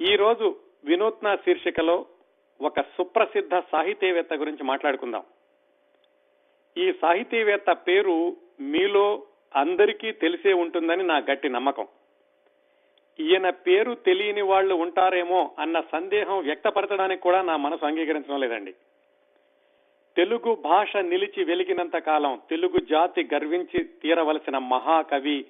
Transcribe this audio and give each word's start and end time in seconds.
ఈ 0.00 0.16
రోజు 0.16 0.56
వినూత్న 0.84 1.34
శీర్షికలో 1.34 2.06
ఒక 2.60 2.80
సుప్రసిద్ధ 2.80 3.62
సాహితీవేత్త 3.72 4.34
గురించి 4.34 4.64
మాట్లాడుకుందాం. 4.64 5.24
ఈ 6.76 6.92
సాహితీవేత్త 6.92 7.72
పేరు 7.72 8.36
మీలో 8.60 9.22
అందరికీ 9.56 10.12
తెలిసే 10.12 10.52
ఉంటుందని 10.52 11.02
నా 11.02 11.16
గట్టి 11.18 11.48
నమ్మకం. 11.48 11.86
ఈయన 13.20 13.50
పేరు 13.50 13.94
తెలియని 13.94 14.42
వాళ్ళు 14.42 14.74
ఉంటారేమో 14.74 15.50
అన్న 15.58 15.82
సందేహం 15.92 16.38
వ్యక్తపరచడానికి 16.38 17.22
కూడా 17.22 17.42
నా 17.42 17.56
మనసు 17.56 17.86
అంగీకరించడం 17.86 18.40
లేదండి. 18.40 18.72
తెలుగు 20.16 20.54
భాష 20.54 20.96
నిలిచి 20.96 21.44
వెలిగినంత 21.44 21.96
కాలం 21.96 22.42
తెలుగు 22.50 22.78
జాతి 22.90 23.28
గర్వించి 23.34 23.84
తీరవలసిన 23.84 24.58
మహాకవి 24.58 25.46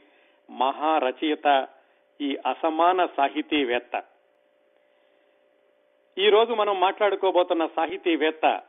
మహారచయిత 0.51 1.69
ఈ 2.21 2.37
అసమాన 2.47 3.07
సాహితీవేత్త. 3.07 4.16
ఈ 6.19 6.29
రోజు 6.29 6.53
మనం 6.53 6.81
మాట్లాడుకోబోతున్న 6.81 7.69
సాహితీవేత్త 7.77 8.63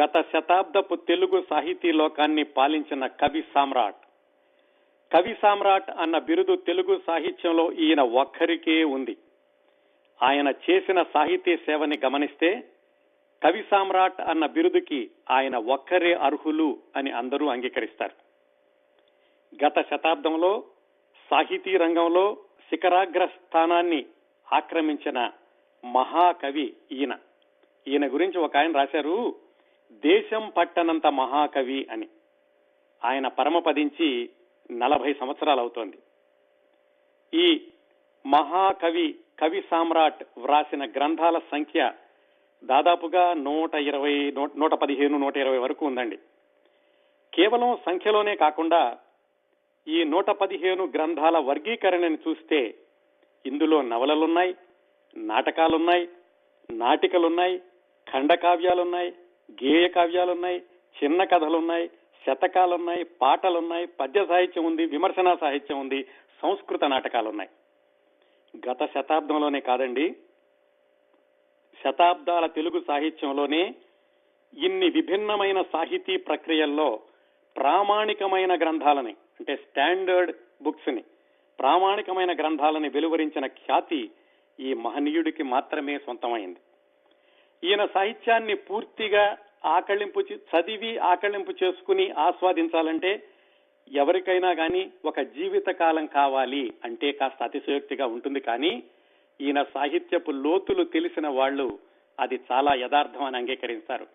గత 0.00 0.24
శతాబ్దపు 0.32 0.94
తెలుగు 0.94 1.44
సాహితీ 1.50 1.92
లోకాన్ని 1.92 2.44
పాలించిన 2.44 3.06
కవి 3.06 3.44
సామ్రాట్. 3.54 3.96
కవి 5.12 5.36
సామ్రాట్ 5.42 5.90
అన్న 5.90 6.18
బిరుదు 6.18 6.56
తెలుగు 6.56 7.00
సాహిత్యంలో 7.06 7.72
ఈయన 7.72 8.00
ఒక్కరికే 8.00 8.84
ఉంది. 8.84 9.16
ఆయన 10.22 10.48
చేసిన 10.48 11.02
సాహితీ 11.02 11.56
సేవని 11.56 11.98
గమనిస్తే 12.04 12.64
కవి 13.42 13.64
సామ్రాట్ 13.70 14.20
అన్న 14.20 14.46
బిరుదుకి 14.46 15.10
ఆయన 15.30 15.56
ఒక్కరే 15.56 16.14
అర్హులు 16.14 16.78
అని 16.96 17.10
అందరూ 17.10 17.46
అంగీకరిస్తారు. 17.46 18.14
గత 19.66 19.80
శతాబ్దంలో 19.90 20.64
సాహితీ 21.30 21.76
రంగంలో 21.76 22.36
శిఖరాగ్ర 22.70 23.26
స్థానాన్ని 23.26 24.06
ఆక్రమించిన 24.52 25.30
మహాకవి 25.84 26.74
ఈయన. 26.92 27.16
ఈయన 27.88 28.12
గురించి 28.12 28.38
ఒక 28.38 28.56
ఆయన 28.56 28.72
రాశారు 28.72 29.34
దేశం 29.92 30.52
పట్టనంత 30.56 31.06
మహాకవి 31.06 31.86
అని. 31.90 32.08
ఆయన 33.04 33.28
పరమపదించి 33.28 34.30
నలభై 34.72 35.14
సంవత్సరాలు 35.14 35.60
అవుతోంది. 35.60 35.98
ఈ 37.34 37.68
మహాకవి 38.26 39.14
కవి 39.38 39.64
సామ్రాట్ 39.70 40.24
వ్రాసిన 40.38 40.90
గ్రంథాల 40.90 41.38
సంఖ్య 41.38 41.92
దాదాపుగా 42.64 43.34
నూట 43.34 43.74
ఇరవై 43.74 44.30
నూట 44.56 44.74
పదిహేను 44.74 45.18
నూట 45.18 45.36
ఇరవై 45.36 45.58
వరకు 45.58 45.86
ఉందండి. 45.86 46.16
కేవలం 47.34 47.78
సంఖ్యలోనే 47.86 48.36
కాకుండా 48.36 48.98
ఈ 49.88 50.04
నూట 50.04 50.30
పదిహేను 50.30 50.84
గ్రంథాల 50.84 51.38
వర్గీకరణని 51.38 52.18
చూస్తే 52.28 52.74
ఇందులో 53.46 53.82
నవలలున్నాయి 53.82 54.56
నాటకాలున్నాయి 55.16 56.08
నాటికలున్నాయి 56.70 57.58
ఖండకావ్యాలున్నాయి 58.10 59.10
గేయ 59.64 59.88
కావ్యాలున్నాయి 59.88 60.58
చిన్న 60.96 61.24
కథలున్నాయి 61.24 61.90
శతకాలున్నాయి 62.26 63.04
పాటలున్నాయి 63.04 63.86
పద్య 63.86 64.24
సాహిత్యం 64.24 64.64
ఉంది 64.64 64.86
విమర్శనా 64.86 65.36
సాహిత్యం 65.36 65.80
ఉంది 65.80 66.02
సంస్కృత 66.42 66.84
నాటకాలున్నాయి. 66.84 67.50
గత 68.68 68.86
శతాబ్దంలోనే 68.94 69.60
కాదండి 69.60 70.14
శతాబ్దాల 71.84 72.46
తెలుగు 72.46 72.80
సాహిత్యంలోనే 72.80 73.74
ఇన్ని 74.58 74.88
విభిన్నమైన 74.88 75.62
సాహితీ 75.62 76.16
ప్రక్రియల్లో 76.16 77.00
ప్రామాణికమైన 77.56 78.54
గ్రంథాలని 78.54 79.10
అంటే 79.10 79.56
స్టాండర్డ్ 79.56 80.32
బుక్స్ని 80.62 81.04
ప్రామాణికమైన 81.58 82.32
గ్రంథాలని 82.32 82.88
వెలువరించిన 82.88 83.46
ఖ్యాతి 83.46 84.10
ఈ 84.58 84.74
మహనీయుడికి 84.74 85.42
మాత్రమే 85.42 85.98
సొంతమైంది. 85.98 86.60
ఈయన 87.62 87.86
సాహిత్యాన్ని 87.94 88.54
పూర్తిగా 88.54 89.36
ఆకళింపు 89.64 90.20
చదివి 90.20 90.98
ఆకళింపు 90.98 91.52
చేసుకుని 91.64 92.10
ఆస్వాదించాలంటే 92.10 93.12
ఎవరికైనా 93.90 94.54
కానీ 94.54 94.90
ఒక 95.04 95.20
జీవిత 95.20 95.68
కాలం 95.68 96.06
కావాలి 96.06 96.72
అంటే 96.84 97.12
కాస్త 97.12 97.42
అతిశయోక్తిగా 97.42 98.06
ఉంటుంది 98.06 98.40
కానీ 98.40 98.82
ఈయన 99.40 99.62
సాహిత్యపు 99.62 100.30
లోతులు 100.30 100.84
తెలిసిన 100.84 101.28
వాళ్ళు 101.28 101.78
అది 102.20 102.40
చాలా 102.52 102.74
యథార్థం 102.74 103.24
అని 103.24 103.36
అంగీకరిస్తారు 103.36 104.06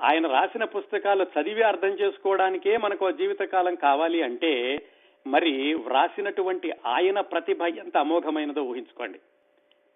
ఆయన 0.00 0.26
రాసిన 0.26 0.64
పుస్తకాలు 0.64 1.24
చదివి 1.24 1.62
అర్థం 1.62 1.88
చేసుకోవడానికే 1.88 2.76
మనకు 2.76 3.10
జీవితకాలం 3.10 3.74
కావాలి 3.74 4.22
అంటే 4.22 4.82
మరి 5.26 5.74
వ్రాసినటువంటి 5.74 6.72
ఆయన 6.86 7.20
ప్రతిభ 7.20 7.62
ఎంత 7.62 7.96
అమోఘమైనదో 7.96 8.62
ఊహించుకోండి. 8.62 9.20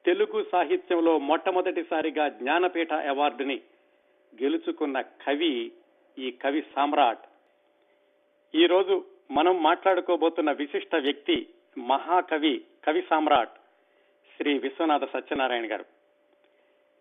తెలుగు 0.07 0.47
సాహిత్యంలో 0.53 1.19
మొట్టమొదటిసారిగా 1.19 2.29
జ్ఞానపీఠ 2.29 2.93
అవార్డుని 2.93 3.61
గెలుచుకున్న 4.43 5.01
కవి 5.01 5.73
ఈ 6.19 6.31
కవి 6.31 6.63
సామ్రాట్. 6.75 7.25
ఈరోజు 8.57 9.05
మనం 9.31 9.63
మాట్లాడుకోబోతున్న 9.63 10.53
విశిష్ట 10.53 10.95
వ్యక్తి 10.95 11.47
మహాకవి 11.79 12.65
కవి 12.85 13.03
సామ్రాట్ 13.11 13.51
శ్రీ 14.37 14.59
విశ్వనాథ 14.59 15.05
సత్యనారాయణ 15.05 15.73
గారు. 15.73 15.85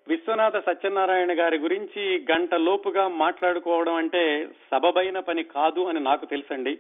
విశ్వనాథ 0.07 0.65
సత్యనారాయణ 0.65 1.39
గారి 1.39 1.57
గురించి 1.57 2.25
గంట 2.31 2.55
లోపుగా 2.55 3.07
మాట్లాడుకోవడం 3.07 3.93
అంటే 3.93 4.47
సబబైన 4.71 5.19
పని 5.19 5.43
కాదు 5.43 5.81
అని 5.81 5.99
నాకు 5.99 6.25
తెలుసండి. 6.25 6.79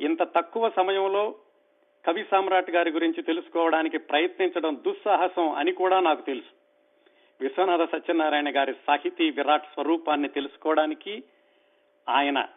ఇంత 0.00 0.22
తక్కువ 0.22 0.70
సమయంలో 0.76 1.34
కవి 2.06 2.24
సామ్రాట్ 2.30 2.70
గారి 2.70 2.90
గురించి 2.90 3.22
తెలుసుకోవడానికి 3.22 3.98
ప్రయత్నించడం 3.98 4.82
దుస్సాహసం 4.86 5.50
అని 5.50 5.72
కూడా 5.72 6.00
నాకు 6.00 6.22
తెలుసు. 6.22 6.52
విశ్వనాథ 7.40 7.90
సత్యనారాయణ 7.92 8.56
గారి 8.56 8.74
సాహితీ 8.86 9.30
విరాట్ 9.30 9.64
స్వరూపాన్ని 9.64 10.28
తెలుసుకోవడానికి 10.28 11.22
ఆయన 12.08 12.48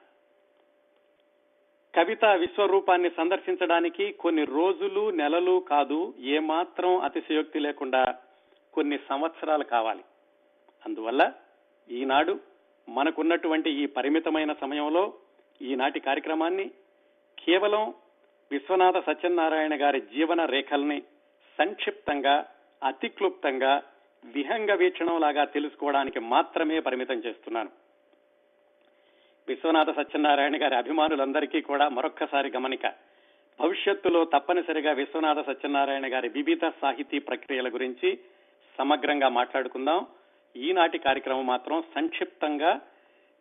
కవిత 1.96 2.26
విశ్వరూపాన్ని 2.26 3.10
సందర్శించడానికి 3.10 4.12
కొన్ని 4.12 4.46
రోజులు 4.46 5.10
నెలలు 5.10 5.66
కాదు 5.70 6.14
ఏమాత్రం 6.20 6.98
అతిశయోక్తి 7.00 7.60
లేకుండా 7.60 8.16
కొన్ని 8.74 9.00
సంవత్సరాలు 9.10 9.64
కావాలి. 9.64 10.04
అందువల్ల 10.86 11.32
ఈనాడు 11.92 12.40
మనకున్నటువంటి 12.90 13.70
ఈ 13.70 13.86
పరిమితమైన 13.86 14.54
సమయంలో 14.54 15.14
ఈనాటి 15.62 16.00
కార్యక్రమాన్ని 16.00 16.72
కేవలం 17.40 17.94
విశ్వనాథ 18.52 19.06
సత్యనారాయణ 19.06 19.82
గారి 19.82 20.02
జీవన 20.02 20.46
రేఖల్ని 20.46 21.02
సంక్షిప్తంగా 21.58 22.46
అతి 22.84 23.08
క్లుప్తంగా 23.08 23.84
విహంగ 24.26 24.72
వీక్షణం 24.72 25.20
లాగా 25.20 25.44
తెలుసుకోవడానికి 25.44 26.20
మాత్రమే 26.20 26.80
పరిమితం 26.80 27.16
చేస్తున్నాను. 27.16 27.70
విశ్వనాథ 29.48 29.96
సత్యనారాయణ 29.96 30.64
గారి 30.64 30.76
అభిమానులందరికీ 30.76 31.62
కూడా 31.62 31.90
మరొక్కసారి 31.90 32.52
గమనిక. 32.56 32.88
భవిష్యత్తులో 33.60 34.26
తప్పనిసరిగా 34.26 34.92
విశ్వనాథ 34.92 35.46
సత్యనారాయణ 35.46 36.14
గారి 36.14 36.30
వివిధ 36.30 36.66
సాహితీ 36.82 37.20
ప్రక్రియల 37.20 37.70
గురించి 37.70 38.20
సమగ్రంగా 38.78 39.30
మాట్లాడుకుందాం. 39.30 40.08
ఈనాటి 40.56 40.98
కార్యక్రమం 40.98 41.46
మాత్రం 41.46 41.84
సంక్షిప్తంగా 41.96 42.82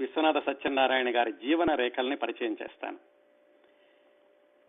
విశ్వనాథ 0.01 0.47
సత్యనారాయణ 0.47 1.17
గారి 1.17 1.33
జీవన 1.33 1.75
రేఖల్ని 1.75 2.17
పరిచయం 2.17 2.57
చేస్తాను. 2.63 3.08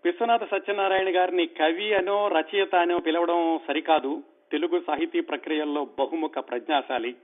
విశ్వనాథ 0.06 0.44
సత్యనారాయణ 0.44 1.16
గారిని 1.16 1.48
కవి 1.48 1.94
అనో 1.94 2.28
రచయిత 2.28 2.76
అనో 2.76 3.00
పిలవడం 3.00 3.60
సరికాదు. 3.68 4.24
తెలుగు 4.52 4.82
సాహితీ 4.88 5.20
ప్రక్రియల్లో 5.20 5.88
బహుముఖ 6.00 6.32
ప్రజ్ఞాశాలి. 6.38 7.16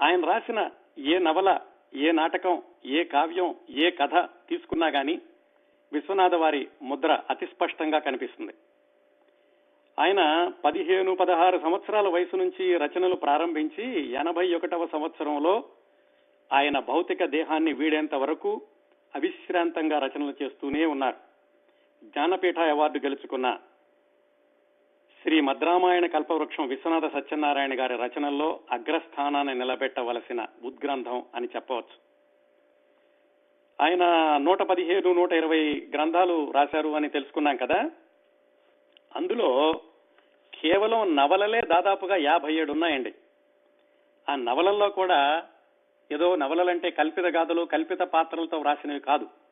ఆయన 0.00 0.24
రాసిన 0.24 0.70
ఏ 0.98 1.18
నవల 1.18 1.60
ఏ 1.94 2.12
నాటకం 2.12 2.62
ఏ 2.86 3.04
కావ్యం 3.04 3.54
ఏ 3.70 3.90
కథ 3.90 4.28
తీసుకున్నా 4.48 4.86
గాని 4.86 5.20
విశ్వనాథ 5.92 6.34
వారి 6.34 6.68
ముద్ర 6.82 7.18
అతి 7.30 7.46
స్పష్టంగా 7.46 7.98
కనిపిస్తుంది. 7.98 8.52
ఆయన 9.98 10.52
పదిహేను 10.64 11.16
పదహారు 11.16 11.58
సంవత్సరాల 11.58 12.08
వయసు 12.08 12.36
నుంచి 12.36 12.78
రచనలు 12.78 13.14
ప్రారంభించి 13.14 14.12
ఎనభై 14.12 14.54
ఒకటవ 14.54 14.86
సంవత్సరంలో 14.86 15.64
ఆయన 16.52 16.78
భౌతిక 16.78 17.24
దేహాన్ని 17.24 17.72
వీడేంత 17.72 18.14
వరకు 18.14 18.62
అవిశ్రాంతంగా 19.14 19.98
రచనలు 19.98 20.34
చేస్తూనే 20.42 20.84
ఉన్నారు. 20.86 21.33
జ్ఞానపీఠ 22.04 22.58
అవార్డు 22.58 22.98
గెలుచుకున్న 22.98 23.58
శ్రీ 25.22 25.40
మద్రామాయణ 25.40 26.06
కల్పవృక్షం 26.06 26.66
విశ్వనాథ 26.66 27.12
సత్యనారాయణ 27.12 27.80
గారి 27.80 27.96
రచనల్లో 27.96 28.60
అగ్రస్థానాన్ని 28.70 29.54
నిలబెట్టవలసిన 29.54 30.46
ఉద్గ్రంథం 30.64 31.22
అని 31.34 31.48
చెప్పవచ్చు. 31.56 32.04
ఆయన 33.80 34.36
నూట 34.36 34.62
పదిహేను 34.62 35.12
నూట 35.12 35.32
ఇరవై 35.32 35.88
గ్రంథాలు 35.94 36.50
రాశారు 36.50 36.88
అని 36.88 37.08
తెలుసుకున్నాం 37.08 37.56
కదా. 37.56 37.90
అందులో 39.16 39.80
కేవలం 40.54 41.16
నవలలే 41.16 41.60
దాదాపుగా 41.60 42.16
యాభై 42.16 42.54
ఏడు 42.54 42.72
ఉన్నాయండి. 42.72 43.14
ఆ 44.28 44.34
నవలల్లో 44.34 44.88
కూడా 44.88 45.46
ఏదో 46.12 46.36
నవలలంటే 46.36 46.90
కల్పిత 46.90 47.24
గాథలు 47.24 47.62
కల్పిత 47.62 47.98
పాత్రలతో 47.98 48.58
వ్రాసినవి 48.58 49.00
కాదు. 49.00 49.43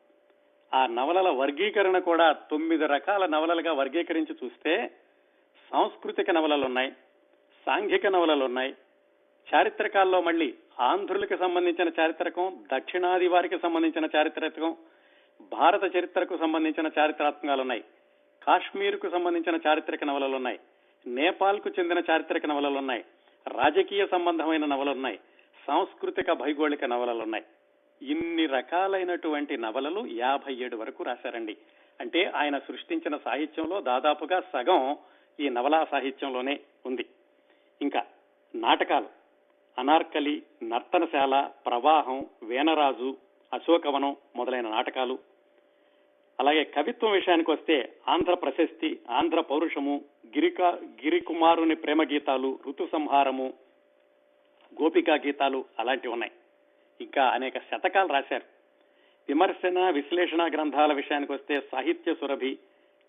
ఆ 0.74 0.86
నవలల 0.86 1.28
వర్గీకరణ 1.28 1.98
కూడా 1.98 2.32
తొమ్మిది 2.32 2.86
రకాల 2.86 3.26
నవలలుగా 3.26 3.72
వర్గీకరించి 3.72 4.36
చూస్తే 4.44 4.90
సాంస్కృతిక 5.70 6.30
నవలలు 6.30 6.64
ఉన్నాయి 6.64 6.90
సాంఘిక 7.66 8.06
నవలలు 8.06 8.44
ఉన్నాయి. 8.44 8.74
చారిత్రకాల్లో 9.54 10.20
మళ్ళీ 10.20 10.54
ఆంధ్రులకు 10.80 11.36
సంబంధించిన 11.36 11.90
చారిత్రకం 12.00 12.64
దక్షిణాది 12.74 13.28
వారికి 13.28 13.58
సంబంధించిన 13.58 14.08
చారిత్రకం 14.16 14.76
భారత 15.52 15.96
చరిత్రకు 15.96 16.38
సంబంధించిన 16.38 16.90
చారిత్రాత్మకాలు 16.98 17.60
ఉన్నాయి. 17.60 17.84
కాశ్మీర్కు 18.46 19.10
సంబంధించిన 19.10 19.60
చారిత్రక 19.66 20.04
నవలలు 20.04 20.36
ఉన్నాయి. 20.36 20.58
నేపాల్కు 21.06 21.70
చెందిన 21.78 22.02
చారిత్రక 22.10 22.46
నవలలు 22.46 22.78
ఉన్నాయి. 22.78 23.04
రాజకీయ 23.48 24.06
సంబంధమైన 24.06 24.64
నవలలు 24.66 24.90
ఉన్నాయి. 24.90 25.18
సాంస్కృతిక 25.66 26.32
భౌగోళిక 26.32 26.84
నవలలు 26.84 27.22
ఉన్నాయి. 27.22 27.44
ఇన్ని 28.02 28.46
రకాలైనటువంటి 28.46 29.56
నవలలు 29.56 30.06
యాభై 30.06 30.54
ఏడు 30.54 30.76
వరకు 30.76 31.04
రాశారండి. 31.04 31.56
అంటే 32.00 32.24
ఆయన 32.24 32.58
సృష్టించిన 32.58 33.16
సాహిత్యంలో 33.16 33.80
దాదాపుగా 33.80 34.40
సగం 34.40 34.96
ఈ 35.40 35.48
నవలా 35.48 35.84
సాహిత్యంలోనే 35.84 36.60
ఉంది. 36.86 37.06
ఇంకా 37.82 38.06
నాటకాలు. 38.54 39.06
అనార్కలి 39.78 40.42
నర్తనశాల 40.62 41.50
ప్రవాహం 41.66 42.26
వేనరాజు 42.42 43.16
అశోకవనం 43.52 44.16
మొదలైన 44.36 44.68
నాటకాలు. 44.68 45.18
అలాగే 46.40 46.64
కవిత్వం 46.64 47.12
విషయానికి 47.12 47.50
వస్తే 47.50 47.92
ఆంధ్ర 48.08 48.34
ప్రశస్తి 48.34 49.00
ఆంధ్ర 49.10 49.40
పౌరుషము 49.40 50.04
గిరిక 50.26 50.62
గిరికుమారుని 50.62 51.74
ప్రేమ 51.74 52.02
గీతాలు 52.02 52.58
ఋతు 52.68 52.88
సంహారము 52.92 53.52
గోపికా 54.82 55.14
గీతాలు 55.14 55.64
అలాంటివి 55.78 56.12
ఉన్నాయి. 56.12 56.32
ఇంకా 57.02 57.24
అనేక 57.24 57.58
శతకాలు 57.58 58.08
రాశారు. 58.12 58.44
విమర్శన 59.28 59.90
విశ్లేషణ 59.90 60.54
గ్రంథాల 60.54 60.92
విషయానికి 60.92 61.32
వస్తే 61.32 61.60
సాహిత్య 61.60 62.14
సురభి 62.14 62.58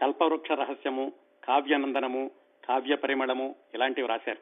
కల్పవృక్ష 0.02 0.52
రహస్యము 0.52 1.14
కావ్యనందనము 1.44 2.32
కావ్య 2.68 2.96
పరిమళము 2.96 3.56
ఇలాంటివి 3.74 4.08
రాశారు. 4.08 4.38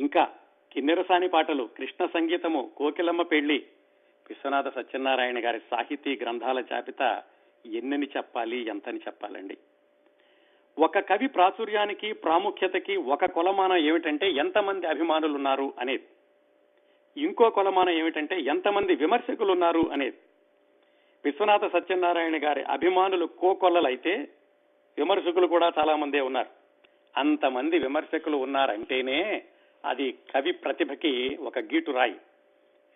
ఇంకా 0.00 0.28
కిన్నెరసాని 0.72 1.28
పాటలు 1.28 1.68
కృష్ణ 1.78 2.06
సంగీతము 2.06 2.70
కోకిలమ్మ 2.76 3.22
పెళ్ళి 3.22 3.66
విశ్వనాథ 4.28 4.74
సత్యనారాయణ 4.74 5.44
గారి 5.44 5.60
సాహితీ 5.70 6.18
గ్రంథాల 6.22 6.60
జాబితా 6.60 7.22
ఎన్నని 7.66 8.06
చెప్పాలి 8.16 8.66
ఎంతని 8.66 8.98
చెప్పాలండి. 8.98 9.58
ఒక 10.78 10.98
కవి 10.98 11.26
ప్రాచుర్యానికి 11.28 12.12
ప్రాముఖ్యతకి 12.12 12.96
ఒక 12.96 13.24
కొలమానం 13.24 13.76
ఏమిటంటే 13.76 14.30
ఎంతమంది 14.30 14.86
అభిమానులు 14.86 15.34
ఉన్నారు 15.34 15.72
అనేది. 15.78 16.06
ఇంకో 17.16 17.50
కొలమానం 17.50 17.90
ఏమిటంటే 17.90 18.40
ఎంతమంది 18.40 18.94
విమర్శకులు 18.94 19.52
ఉన్నారు 19.52 19.84
అనేది. 19.92 20.16
విశ్వనాథ 21.24 21.72
సత్యనారాయణ 21.72 22.44
గారి 22.44 22.62
అభిమానులు 22.62 23.26
కోకొల్లలైతే 23.26 24.28
విమర్శకులు 24.98 25.46
కూడా 25.46 25.72
చాలా 25.78 25.96
మందే 25.96 26.20
ఉన్నారు. 26.20 26.48
అంతమంది 27.16 27.78
విమర్శకులు 27.78 28.36
ఉన్నారంటేనే 28.36 29.42
అది 29.84 30.12
కవి 30.12 30.52
ప్రతిభకి 30.52 31.38
ఒక 31.40 31.58
గీటు 31.58 31.90
రాయి. 31.90 32.16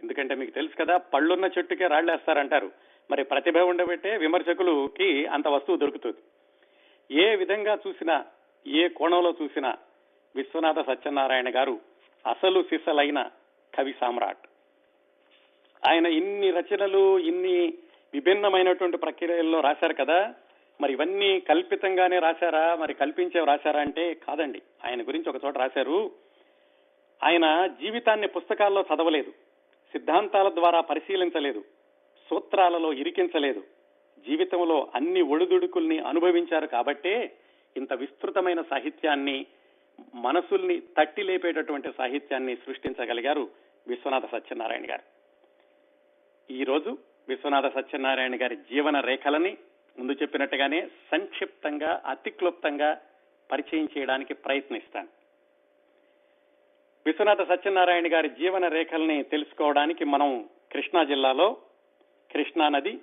ఎందుకంటే 0.02 0.34
మీకు 0.34 0.50
తెలుసు 0.50 0.76
కదా 0.76 0.96
పళ్ళున్న 0.96 1.44
చెట్టుకే 1.44 1.86
రాళ్ళేస్తారంటారు. 1.86 2.70
మరి 3.10 3.24
ప్రతిభ 3.24 3.58
ఉండబట్టే 3.58 4.16
విమర్శకులకి 4.16 5.26
అంత 5.26 5.48
వస్తువు 5.48 5.76
దొరుకుతుంది. 5.76 6.18
ఏ 7.22 7.36
విధంగా 7.36 7.78
చూసినా 7.88 8.24
ఏ 8.66 8.88
కోణంలో 8.88 9.34
చూసినా 9.42 9.76
విశ్వనాథ 10.36 10.86
సత్యనారాయణ 10.86 11.54
గారు 11.54 11.80
అసలు 12.26 12.62
సిసలైన 12.62 13.30
కవి 13.78 13.94
సామ్రాట్. 14.00 14.38
ఆయన 15.88 16.06
ఇన్ని 16.06 16.50
రచనలు 16.50 17.18
ఇన్ని 17.18 17.74
విభిన్నమైనటువంటి 18.14 18.96
ప్రక్రియల్లో 18.96 19.60
రాశారు 19.60 19.92
కదా? 19.92 20.34
మరి 20.80 20.92
ఇవన్నీ 20.92 21.40
కల్పితంగానే 21.40 22.18
రాశారా? 22.18 22.74
మరి 22.74 22.94
కల్పించే 22.94 23.44
రాశారా 23.44 23.80
అంటే 23.80 24.14
కాదండి. 24.14 24.62
ఆయన 24.84 25.02
గురించి 25.02 25.28
ఒక 25.28 25.44
చోట 25.44 25.58
రాశారు. 25.58 26.10
ఆయన 27.24 27.66
జీవితాన్ని 27.66 28.26
పుస్తకాల్లో 28.26 28.84
చదవలేదు. 28.94 29.30
సిద్ధాంతాల 29.92 30.48
ద్వారా 30.48 30.80
పరిశీలించలేదు. 30.80 31.64
సూత్రాలలో 32.30 32.92
ఇరికించలేదు. 32.92 33.64
జీవితంలో 34.18 34.88
అన్ని 34.94 35.22
ఒడిదుడుకుల్ని 35.22 35.98
అనుభవించారు 35.98 36.66
కాబట్టే 36.66 37.36
ఇంత 37.76 37.92
విస్తృతమైన 37.92 38.62
సాహిత్యాన్ని 38.62 39.46
మనసుల్ని 40.14 40.80
తట్టి 40.80 41.22
లేపేటటువంటి 41.22 41.88
సాహిత్యాన్ని 41.98 42.56
సృష్టించగలిగారు 42.56 43.48
విశ్వనాథ 43.88 44.30
సత్యనారాయణ 44.30 44.90
గారు. 44.90 45.02
ఈరోజు 46.52 46.98
విశ్వనాథ 47.28 47.74
సత్యనారాయణ 47.74 48.42
గారి 48.42 48.56
జీవన 48.56 49.00
రేఖలని 49.00 49.56
ముందు 49.98 50.12
చెప్పినట్టుగానే 50.12 50.86
సంక్షిప్తంగా 50.86 52.02
అతి 52.06 52.30
క్లుప్తంగా 52.30 53.00
పరిచయం 53.52 53.88
చేయడానికి 53.98 54.34
ప్రయత్నిస్తాను. 54.34 55.08
విశ్వనాథ 57.06 57.48
సత్యనారాయణ 57.48 58.12
గారి 58.12 58.28
జీవన 58.28 58.68
రేఖల్ని 58.68 59.22
తెలుసుకోవడానికి 59.22 60.04
మనం 60.04 60.48
కృష్ణా 60.72 61.04
జిల్లాలో 61.04 61.56
కృష్ణా 62.32 62.68
నది 62.68 62.98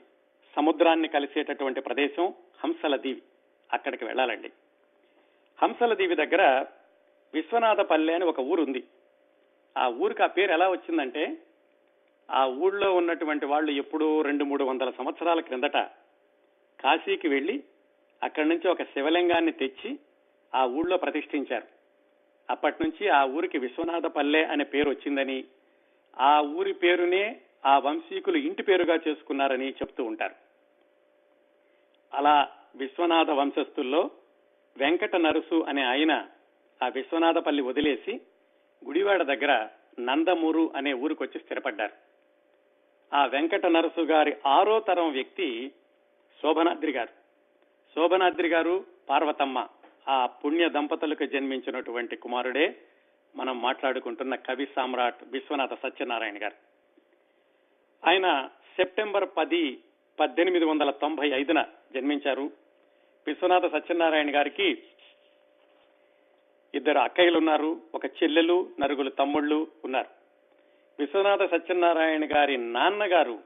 సముద్రాన్ని 0.56 1.08
కలిసేటటువంటి 1.08 1.82
ప్రదేశం 1.82 2.34
హంసల 2.64 2.96
దీవి 2.96 3.22
అక్కడికి 3.74 4.06
వెళ్ళాలండి. 4.06 4.52
హంసల 5.64 5.94
దీవి 5.94 6.16
దగ్గర 6.16 6.66
విశ్వనాథపల్లె 7.34 8.14
అని 8.14 8.26
ఒక 8.26 8.40
ఊరుంది. 8.40 8.84
ఆ 9.78 9.88
ఊరికి 9.88 10.24
ఆ 10.24 10.28
పేరు 10.28 10.52
ఎలా 10.52 10.70
వచ్చిందంటే 10.70 11.38
ఆ 12.32 12.46
ఊళ్ళో 12.46 12.96
ఉన్నటువంటి 12.96 13.46
వాళ్ళు 13.46 13.72
ఎప్పుడూ 13.72 14.22
రెండు 14.22 14.44
మూడు 14.44 14.64
వందల 14.64 14.90
సంవత్సరాల 14.90 15.40
క్రిందట 15.40 15.78
కాశీకి 16.80 17.28
వెళ్ళి 17.28 17.64
అక్కడి 18.24 18.50
నుంచి 18.50 18.68
ఒక 18.68 18.84
శివలింగాన్ని 18.84 19.52
తెచ్చి 19.52 20.00
ఆ 20.56 20.66
ఊళ్ళో 20.66 20.98
ప్రతిష్ఠించారు. 20.98 21.68
అప్పటి 22.50 22.84
నుంచి 22.84 23.10
ఆ 23.10 23.24
ఊరికి 23.24 23.58
విశ్వనాథపల్లె 23.58 24.44
అనే 24.44 24.64
పేరు 24.64 24.90
వచ్చిందని 24.90 25.44
ఆ 26.20 26.42
ఊరి 26.42 26.74
పేరునే 26.74 27.42
ఆ 27.66 27.80
వంశీకులు 27.80 28.38
ఇంటి 28.38 28.64
పేరుగా 28.64 28.96
చేసుకున్నారని 29.08 29.70
చెప్తూ 29.70 30.04
ఉంటారు. 30.04 30.36
అలా 32.14 32.52
విశ్వనాథ 32.76 33.30
వంశస్థుల్లో 33.30 34.12
వెంకట 34.78 35.16
నరుసు 35.16 35.66
అనే 35.68 35.84
ఆయన 35.84 36.28
ఆ 36.84 36.88
విశ్వనాథపల్లి 36.88 37.62
వదిలేసి 37.62 38.22
గుడివాడ 38.86 39.24
దగ్గర 39.24 39.68
నందమూరు 40.00 40.72
అనే 40.76 40.94
ఊరికి 40.94 41.24
వచ్చి 41.24 41.40
స్థిరపడ్డారు. 41.40 41.94
ఆ 43.16 43.26
వెంకట 43.26 43.66
నరసు 43.66 44.02
గారి 44.02 44.36
ఆరో 44.46 44.80
తరం 44.80 45.12
వ్యక్తి 45.12 45.72
శోభనాద్రి 46.42 46.92
గారు. 46.92 47.10
శోభనాద్రి 47.96 48.48
గారు 48.48 48.86
పార్వతమ్మ 49.10 49.68
ఆ 50.08 50.26
పుణ్య 50.26 50.70
దంపతులకు 50.70 51.26
జన్మించినటువంటి 51.26 52.16
కుమారుడే. 52.16 52.76
మనం 53.36 53.62
మాట్లాడుకుంటున్న 53.62 54.36
కవి 54.36 54.68
సామ్రాట్ 54.76 55.24
విశ్వనాథ 55.24 55.74
సత్యనారాయణ 55.74 56.36
గారు. 56.36 56.56
ఆయన 58.10 58.50
సెప్టెంబర్ 58.76 59.30
పది 59.38 59.80
పద్దెనిమిది 60.20 60.66
వందల 60.66 60.92
తొంభై 60.92 61.30
ఐదున 61.30 61.66
జన్మించారు. 61.94 62.52
విశ్వనాథ 63.28 63.72
సత్యనారాయణ 63.72 64.36
గారికి 64.36 64.84
ఇద్దరు 66.76 67.00
అక్కయ్యలు 67.00 67.38
ఉన్నారు 67.38 67.78
ఒక 67.96 68.06
చెల్లెలు 68.06 68.68
నరుగులు 68.80 69.10
తమ్ముళ్ళు 69.10 69.68
ఉన్నారు. 69.86 70.08
విశ్వనాథ 71.00 71.52
సత్యనారాయణ 71.52 72.36
గారి 72.36 72.58
నాన్నగారు 72.58 73.40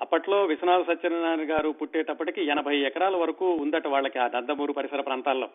అప్పట్లో 0.00 0.44
విశ్వనాథ 0.44 0.86
సత్యనారాయణ 0.86 1.52
గారు 1.52 1.70
పుట్టేటప్పటికి 1.70 2.44
ఎనభై 2.44 2.76
ఎకరాల 2.76 3.16
వరకు 3.16 3.54
ఉందట 3.54 3.86
వాళ్ళకి 3.86 4.18
ఆ 4.18 4.28
నందమూరు 4.34 4.72
పరిసర 4.72 5.00
ప్రాంతాల్లో. 5.00 5.48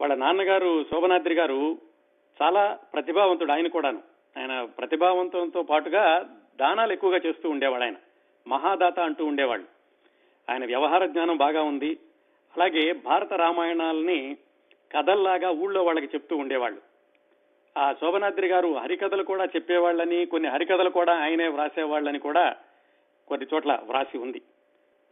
వాళ్ళ 0.00 0.14
నాన్నగారు 0.14 0.84
శోభనాద్రి 0.84 1.34
గారు 1.34 1.78
చాలా 2.42 2.78
ప్రతిభావంతుడు 2.94 3.52
ఆయన 3.52 3.66
కూడాను. 3.66 4.02
ఆయన 4.38 4.64
ప్రతిభావంతంతో 4.64 5.62
పాటుగా 5.62 6.30
దానాలు 6.60 6.92
ఎక్కువగా 6.92 7.20
చేస్తూ 7.26 7.50
ఉండేవాడు 7.50 7.82
ఆయన. 7.82 7.94
మహాదాత 8.48 9.00
అంటూ 9.00 9.24
ఉండేవాళ్ళు. 9.24 9.66
ఆయన 10.52 10.66
వ్యవహార 10.66 11.06
జ్ఞానం 11.06 11.36
బాగా 11.36 11.62
ఉంది. 11.62 11.98
అలాగే 12.56 12.92
భారత 12.92 13.32
రామాయణాలని 13.32 14.36
కథల్లాగా 14.94 15.50
ఊళ్ళో 15.50 15.82
వాళ్ళకి 15.82 16.06
చెప్తూ 16.06 16.36
ఉండేవాళ్ళు. 16.36 16.80
ఆ 17.78 17.92
శోభనాద్రి 17.92 18.46
గారు 18.46 18.78
హరికథలు 18.78 19.22
కూడా 19.22 19.44
చెప్పేవాళ్ళని 19.44 20.26
కొన్ని 20.26 20.48
హరికథలు 20.48 20.90
కూడా 20.90 21.14
ఆయనే 21.18 21.48
వ్రాసేవాళ్ళని 21.48 22.18
కూడా 22.18 22.56
కొన్ని 23.28 23.46
చోట్ల 23.54 23.80
వ్రాసి 23.84 24.18
ఉంది. 24.18 24.42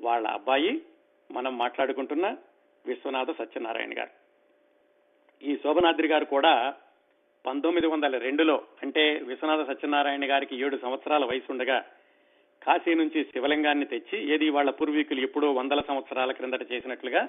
వాళ్ళ 0.01 0.27
అబ్బాయి 0.27 0.83
మనం 1.31 1.59
మాట్లాడుకుంటున్న 1.59 2.37
విశ్వనాథ 2.87 3.31
సత్యనారాయణ 3.31 3.99
గారు. 3.99 4.11
ఈ 5.43 5.57
శోభనాద్రి 5.57 6.09
గారు 6.09 6.25
కూడా 6.25 6.75
పంతొమ్మిది 7.47 7.87
వందల 7.87 8.19
రెండులో 8.19 8.62
అంటే 8.83 9.19
విశ్వనాథ 9.19 9.67
సత్యనారాయణ 9.69 10.31
గారికి 10.31 10.61
ఏడు 10.61 10.77
సంవత్సరాల 10.77 11.25
వయసు 11.25 11.53
ఉండగా 11.53 11.85
కాశీ 12.62 12.95
నుంచి 12.95 13.25
శివలింగాన్ని 13.25 13.87
తెచ్చి 13.87 14.35
ఏది 14.35 14.51
వాళ్ళ 14.51 14.71
పూర్వీకులు 14.71 15.21
ఎప్పుడో 15.21 15.53
వందల 15.53 15.81
సంవత్సరాల 15.81 16.33
క్రిందట 16.33 16.73
చేసినట్లుగా 16.73 17.29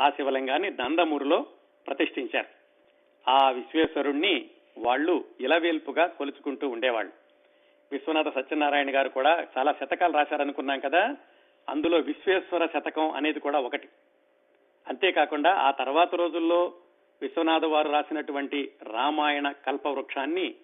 ఆ 0.00 0.10
శివలింగాన్ని 0.10 0.70
నందమూరులో 0.70 1.46
ప్రతిష్ఠించారు. 1.86 2.46
ఆ 3.30 3.50
విశ్వేశ్వరుణ్ణి 3.50 4.50
వాళ్ళు 4.78 5.24
ఇలవేల్పుగా 5.40 6.06
కొలుచుకుంటూ 6.06 6.68
ఉండేవాళ్ళు. 6.68 7.12
విశ్వనాథ 7.92 8.34
సత్యనారాయణ 8.34 8.94
గారు 8.94 9.08
కూడా 9.08 9.46
చాలా 9.58 9.72
శతకాలు 9.72 10.12
రాశారనుకున్నాం 10.12 10.80
కదా 10.80 11.16
అందులో 11.68 11.98
విశ్వేశ్వర 11.98 12.66
శతకం 12.66 13.10
అనేది 13.10 13.40
కూడా 13.40 13.58
ఒకటి. 13.60 13.88
అంతేకాకుండా 14.88 15.54
ఆ 15.54 15.70
తర్వాత 15.70 16.14
రోజుల్లో 16.14 16.74
విశ్వనాథ 17.22 17.64
వారు 17.64 17.90
రాసినటువంటి 17.90 18.72
రామాయణ 18.82 19.50
కల్పవృక్షాన్ని 19.50 20.54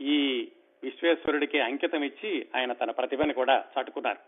ఈ 0.00 0.48
విశ్వేశ్వరుడికి 0.82 1.60
అంకితం 1.60 2.04
ఇచ్చి 2.04 2.46
ఆయన 2.56 2.72
తన 2.72 2.90
ప్రతిభని 2.90 3.32
కూడా 3.32 3.64
చాటుకున్నారు. 3.78 4.18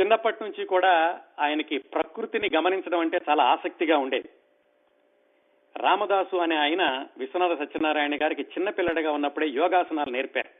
చిన్నప్పటి 0.00 0.44
నుంచి 0.44 0.64
కూడా 0.64 1.20
ఆయనకి 1.38 1.78
ప్రకృతిని 1.78 2.50
గమనించడం 2.56 2.98
అంటే 2.98 3.20
చాలా 3.28 3.44
ఆసక్తిగా 3.44 3.98
ఉండేది. 3.98 4.28
రామదాసు 5.80 6.36
అనే 6.36 6.56
ఆయన 6.56 7.06
విశ్వనాథ 7.18 7.58
సత్యనారాయణ 7.58 8.14
గారికి 8.14 8.42
చిన్నపిల్లడిగా 8.42 9.12
ఉన్నప్పుడే 9.12 9.48
యోగాసనాలు 9.48 10.10
నేర్పారు. 10.10 10.50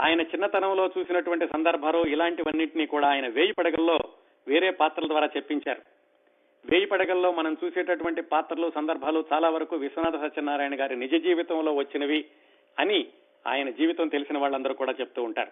ఆయన 0.00 0.20
చిన్నతనంలో 0.20 0.90
చూసినటువంటి 0.98 1.46
సందర్భాలు 1.46 2.04
ఇలాంటివన్నింటినీ 2.08 2.86
కూడా 2.86 3.08
ఆయన 3.08 3.28
వేయి 3.28 3.52
పడగల్లో 3.52 3.98
వేరే 4.48 4.70
పాత్రల 4.70 5.08
ద్వారా 5.08 5.26
చెప్పించారు. 5.26 5.82
వేయి 6.70 6.86
పడగల్లో 6.86 7.32
మనం 7.32 7.56
చూసేటటువంటి 7.64 8.22
పాత్రలు 8.22 8.72
సందర్భాలు 8.74 9.24
చాలా 9.32 9.48
వరకు 9.48 9.76
విశ్వనాథ 9.76 10.30
సత్యనారాయణ 10.30 10.80
గారి 10.80 10.96
నిజ 10.96 11.14
జీవితంలో 11.22 11.74
వచ్చినవి 11.74 12.24
అని 12.78 13.06
ఆయన 13.46 13.70
జీవితం 13.70 14.08
తెలిసిన 14.08 14.38
వాళ్ళందరూ 14.38 14.74
కూడా 14.74 14.94
చెప్తూ 15.00 15.22
ఉంటారు. 15.22 15.50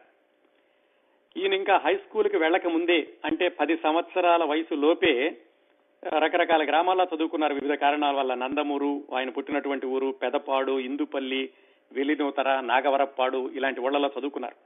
ఈయన 1.36 1.52
ఇంకా 1.52 1.76
హై 1.76 1.96
స్కూల్కి 1.96 2.36
వెళ్ళక 2.36 2.66
ముందే 2.66 3.08
అంటే 3.24 3.48
పది 3.48 3.76
సంవత్సరాల 3.76 4.44
వయసు 4.44 4.74
లోపే 4.74 5.36
రకరకాల 6.08 6.64
గ్రామాల్లో 6.64 7.06
చదువుకున్నారు 7.16 7.54
వివిధ 7.54 7.72
కారణాల 7.72 8.14
వల్ల. 8.16 8.34
నందమూరు 8.34 9.04
ఆయన 9.16 9.30
పుట్టినటువంటి 9.30 9.86
ఊరు 9.86 10.14
పెదపాడు 10.22 10.80
ఇందుపల్లి 10.80 11.50
వెలినూతర 11.92 12.60
నాగవరప్పాడు 12.60 13.50
ఇలాంటి 13.54 13.80
ఊళ్ళలో 13.80 14.10
చదువుకున్నారు. 14.18 14.56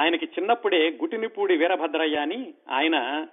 ఆయనకి 0.00 0.24
చిన్నప్పుడే 0.26 0.90
గుటినిపూడి 0.90 1.56
వీరభద్రయ్య 1.56 2.16
అని 2.16 2.54
ఆయన 2.70 3.26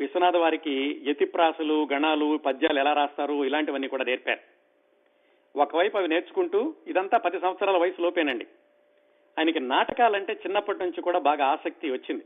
విశ్వనాథ 0.00 0.36
వారికి 0.36 1.04
యతిప్రాసలు 1.06 1.88
గణాలు 1.92 2.36
పద్యాలు 2.36 2.78
ఎలా 2.78 2.92
రాస్తారు 2.92 3.44
ఇలాంటివన్నీ 3.44 3.88
కూడా 3.88 4.04
నేర్పారు. 4.04 4.40
ఒకవైపు 5.58 5.98
అవి 5.98 6.08
నేర్చుకుంటూ 6.08 6.74
ఇదంతా 6.86 7.18
పది 7.18 7.40
సంవత్సరాల 7.40 7.76
వయసు 7.76 8.02
లోపేనండి. 8.02 8.46
ఆయనకి 9.38 9.60
నాటకాలంటే 9.60 10.32
చిన్నప్పటి 10.32 10.78
నుంచి 10.78 11.00
కూడా 11.02 11.18
బాగా 11.18 11.46
ఆసక్తి 11.46 11.90
వచ్చింది. 11.90 12.24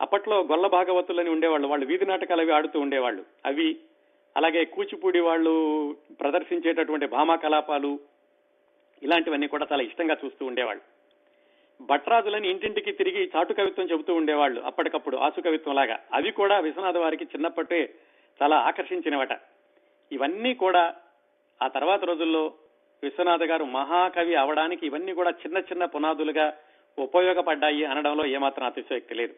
అప్పట్లో 0.00 0.42
గొల్ల 0.42 0.66
భాగవతులని 0.66 1.30
ఉండేవాళ్ళు. 1.30 1.68
వాళ్ళు 1.68 1.86
వీధి 1.86 2.06
నాటకాలు 2.06 2.40
అవి 2.40 2.52
ఆడుతూ 2.52 2.80
ఉండేవాళ్ళు. 2.80 3.24
అవి 3.46 3.76
అలాగే 4.36 4.64
కూచిపూడి 4.64 5.20
వాళ్ళు 5.20 5.96
ప్రదర్శించేటటువంటి 6.20 7.06
భామా 7.06 7.36
కలాపాలు 7.36 7.98
ఇలాంటివన్నీ 9.02 9.46
కూడా 9.46 9.66
చాలా 9.72 9.82
ఇష్టంగా 9.82 10.16
చూస్తూ 10.24 10.46
ఉండేవాళ్ళు. 10.46 10.82
భట్రాజులని 11.80 12.50
ఇంటింటికి 12.50 12.92
తిరిగి 12.92 13.30
చాటు 13.36 13.52
కవిత్వం 13.52 13.86
చెబుతూ 13.86 14.14
ఉండేవాళ్ళు 14.14 14.60
అప్పటికప్పుడు 14.60 15.16
ఆసు 15.16 15.40
కవిత్వం 15.40 15.74
లాగా. 15.74 15.98
అవి 16.12 16.30
కూడా 16.30 16.58
విశ్వనాథ 16.58 16.96
వారికి 16.96 17.24
చిన్నప్పటే 17.24 17.94
చాలా 18.42 18.56
ఆకర్షించినవట. 18.56 19.28
ఇవన్నీ 20.12 20.54
కూడా 20.54 20.94
ఆ 21.62 21.68
తర్వాత 21.68 22.04
రోజుల్లో 22.04 22.52
విశ్వనాథ 23.02 23.42
గారు 23.42 23.64
మహాకవి 23.64 24.34
అవడానికి 24.34 24.86
ఇవన్నీ 24.86 25.12
కూడా 25.12 25.30
చిన్న 25.30 25.58
చిన్న 25.58 25.84
పునాదులుగా 25.84 26.54
ఉపయోగపడ్డాయి 26.98 27.84
అనడంలో 27.84 28.26
ఏమాత్రం 28.26 28.66
అతిశయోక్తి 28.66 29.14
లేదు. 29.14 29.34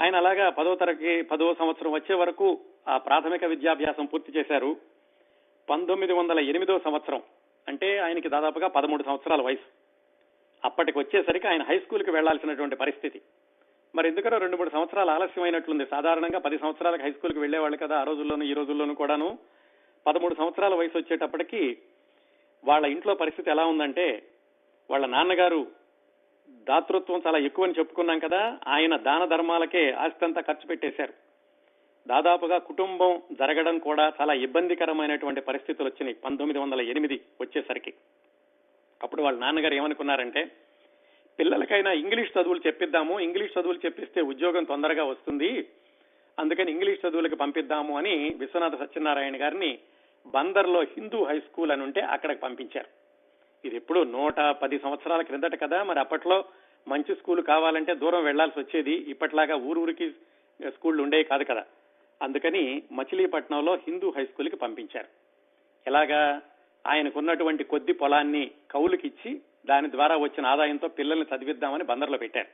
ఆయన 0.00 0.16
అలాగా 0.16 0.48
పదో 0.48 0.74
తరగతి 0.74 1.22
పదో 1.22 1.54
సంవత్సరం 1.54 1.92
వచ్చే 1.92 2.14
వరకు 2.14 2.60
ఆ 2.88 2.98
ప్రాథమిక 2.98 3.44
విద్యాభ్యాసం 3.44 4.04
పూర్తి 4.04 4.32
చేశారు. 4.38 4.76
పంతొమ్మిది 5.70 6.12
వందల 6.12 6.40
ఎనిమిదో 6.40 6.78
సంవత్సరం 6.78 7.22
అంటే 7.68 7.98
ఆయనకి 7.98 8.28
దాదాపుగా 8.28 8.68
పదమూడు 8.68 9.02
సంవత్సరాల 9.02 9.42
వయసు. 9.42 9.82
అప్పటికి 10.64 10.98
వచ్చేసరికి 10.98 11.48
ఆయన 11.48 11.62
హై 11.62 11.78
స్కూల్కి 11.78 12.10
వెళ్ళాల్సినటువంటి 12.10 12.76
పరిస్థితి. 12.76 13.22
మరి 13.94 14.08
ఎందుకనో 14.08 14.38
రెండు 14.38 14.56
మూడు 14.56 14.70
సంవత్సరాలు 14.70 15.10
ఆలస్యమైనట్లుంది. 15.10 15.86
సాధారణంగా 15.86 16.38
పది 16.38 16.58
సంవత్సరాలకు 16.58 17.02
హై 17.02 17.12
స్కూల్కి 17.12 17.38
వెళ్ళేవాళ్ళు 17.38 17.76
కదా 17.76 18.00
ఆ 18.00 18.02
రోజుల్లోనూ 18.02 18.44
ఈ 18.44 18.52
రోజుల్లోనూ 18.52 18.94
కూడాను. 18.94 19.38
పదమూడు 20.06 20.34
సంవత్సరాల 20.34 20.74
వయసు 20.74 20.98
వచ్చేటప్పటికి 20.98 21.78
వాళ్ళ 22.64 22.86
ఇంట్లో 22.86 23.14
పరిస్థితి 23.14 23.50
ఎలా 23.50 23.64
ఉందంటే 23.64 24.22
వాళ్ళ 24.90 25.06
నాన్నగారు 25.06 25.66
దాతృత్వం 26.68 27.22
చాలా 27.26 27.38
ఎక్కువని 27.38 27.74
చెప్పుకున్నాం 27.78 28.18
కదా 28.18 28.58
ఆయన 28.66 28.96
దాన 28.96 29.24
ధర్మాలకే 29.24 29.92
ఆస్తి 29.92 30.24
అంతా 30.24 30.40
ఖర్చు 30.40 30.66
పెట్టేశారు. 30.66 31.14
దాదాపుగా 32.08 32.58
కుటుంబం 32.58 33.22
జరగడం 33.32 33.78
కూడా 33.78 34.12
చాలా 34.20 34.34
ఇబ్బందికరమైనటువంటి 34.34 35.40
పరిస్థితులు 35.40 35.88
వచ్చినాయి 35.88 36.14
పంతొమ్మిది 36.14 36.58
వందల 36.58 36.80
ఎనిమిది 36.80 37.20
వచ్చేసరికి. 37.40 37.94
అప్పుడు 39.02 39.22
వాళ్ళ 39.22 39.38
నాన్నగారు 39.38 39.74
ఏమనుకున్నారంటే 39.74 40.50
పిల్లలకైనా 41.38 41.92
ఇంగ్లీష్ 41.92 42.38
చదువులు 42.38 42.60
చెప్పిద్దాము 42.66 43.20
ఇంగ్లీష్ 43.20 43.58
చదువులు 43.58 43.78
చెప్పిస్తే 43.86 44.20
ఉద్యోగం 44.20 44.64
తొందరగా 44.64 45.04
వస్తుంది 45.04 45.68
అందుకని 46.38 46.72
ఇంగ్లీష్ 46.72 47.06
చదువులకు 47.06 47.34
పంపిద్దాము 47.34 47.98
అని 47.98 48.32
విశ్వనాథ 48.38 48.74
సత్యనారాయణ 48.78 49.40
గారిని 49.40 49.78
బందర్లో 50.26 50.80
హిందూ 50.82 51.24
హై 51.24 51.38
స్కూల్ 51.38 51.70
అని 51.70 51.82
ఉంటే 51.82 52.00
అక్కడికి 52.00 52.40
పంపించారు. 52.40 53.01
ఇది 53.64 53.76
ఎప్పుడు 53.76 54.00
నూట 54.00 54.40
పది 54.40 54.78
సంవత్సరాల 54.78 55.22
క్రిందట 55.22 55.60
కదా 55.60 55.82
మరి 55.82 56.00
అప్పట్లో 56.00 56.44
మంచి 56.88 57.14
స్కూల్ 57.14 57.42
కావాలంటే 57.42 57.94
దూరం 57.94 58.24
వెళ్ళాల్సి 58.24 58.60
వచ్చేది. 58.60 58.92
ఇప్పట్లాగా 58.92 59.54
ఊరూరికి 59.54 60.10
స్కూళ్ళు 60.68 61.02
ఉండేవి 61.02 61.24
కాదు 61.24 61.44
కదా. 61.44 61.64
అందుకని 62.22 62.82
మచిలీపట్నంలో 62.92 63.74
హిందూ 63.74 64.10
హై 64.10 64.24
స్కూల్కి 64.24 64.56
పంపించారు. 64.56 65.06
ఎలాగా? 65.86 66.42
ఆయనకున్నటువంటి 66.86 67.64
కొద్ది 67.64 67.92
పొలాన్ని 67.92 68.50
కవులకిచ్చి 68.70 69.40
దాని 69.66 69.90
ద్వారా 69.90 70.16
వచ్చిన 70.16 70.46
ఆదాయంతో 70.46 70.88
పిల్లల్ని 70.88 71.36
చదివిద్దామని 71.36 71.84
బందర్లో 71.84 72.18
పెట్టారు. 72.18 72.46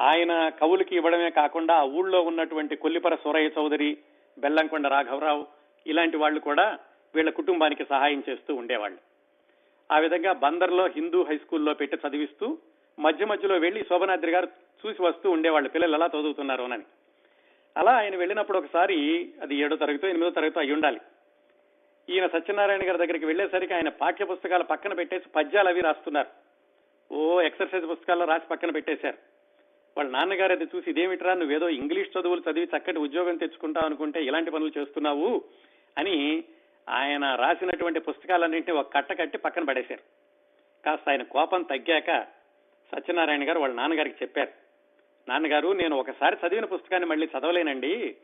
ఆయన 0.00 0.48
కవులకి 0.48 0.96
ఇవ్వడమే 0.96 1.30
కాకుండా 1.30 1.74
ఆ 1.74 1.82
ఊళ్ళో 1.82 2.22
ఉన్నటువంటి 2.22 2.76
కొల్లిపర 2.76 3.14
సూరయ్య 3.14 3.50
చౌదరి 3.58 3.98
బెల్లంకొండ 4.38 4.86
రాఘవరావు 4.86 5.46
ఇలాంటి 5.86 6.16
వాళ్ళు 6.16 6.40
కూడా 6.40 6.78
వీళ్ళ 7.14 7.30
కుటుంబానికి 7.30 7.84
సహాయం 7.84 8.22
చేస్తూ 8.28 8.54
ఉండేవాళ్ళు. 8.54 9.13
ఆ 9.92 9.98
విధంగా 9.98 10.32
బందర్లో 10.32 10.86
హిందూ 10.86 11.22
హై 11.22 11.38
స్కూల్లో 11.38 11.74
పెట్టి 11.74 11.96
చదివిస్తూ 11.96 12.58
మధ్య 12.98 13.24
మధ్యలో 13.24 13.58
వెళ్ళి 13.58 13.84
శోభనాద్రి 13.84 14.30
గారు 14.30 14.48
చూసి 14.86 15.02
వస్తూ 15.02 15.30
ఉండేవాళ్ళు. 15.30 15.68
పిల్లలు 15.68 15.94
ఎలా 15.94 16.06
చదువుతున్నారు 16.06 16.62
అని. 16.62 16.82
అలా 17.76 17.92
ఆయన 17.92 18.16
వెళ్ళినప్పుడు 18.16 18.58
ఒకసారి 18.58 18.94
అది 19.42 19.56
ఏడో 19.56 19.76
తరగతి 19.76 20.08
ఎనిమిదో 20.08 20.30
తరగతి 20.30 20.58
అయి 20.58 20.72
ఉండాలి. 20.72 21.00
ఈయన 22.10 22.26
సత్యనారాయణ 22.26 22.88
గారి 22.88 22.98
దగ్గరికి 22.98 23.26
వెళ్ళేసరికి 23.26 23.74
ఆయన 23.74 23.88
పాఠ్య 23.88 24.24
పుస్తకాలు 24.24 24.64
పక్కన 24.64 24.94
పెట్టేసి 24.94 25.28
పద్యాలు 25.28 25.68
అవి 25.68 25.80
రాస్తున్నారు. 25.80 26.28
ఓ 27.14 27.40
ఎక్సర్సైజ్ 27.40 27.90
పుస్తకాల్లో 27.90 28.26
రాసి 28.26 28.48
పక్కన 28.50 28.70
పెట్టేశారు. 28.70 29.16
వాళ్ళ 29.98 30.10
నాన్నగారు 30.10 30.52
అది 30.52 30.64
చూసి 30.64 30.90
ఇదేమిట్రా 30.90 31.34
నువ్వేదో 31.34 31.68
ఇంగ్లీష్ 31.68 32.18
చదువులు 32.20 32.42
చదివి 32.50 32.68
చక్కటి 32.76 32.98
ఉద్యోగం 32.98 33.36
తెచ్చుకుంటావు 33.36 33.86
అనుకుంటే 33.86 34.24
ఇలాంటి 34.24 34.50
పనులు 34.50 34.78
చేస్తున్నావు? 34.78 35.44
అని 35.98 36.44
ఆయన 36.88 37.34
రాసినటువంటి 37.34 38.00
పుస్తకాలన్నింటినీ 38.00 38.78
ఒక 38.78 38.94
కట్ట 38.94 39.20
కట్టి 39.20 39.38
పక్కన 39.38 39.64
పడేశారు. 39.64 40.00
కాస్త 40.86 41.08
ఆయన 41.08 41.22
కోపం 41.22 41.62
తగ్గాక 41.62 42.26
సత్యనారాయణ 42.92 43.48
గారు 43.48 43.58
వాళ్ళ 43.58 43.74
నాన్నగారికి 43.74 44.16
చెప్పారు. 44.22 44.48
నాన్నగారు 45.28 45.72
నేను 45.72 45.96
ఒకసారి 45.96 46.36
చదివిన 46.46 46.64
పుస్తకాన్ని 46.64 47.08
మళ్ళీ 47.08 47.28
చదవలేనండి. 47.38 48.16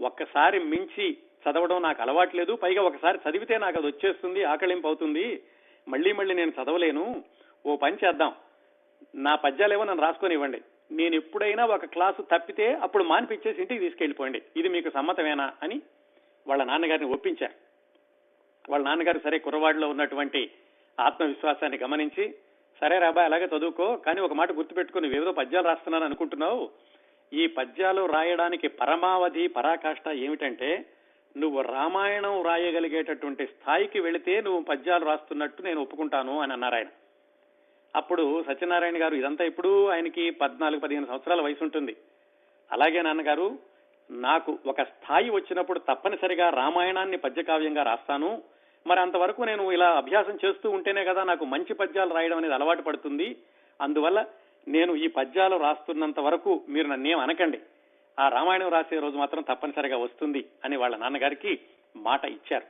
ఒక్కసారి 0.00 0.58
మించి 0.58 1.16
చదవడం 1.50 1.82
నాకు 1.82 2.02
అలవాట్లేదు. 2.02 2.52
పైగా 2.56 2.82
ఒకసారి 2.82 3.18
చదివితే 3.30 3.58
నాకు 3.58 3.78
అది 3.78 3.86
వచ్చేస్తుంది 3.86 4.44
ఆకలింపు 4.44 4.86
అవుతుంది. 4.86 5.42
మళ్ళీ 5.88 6.12
మళ్ళీ 6.12 6.34
నేను 6.34 6.52
చదవలేను. 6.62 7.24
ఓ 7.66 7.76
పని 7.76 7.96
చేద్దాం. 8.04 8.34
నా 9.14 9.34
పద్యాలేవో 9.34 9.84
నన్ను 9.84 10.04
రాసుకొని 10.04 10.34
ఇవ్వండి. 10.34 10.60
నేను 10.90 11.14
ఎప్పుడైనా 11.14 11.64
ఒక 11.64 11.84
క్లాసు 11.84 12.22
తప్పితే 12.22 12.74
అప్పుడు 12.74 13.04
మానిపించేసి 13.04 13.60
ఇంటికి 13.60 13.80
తీసుకెళ్ళిపోండి 13.80 14.42
ఇది 14.56 14.68
మీకు 14.68 14.90
సమ్మతమేనా 14.90 15.52
అని 15.62 15.82
వాళ్ళ 16.46 16.64
నాన్నగారిని 16.64 17.12
ఒప్పించారు. 17.12 17.65
వాళ్ళ 18.70 18.84
నాన్నగారు 18.84 19.18
సరే 19.18 19.38
కుర్రవాడిలో 19.38 19.88
ఉన్నటువంటి 19.88 20.50
ఆత్మవిశ్వాసాన్ని 21.00 21.78
గమనించి 21.78 22.34
సరే 22.80 22.98
రాబా 22.98 23.22
అలాగే 23.22 23.44
చదువుకో 23.44 23.96
కానీ 23.96 24.20
ఒక 24.20 24.32
మాట 24.32 24.52
గుర్తుపెట్టుకుని 24.52 25.16
ఏదో 25.16 25.32
పద్యాలు 25.32 25.66
రాస్తున్నాను 25.66 26.04
అనుకుంటున్నావు. 26.04 26.70
ఈ 27.32 27.46
పద్యాలు 27.46 28.06
రాయడానికి 28.06 28.68
పరమావధి 28.68 29.46
పరాకాష్ట 29.46 30.08
ఏమిటంటే 30.08 30.86
నువ్వు 31.36 31.60
రామాయణం 31.60 32.42
రాయగలిగేటటువంటి 32.42 33.46
స్థాయికి 33.46 34.00
వెళితే 34.00 34.40
నువ్వు 34.40 34.60
పద్యాలు 34.62 35.04
రాస్తున్నట్టు 35.04 35.62
నేను 35.62 35.82
ఒప్పుకుంటాను 35.82 36.40
అని 36.40 36.52
అన్నారు 36.52 36.74
ఆయన. 36.74 36.86
అప్పుడు 37.96 38.44
సత్యనారాయణ 38.48 39.02
గారు 39.02 39.14
ఇదంతా 39.14 39.44
ఇప్పుడు 39.44 39.90
ఆయనకి 39.90 40.30
పద్నాలుగు 40.30 40.80
పదిహేను 40.80 41.06
సంవత్సరాల 41.06 41.40
వయసు 41.40 41.64
ఉంటుంది. 41.64 41.96
అలాగే 42.72 43.02
నాన్నగారు 43.02 43.58
నాకు 44.10 44.58
ఒక 44.66 44.82
స్థాయి 44.82 45.30
వచ్చినప్పుడు 45.30 45.78
తప్పనిసరిగా 45.78 46.50
రామాయణాన్ని 46.50 47.16
పద్యకావ్యంగా 47.16 47.82
రాస్తాను. 47.82 48.42
మరి 48.86 49.00
అంతవరకు 49.00 49.42
నేను 49.42 49.72
ఇలా 49.72 49.90
అభ్యాసం 49.90 50.38
చేస్తూ 50.44 50.70
ఉంటేనే 50.70 51.04
కదా 51.04 51.24
నాకు 51.24 51.44
మంచి 51.44 51.74
పద్యాలు 51.74 52.14
రాయడం 52.14 52.36
అనేది 52.36 52.54
అలవాటు 52.54 52.82
పడుతుంది. 52.82 53.36
అందువల్ల 53.80 54.24
నేను 54.68 54.94
ఈ 54.94 55.06
పద్యాలు 55.06 55.56
రాస్తున్నంత 55.56 56.20
వరకు 56.20 56.64
మీరు 56.68 56.88
నన్నేం 56.88 57.18
అనకండి. 57.18 57.60
ఆ 58.20 58.28
రామాయణం 58.28 58.68
రాసే 58.68 58.98
రోజు 58.98 59.16
మాత్రం 59.16 59.42
తప్పనిసరిగా 59.42 59.96
వస్తుంది 59.96 60.44
అని 60.64 60.76
వాళ్ళ 60.76 60.96
నాన్నగారికి 60.96 61.60
మాట 61.96 62.24
ఇచ్చారు. 62.24 62.64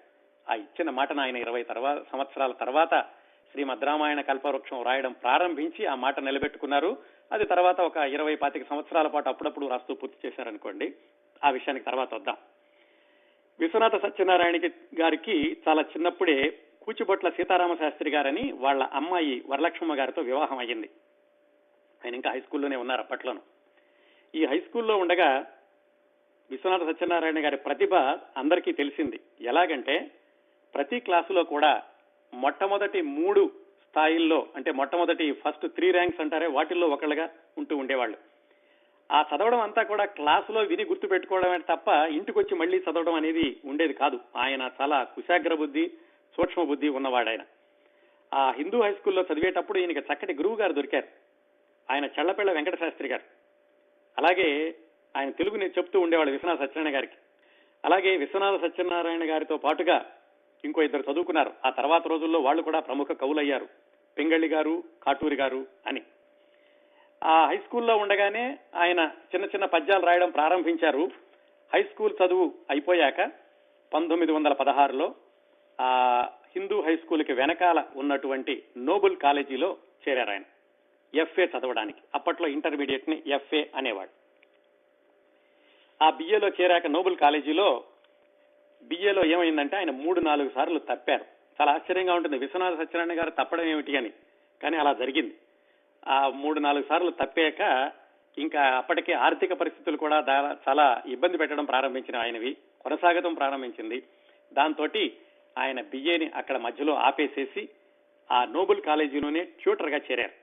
ఆ 0.51 0.55
ఇచ్చిన 0.55 0.91
మాటను 0.91 1.21
ఆయన 1.21 1.37
ఇరవై 1.37 1.63
తర్వాత 1.63 2.03
సంవత్సరాల 2.13 2.53
తర్వాత 2.53 3.05
శ్రీమద్ 3.53 3.85
రామాయణ 3.85 4.21
కల్పవృక్షం 4.21 4.83
రాయడం 4.83 5.13
ప్రారంభించి 5.13 5.87
ఆ 5.87 5.95
మాట 5.95 6.21
నిలబెట్టుకున్నారు. 6.21 6.97
అది 7.33 7.45
తర్వాత 7.45 7.81
ఒక 7.81 7.97
ఇరవై 7.97 8.35
పాతిక 8.35 8.69
సంవత్సరాల 8.71 9.07
పాటు 9.07 9.29
అప్పుడప్పుడు 9.29 9.67
రాస్తూ 9.67 9.95
పూర్తి 9.95 10.29
చేశారనుకోండి. 10.29 10.95
ఆ 11.45 11.51
విషయానికి 11.51 11.87
తర్వాత 11.87 12.15
వద్దాం. 12.15 12.37
విశ్వనాథ 13.61 14.03
సత్యనారాయణ 14.03 14.67
గారికి 15.01 15.57
చాలా 15.69 15.83
చిన్నప్పుడే 15.83 16.59
కూచిబొట్ల 16.83 17.29
సీతారామ 17.29 17.75
శాస్త్రి 17.75 18.11
గారని 18.11 18.53
వాళ్ళ 18.53 18.83
అమ్మాయి 18.83 19.43
వరలక్ష్మమ్మ 19.47 19.99
గారితో 19.99 20.23
వివాహం 20.23 20.59
అయ్యింది. 20.59 20.91
ఆయన 22.05 22.15
ఇంకా 22.15 22.31
హై 22.31 22.41
స్కూల్లోనే 22.41 22.77
ఉన్నారు 22.77 23.01
అప్పట్లోను. 23.01 23.41
ఈ 24.35 24.45
హై 24.45 24.61
స్కూల్లో 24.61 24.97
ఉండగా 24.97 25.47
విశ్వనాథ 26.51 26.83
సత్యనారాయణ 26.83 27.45
గారి 27.45 27.57
ప్రతిభ 27.57 27.95
అందరికీ 28.37 28.73
తెలిసింది. 28.73 29.21
ఎలాగంటే 29.41 30.11
ప్రతి 30.75 31.01
క్లాసులో 31.01 31.45
కూడా 31.45 31.83
మొట్టమొదటి 32.35 33.03
మూడు 33.03 33.51
స్థాయిల్లో 33.89 34.47
అంటే 34.57 34.73
మొట్టమొదటి 34.73 35.33
ఫస్ట్ 35.33 35.69
త్రీ 35.69 35.91
ర్యాంక్స్ 35.91 36.21
అంటారే 36.21 36.47
వాటిల్లో 36.47 36.89
ఒకళ్ళుగా 36.89 37.31
ఉంటూ 37.59 37.77
ఉండేవాళ్ళు. 37.77 38.36
ఆ 39.13 39.25
చదవడం 39.35 39.61
అంతా 39.61 39.83
కూడా 39.83 40.05
క్లాసులో 40.05 40.61
విని 40.61 40.85
గుర్తు 40.85 41.07
పెట్టుకోవడమే 41.07 41.59
తప్ప 41.59 41.89
ఇంటికి 41.89 42.39
వచ్చి 42.39 42.57
మళ్ళీ 42.57 42.79
చదవడం 42.79 43.15
అనేది 43.15 43.61
ఉండేది 43.65 43.95
కాదు. 43.95 44.21
ఆయన 44.37 44.71
చాలా 44.81 45.03
కుశాగ్ర 45.03 45.55
బుద్ధి 45.55 45.89
సూక్ష్మ 46.37 46.63
బుద్ధి 46.63 46.89
ఉన్నవాడాయన. 46.89 47.41
ఆ 48.35 48.51
హిందూ 48.51 48.83
హై 48.83 48.93
స్కూల్లో 48.93 49.23
చదివేటప్పుడు 49.23 49.79
ఈయనకి 49.79 49.99
చక్కటి 49.99 50.35
గురువు 50.35 50.57
గారు 50.57 50.73
దొరికారు. 50.73 51.09
ఆయన 51.91 52.05
చల్లపిళ్ళ 52.05 52.53
వెంకట 52.53 52.79
శాస్త్రి 52.79 53.09
గారు. 53.09 53.23
అలాగే 54.19 54.75
ఆయన 55.17 55.31
తెలుగుని 55.31 55.67
చెప్తూ 55.67 56.01
ఉండేవాళ్ళు 56.01 56.33
విశ్వనాథ 56.33 56.59
సత్యనారాయణ 56.59 56.95
గారికి. 56.95 57.17
అలాగే 57.85 58.17
విశ్వనాథ 58.17 58.61
సత్యనారాయణ 58.61 59.31
గారితో 59.31 59.57
పాటుగా 59.57 60.07
ఇంకో 60.65 60.83
ఇద్దరు 60.83 61.05
చదువుకున్నారు. 61.13 61.53
ఆ 61.67 61.71
తర్వాత 61.71 62.07
రోజుల్లో 62.07 62.41
వాళ్ళు 62.41 62.63
కూడా 62.63 62.81
ప్రముఖ 62.81 63.07
కవులయ్యారు. 63.07 63.69
పింగళి 64.19 64.49
గారు 64.49 64.85
కాటూరి 65.03 65.37
గారు 65.37 65.67
అని. 65.87 66.03
ఆ 67.27 67.47
హై 67.47 67.57
స్కూల్లో 67.57 67.97
ఉండగానే 67.97 68.59
ఆయన 68.75 69.01
చిన్న 69.35 69.45
చిన్న 69.45 69.65
పద్యాలు 69.65 70.07
రాయడం 70.07 70.31
ప్రారంభించారు. 70.31 71.11
హై 71.75 71.83
స్కూల్ 71.83 72.15
చదువు 72.25 72.55
అయిపోయాక 72.71 73.21
పంతొమ్మిది 73.95 74.33
వందల 74.33 74.53
పదహారులో 74.53 75.15
ఆ 75.81 76.21
హిందూ 76.57 76.81
హై 76.81 76.97
స్కూల్కి 76.97 77.33
వెనకాల 77.33 77.85
ఉన్నటువంటి 77.97 78.63
నోబుల్ 78.77 79.17
కాలేజీలో 79.17 79.77
చేరారు 80.09 80.31
ఆయన. 80.31 80.43
ఎఫ్ఏ 81.15 81.47
చదవడానికి. 81.47 81.99
అప్పట్లో 82.15 82.49
ఇంటర్మీడియట్ని 82.49 83.23
ఎఫ్ఏ 83.27 83.65
అనేవాడు. 83.77 84.11
ఆ 86.05 86.11
బిఏలో 86.11 86.49
చేరాక 86.49 86.87
నోబుల్ 86.87 87.17
కాలేజీలో 87.17 87.85
బిఏలో 88.83 89.27
ఏమైందంటే 89.27 89.77
ఆయన 89.77 89.91
మూడు 89.91 90.21
నాలుగు 90.21 90.51
సార్లు 90.55 90.79
తప్పారు. 90.79 91.25
చాలా 91.61 91.73
ఆశ్చర్యంగా 91.73 92.15
ఉంటుంది. 92.15 92.39
విశ్వనాథ 92.39 92.75
సత్యనారాయణ 92.75 93.21
గారు 93.21 93.31
తప్పడం 93.31 93.65
ఏమిటి 93.65 93.97
అని. 93.97 94.11
కానీ 94.63 94.77
అలా 94.77 94.93
జరిగింది. 94.93 95.37
ఆ 96.09 96.29
మూడు 96.29 96.61
నాలుగు 96.61 96.85
సార్లు 96.89 97.11
తప్పాక 97.11 97.93
ఇంకా 98.39 98.63
అప్పటికే 98.77 99.13
ఆర్థిక 99.13 99.53
పరిస్థితులు 99.53 99.97
కూడా 99.97 100.19
చాలా 100.69 101.03
ఇబ్బంది 101.07 101.39
పెట్టడం 101.39 101.65
ప్రారంభించిన 101.65 102.17
ఆయనవి 102.17 102.57
కొనసాగడం 102.81 103.35
ప్రారంభించింది. 103.35 104.03
దాంతో 104.53 104.87
ఆయన 105.59 105.81
బిఏని 105.83 106.27
అక్కడ 106.35 106.57
మధ్యలో 106.57 106.95
ఆపేసేసి 106.95 107.69
ఆ 108.31 108.45
నోబుల్ 108.45 108.81
కాలేజీలోనే 108.81 109.43
ట్యూటర్గా 109.61 110.01
చేరారు. 110.09 110.35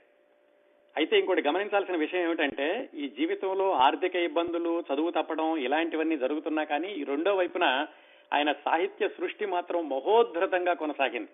అయితే 0.98 1.20
ఇంకోటి 1.20 1.48
గమనించాల్సిన 1.48 1.96
విషయం 1.96 2.22
ఏమిటంటే 2.22 2.90
ఈ 2.94 3.10
జీవితంలో 3.10 3.72
ఆర్థిక 3.72 4.16
ఇబ్బందులు 4.16 4.84
చదువు 4.90 5.12
తప్పడం 5.12 5.58
ఇలాంటివన్నీ 5.58 6.18
జరుగుతున్నా 6.18 6.64
కానీ 6.64 6.90
ఈ 6.94 7.04
రెండో 7.04 7.36
వైపున 7.36 7.88
ఆయన 8.34 8.52
సాహిత్య 8.52 9.08
సృష్టి 9.08 9.46
మాత్రం 9.46 9.90
మహోద్ధృతంగా 9.90 10.74
కొనసాగింది. 10.74 11.32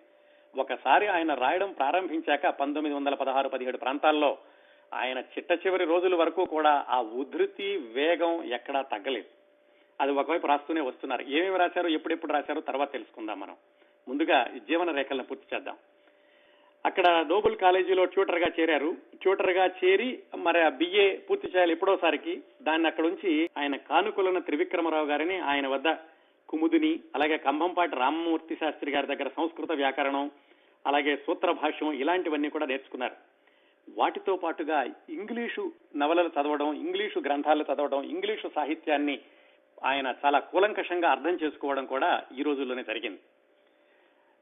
ఒకసారి 0.57 1.07
ఆయన 1.07 1.33
రాయడం 1.33 1.71
ప్రారంభించాక 1.71 2.47
పంతొమ్మిది 2.47 2.95
వందల 2.95 3.15
పదహారు 3.15 3.49
పదిహేడు 3.49 3.77
ప్రాంతాల్లో 3.77 4.37
ఆయన 4.93 5.19
చిట్ట 5.19 5.51
చివరి 5.51 5.85
రోజుల 5.85 6.15
వరకు 6.15 6.45
కూడా 6.45 6.85
ఆ 6.89 7.01
ఉధృతి 7.01 7.77
వేగం 7.77 8.43
ఎక్కడా 8.43 8.81
తగ్గలేదు. 8.81 9.25
అది 10.01 10.11
ఒకవైపు 10.11 10.47
రాస్తూనే 10.47 10.81
వస్తున్నారు. 10.81 11.21
ఏమేమి 11.21 11.57
రాశారు 11.57 11.87
ఎప్పుడెప్పుడు 11.87 12.33
రాశారో 12.33 12.61
తర్వాత 12.61 12.91
తెలుసుకుందాం 12.91 13.39
మనం. 13.39 13.55
ముందుగా 14.07 14.43
జీవన 14.43 14.91
రేఖలను 14.91 15.23
పూర్తి 15.23 15.55
చేద్దాం. 15.55 15.77
అక్కడ 16.85 17.25
నోబుల్ 17.29 17.57
కాలేజీలో 17.57 18.05
ట్యూటర్గా 18.05 18.47
చేరారు. 18.59 18.95
ట్యూటర్గా 19.21 19.65
చేరి 19.65 20.19
మరి 20.37 20.61
ఆ 20.61 20.69
బిఏ 20.69 21.17
పూర్తి 21.17 21.47
చేయాలి 21.47 21.71
ఎప్పుడోసారికి 21.71 22.43
దాన్ని 22.61 22.87
అక్కడ 22.87 23.05
ఉంచి 23.05 23.49
ఆయన 23.57 23.75
కానుకలున్న 23.75 24.39
త్రివిక్రమరావు 24.39 25.05
గారిని 25.05 25.39
ఆయన 25.39 25.67
వద్ద 25.67 25.87
కుముదిని 26.49 26.99
అలాగే 27.15 27.37
కంభంపాటి 27.37 27.95
రామమూర్తి 27.95 28.55
శాస్త్రి 28.55 28.91
గారి 28.91 29.07
దగ్గర 29.07 29.29
సంస్కృత 29.37 29.71
వ్యాకరణం 29.71 30.31
అలాగే 30.87 31.15
సూత్ర 31.15 31.51
భాష్యం 31.51 31.91
ఇలాంటివన్నీ 31.91 32.49
కూడా 32.49 32.65
నేర్చుకున్నారు. 32.65 33.15
వాటితో 33.97 34.35
పాటుగా 34.35 34.83
ఇంగ్లీషు 35.09 35.71
నవలలు 35.95 36.27
చదవడం 36.27 36.73
ఇంగ్లీషు 36.73 37.19
గ్రంథాలు 37.19 37.63
చదవడం 37.63 38.03
ఇంగ్లీషు 38.03 38.51
సాహిత్యాన్ని 38.55 39.19
ఆయన 39.83 40.13
చాలా 40.25 40.39
కూలంకషంగా 40.39 41.09
అర్థం 41.09 41.35
చేసుకోవడం 41.43 41.85
కూడా 41.85 42.23
ఈ 42.39 42.41
రోజుల్లోనే 42.41 42.83
జరిగింది. 42.83 43.19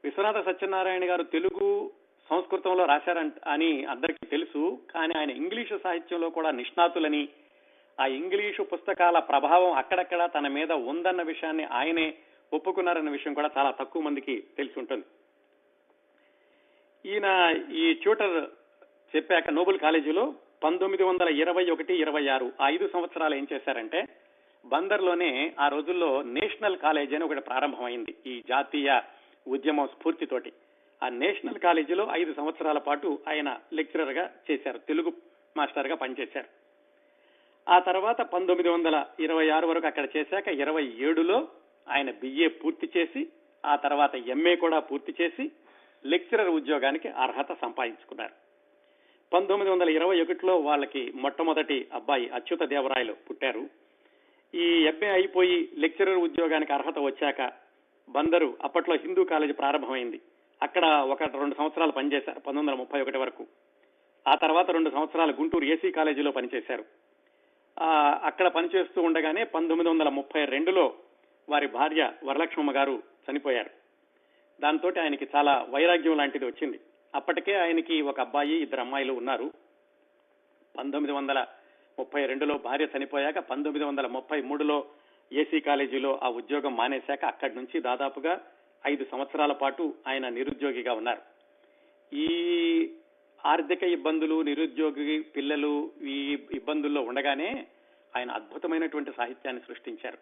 విశ్వనాథ 0.04 0.44
సత్యనారాయణ 0.46 1.10
గారు 1.10 1.22
తెలుగు 1.22 1.90
సంస్కృతంలో 2.30 2.84
రాశారంట 2.84 3.34
అని 3.46 3.84
అందరికీ 3.84 4.26
తెలుసు 4.26 4.78
కానీ 4.90 5.14
ఆయన 5.18 5.30
ఇంగ్లీషు 5.30 5.80
సాహిత్యంలో 5.84 6.30
కూడా 6.30 6.50
నిష్ణాతులని 6.50 7.28
ఆ 8.00 8.06
ఇంగ్లీషు 8.06 8.62
పుస్తకాల 8.62 9.18
ప్రభావం 9.18 9.72
అక్కడక్కడ 9.72 10.24
తన 10.34 10.48
మీద 10.48 10.72
ఉందన్న 10.72 11.22
విషయాన్ని 11.22 11.64
ఆయనే 11.64 12.14
ఒప్పుకున్నారన్న 12.52 13.10
విషయం 13.10 13.34
కూడా 13.34 13.50
చాలా 13.56 13.70
తక్కువ 13.70 14.02
మందికి 14.02 14.44
తెలిసి 14.56 14.78
ఉంటుంది 14.78 15.06
ఈయన 17.04 17.28
ఈ 17.72 17.94
ట్యూటర్ 17.94 18.36
చెప్పాక 19.16 19.50
నోబుల్ 19.50 19.78
కాలేజీలో 19.78 20.34
పంతొమ్మిది 20.64 21.02
వందల 21.02 21.28
ఇరవై 21.28 21.70
ఒకటి 21.70 21.94
ఇరవై 21.98 22.28
ఆరు 22.28 22.52
ఆ 22.60 22.68
ఐదు 22.68 22.88
సంవత్సరాలు 22.88 23.34
ఏం 23.34 23.46
చేశారంటే 23.52 24.00
బందర్లోనే 24.64 25.54
ఆ 25.58 25.68
రోజుల్లో 25.68 26.22
నేషనల్ 26.22 26.78
కాలేజ్ 26.78 27.14
అని 27.14 27.24
ఒకటి 27.24 27.40
ప్రారంభమైంది 27.40 28.14
ఈ 28.26 28.42
జాతీయ 28.48 29.00
ఉద్యమం 29.48 29.86
స్ఫూర్తితోటి. 29.86 30.52
ఆ 31.02 31.08
నేషనల్ 31.08 31.58
కాలేజీలో 31.58 32.08
ఐదు 32.12 32.32
సంవత్సరాల 32.32 32.78
పాటు 32.78 33.18
ఆయన 33.28 33.60
లెక్చరర్గా 33.72 34.30
చేశారు 34.50 34.78
తెలుగు 34.78 35.12
మాస్టర్గా 35.56 35.94
పనిచేశారు. 35.94 36.57
ఆ 37.68 37.78
తర్వాత 37.78 38.20
పంతొమ్మిది 38.20 38.68
వందల 38.68 39.06
ఇరవై 39.20 39.48
ఆరు 39.48 39.66
వరకు 39.66 39.86
అక్కడ 39.86 40.08
చేశాక 40.16 40.48
ఇరవై 40.48 40.92
ఏడులో 40.98 41.48
ఆయన 41.88 42.10
బిఏ 42.10 42.48
పూర్తి 42.48 42.90
చేసి 42.96 43.28
ఆ 43.64 43.76
తర్వాత 43.76 44.14
ఎంఏ 44.14 44.56
కూడా 44.56 44.78
పూర్తి 44.78 45.14
చేసి 45.20 45.50
లెక్చరర్ 46.06 46.48
ఉద్యోగానికి 46.48 47.08
అర్హత 47.08 47.52
సంపాదించుకున్నారు. 47.60 48.32
పంతొమ్మిది 49.32 49.72
వందల 49.72 49.88
ఇరవై 49.88 50.20
ఒకటిలో 50.20 50.58
వాళ్ళకి 50.58 51.12
మొట్టమొదటి 51.14 51.88
అబ్బాయి 51.92 52.28
అచ్యుత 52.28 52.62
దేవరాయలు 52.62 53.12
పుట్టారు. 53.12 53.68
ఈ 54.54 54.84
ఎంఏ 54.84 55.08
అయిపోయి 55.08 55.68
లెక్చరర్ 55.78 56.16
ఉద్యోగానికి 56.16 56.72
అర్హత 56.72 56.98
వచ్చాక 56.98 57.52
బందరు 58.08 58.56
అప్పట్లో 58.64 58.94
హిందూ 58.94 59.24
కాలేజీ 59.24 59.52
ప్రారంభమైంది. 59.52 60.20
అక్కడ 60.62 60.84
ఒక 60.84 61.22
రెండు 61.22 61.54
సంవత్సరాలు 61.54 61.92
పనిచేశారు 61.92 62.38
పంతొమ్మిది 62.38 62.66
వందల 62.66 62.74
ముప్పై 62.74 63.00
ఒకటి 63.00 63.18
వరకు. 63.18 63.46
ఆ 64.28 64.34
తర్వాత 64.34 64.70
రెండు 64.70 64.90
సంవత్సరాలు 64.90 65.32
గుంటూరు 65.32 65.64
ఏసీ 65.64 65.90
కాలేజీలో 65.90 66.30
పనిచేశారు. 66.30 66.84
అక్కడ 68.22 68.48
పనిచేస్తూ 68.48 69.02
ఉండగానే 69.02 69.44
పంతొమ్మిది 69.44 69.90
వందల 69.90 70.08
ముప్పై 70.08 70.44
రెండులో 70.44 70.94
వారి 71.48 71.66
భార్య 71.66 72.12
వరలక్ష్మమ్మ 72.24 72.72
గారు 72.72 73.02
చనిపోయారు. 73.30 73.70
దాంతో 74.60 74.92
ఆయనకి 75.00 75.28
చాలా 75.36 75.66
వైరాగ్యం 75.68 76.16
లాంటిది 76.16 76.44
వచ్చింది. 76.44 76.80
అప్పటికే 77.14 77.54
ఆయనకి 77.54 78.02
ఒక 78.02 78.20
అబ్బాయి 78.20 78.62
ఇద్దరు 78.62 78.80
అమ్మాయిలు 78.80 79.12
ఉన్నారు. 79.12 79.52
పంతొమ్మిది 80.78 81.12
వందల 81.12 81.46
ముప్పై 81.98 82.26
రెండులో 82.26 82.58
భార్య 82.58 82.88
చనిపోయాక 82.96 83.38
పంతొమ్మిది 83.38 83.86
వందల 83.86 84.06
ముప్పై 84.06 84.42
మూడులో 84.42 84.84
ఏసీ 85.32 85.60
కాలేజీలో 85.60 86.20
ఆ 86.22 86.28
ఉద్యోగం 86.28 86.76
మానేశాక 86.76 87.24
అక్కడి 87.24 87.54
నుంచి 87.54 87.80
దాదాపుగా 87.80 88.40
ఐదు 88.86 89.06
సంవత్సరాల 89.12 89.52
పాటు 89.52 89.94
ఆయన 90.08 90.28
నిరుద్యోగిగా 90.28 90.92
ఉన్నారు. 90.92 91.20
ఈ 92.14 92.28
ఆర్థిక 93.44 93.82
ఇబ్బందులు 93.82 94.42
నిరుద్యోగి 94.42 95.20
పిల్లలు 95.20 95.90
ఈ 96.02 96.38
ఇబ్బందుల్లో 96.54 97.00
ఉండగానే 97.00 97.66
ఆయన 98.16 98.30
అద్భుతమైనటువంటి 98.30 99.10
సాహిత్యాన్ని 99.16 99.62
సృష్టించారు. 99.68 100.18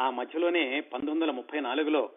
ఆ 0.00 0.10
మధ్యలోనే 0.10 0.80
పంతొమ్మిది 0.80 1.10
వందల 1.10 1.30
ముప్పై 1.30 1.60
నాలుగులో 1.60 2.10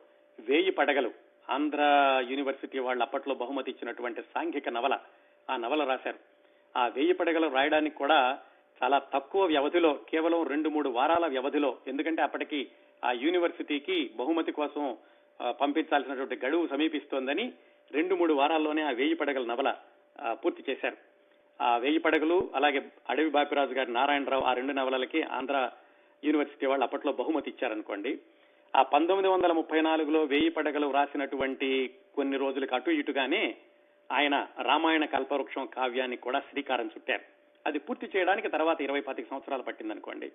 వేయి 0.47 0.71
పడగలు 0.71 1.13
ఆంధ్ర 1.49 1.81
యూనివర్సిటీ 2.29 2.79
వాళ్ళు 2.79 3.03
అప్పట్లో 3.03 3.35
బహుమతి 3.35 3.71
ఇచ్చినటువంటి 3.71 4.21
సాంఘిక 4.21 4.69
నవల 4.69 4.99
ఆ 5.49 5.57
నవల 5.57 5.83
రాశారు. 5.83 6.19
ఆ 6.77 6.87
వేయి 6.87 7.13
పడగలు 7.13 7.47
రాయడానికి 7.47 7.95
కూడా 7.95 8.39
చాలా 8.83 8.99
తక్కువ 8.99 9.45
వ్యవధిలో 9.45 9.93
కేవలం 9.93 10.43
రెండు 10.43 10.69
మూడు 10.69 10.89
వారాల 10.89 11.25
వ్యవధిలో 11.27 11.77
ఎందుకంటే 11.87 12.21
అప్పటికి 12.21 12.69
ఆ 13.03 13.11
యూనివర్సిటీకి 13.11 14.11
బహుమతి 14.17 14.51
కోసం 14.51 14.97
పంపించాల్సినటువంటి 15.39 16.45
గడువు 16.45 16.67
సమీపిస్తోందని 16.67 17.53
రెండు 17.93 18.15
మూడు 18.15 18.33
వారాల్లోనే 18.33 18.81
ఆ 18.81 18.91
వేయి 18.91 19.13
పడగల 19.13 19.45
నవల 19.45 19.75
పూర్తి 20.23 20.63
చేశారు. 20.69 20.97
ఆ 21.61 21.77
వేయి 21.77 21.97
పడగలు 21.97 22.51
అలాగే 22.55 22.81
అడవి 23.09 23.29
బాపిరాజు 23.29 23.73
గారి 23.73 23.91
నారాయణరావు 23.91 24.43
ఆ 24.43 24.53
రెండు 24.53 24.73
నవలలకి 24.73 25.21
ఆంధ్ర 25.21 25.69
యూనివర్సిటీ 26.23 26.65
వాళ్ళు 26.65 26.85
అప్పట్లో 26.85 27.11
బహుమతి 27.11 27.49
ఇచ్చారనుకోండి. 27.49 28.19
ఆ 28.75 28.81
పంతొమ్మిది 28.81 29.29
వందల 29.29 29.51
ముప్పై 29.51 29.81
నాలుగులో 29.81 30.23
వేయి 30.23 30.49
పడగలు 30.49 30.91
రాసినటువంటి 30.91 31.95
కొన్ని 32.15 32.37
రోజులకు 32.37 32.75
అటు 32.75 32.89
ఇటుగానే 32.89 33.55
ఆయన 34.11 34.47
రామాయణ 34.61 35.05
కల్పవృక్షం 35.05 35.65
కావ్యానికి 35.65 36.21
కూడా 36.21 36.39
శ్రీకారం 36.39 36.85
చుట్టారు. 36.85 37.21
అది 37.67 37.79
పూర్తి 37.79 38.09
చేయడానికి 38.17 38.47
తర్వాత 38.47 38.81
ఇరవై 38.81 39.01
పాతిక 39.01 39.29
సంవత్సరాలు 39.29 39.63
పట్టిందనుకోండి. 39.63 40.31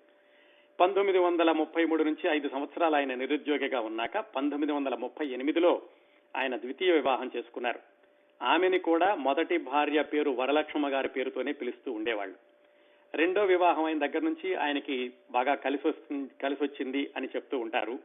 పంతొమ్మిది 0.80 1.18
వందల 1.18 1.52
ముప్పై 1.52 1.84
మూడు 1.84 2.02
నుంచి 2.02 2.28
ఐదు 2.30 2.48
సంవత్సరాలు 2.48 2.94
ఆయన 2.94 3.14
నిరుద్యోగిగా 3.14 3.80
ఉన్నాక 3.80 4.18
పంతొమ్మిది 4.18 4.72
వందల 4.72 4.94
ముప్పై 4.94 5.26
ఎనిమిదిలో 5.26 5.82
ఆయన 6.36 6.56
ద్వితీయ 6.56 6.92
వివాహం 6.92 7.30
చేసుకున్నారు. 7.36 7.99
ఆమెని 8.42 8.78
కూడా 8.78 9.14
మొదటి 9.14 9.58
భార్య 9.58 10.02
పేరు 10.02 10.30
వరలక్ష్మ 10.30 10.92
గారి 10.92 11.08
పేరుతోనే 11.08 11.52
పిలుస్తూ 11.52 11.92
ఉండేవాళ్ళు. 11.92 12.36
రెండో 13.14 13.44
వివాహం 13.44 13.84
అయిన 13.84 13.98
దగ్గర 13.98 14.22
నుంచి 14.22 14.54
ఆయనకి 14.54 15.12
బాగా 15.30 15.54
కలిసి 15.54 15.88
వస్తుంది 15.88 16.30
కలిసి 16.42 16.64
వచ్చింది 16.64 17.10
అని 17.16 17.26
చెప్తూ 17.26 17.58
ఉంటారు. 17.58 17.98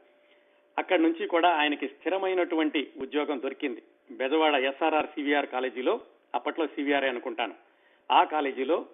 అక్కడి 0.78 1.02
నుంచి 1.02 1.28
కూడా 1.28 1.50
ఆయనకి 1.50 1.88
స్థిరమైనటువంటి 1.88 2.92
ఉద్యోగం 2.98 3.42
దొరికింది. 3.42 3.84
బెజవాడ 4.12 4.54
ఎస్ఆర్ఆర్ 4.54 5.08
సివిఆర్ 5.08 5.48
కాలేజీలో 5.48 6.02
అప్పట్లో 6.36 6.68
సివిఆర్ 6.68 7.04
అనుకుంటాను. 7.04 7.54
ఆ 8.12 8.24
కాలేజీలో 8.24 8.86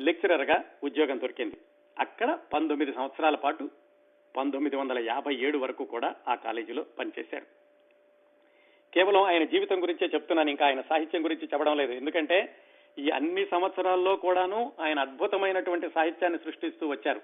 లెక్చరర్గా 0.00 0.64
ఉద్యోగం 0.84 1.20
దొరికింది. 1.20 1.56
అక్కడ 1.98 2.38
పంతొమ్మిది 2.52 2.92
సంవత్సరాల 2.92 3.34
పాటు 3.34 3.70
పంతొమ్మిది 4.36 4.76
వందల 4.76 4.98
యాభై 4.98 5.34
ఏడు 5.34 5.58
వరకు 5.58 5.84
కూడా 5.84 6.14
ఆ 6.28 6.34
కాలేజీలో 6.34 6.84
పనిచేశారు. 6.98 7.67
కేవలం 8.94 9.22
ఆయన 9.22 9.44
జీవితం 9.44 9.82
గురించే 9.82 10.06
చెప్తున్నాను 10.14 10.50
ఇంకా 10.50 10.66
ఆయన 10.66 10.80
సాహిత్యం 10.80 11.24
గురించి 11.24 11.44
చెప్పడం 11.44 11.76
లేదు. 11.76 11.92
ఎందుకంటే 11.92 12.54
ఈ 12.98 13.10
అన్ని 13.10 13.46
సంవత్సరాల్లో 13.46 14.16
కూడాను 14.16 14.72
ఆయన 14.80 14.98
అద్భుతమైనటువంటి 15.00 15.88
సాహిత్యాన్ని 15.94 16.38
సృష్టిస్తూ 16.38 16.88
వచ్చారు. 16.88 17.20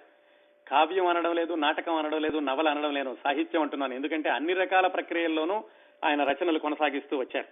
కావ్యం 0.69 1.07
అనడం 1.07 1.35
లేదు 1.35 1.55
నాటకం 1.55 1.95
అనడం 1.95 2.23
లేదు 2.23 2.39
నవల 2.39 2.69
అనడం 2.69 2.95
లేదు 2.95 3.17
సాహిత్యం 3.25 3.63
అంటున్నాను. 3.63 3.95
ఎందుకంటే 3.95 4.29
అన్ని 4.31 4.53
రకాల 4.53 4.87
ప్రక్రియల్లోనూ 4.87 5.65
ఆయన 6.05 6.25
రచనలు 6.25 6.59
కొనసాగిస్తూ 6.59 7.19
వచ్చారు. 7.19 7.47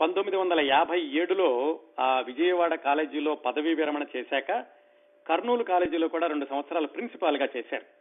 పంతొమ్మిది 0.00 0.36
వందల 0.36 0.60
యాభై 0.60 1.00
ఏడులో 1.00 1.80
ఆ 2.00 2.20
విజయవాడ 2.20 2.74
కాలేజీలో 2.74 3.34
పదవీ 3.34 3.74
విరమణ 3.74 4.04
చేశాక 4.16 4.64
కర్నూలు 5.26 5.62
కాలేజీలో 5.62 6.08
కూడా 6.08 6.26
రెండు 6.26 6.46
సంవత్సరాలు 6.46 6.86
ప్రిన్సిపాల్గా 6.86 7.48
చేశారు. 7.56 8.00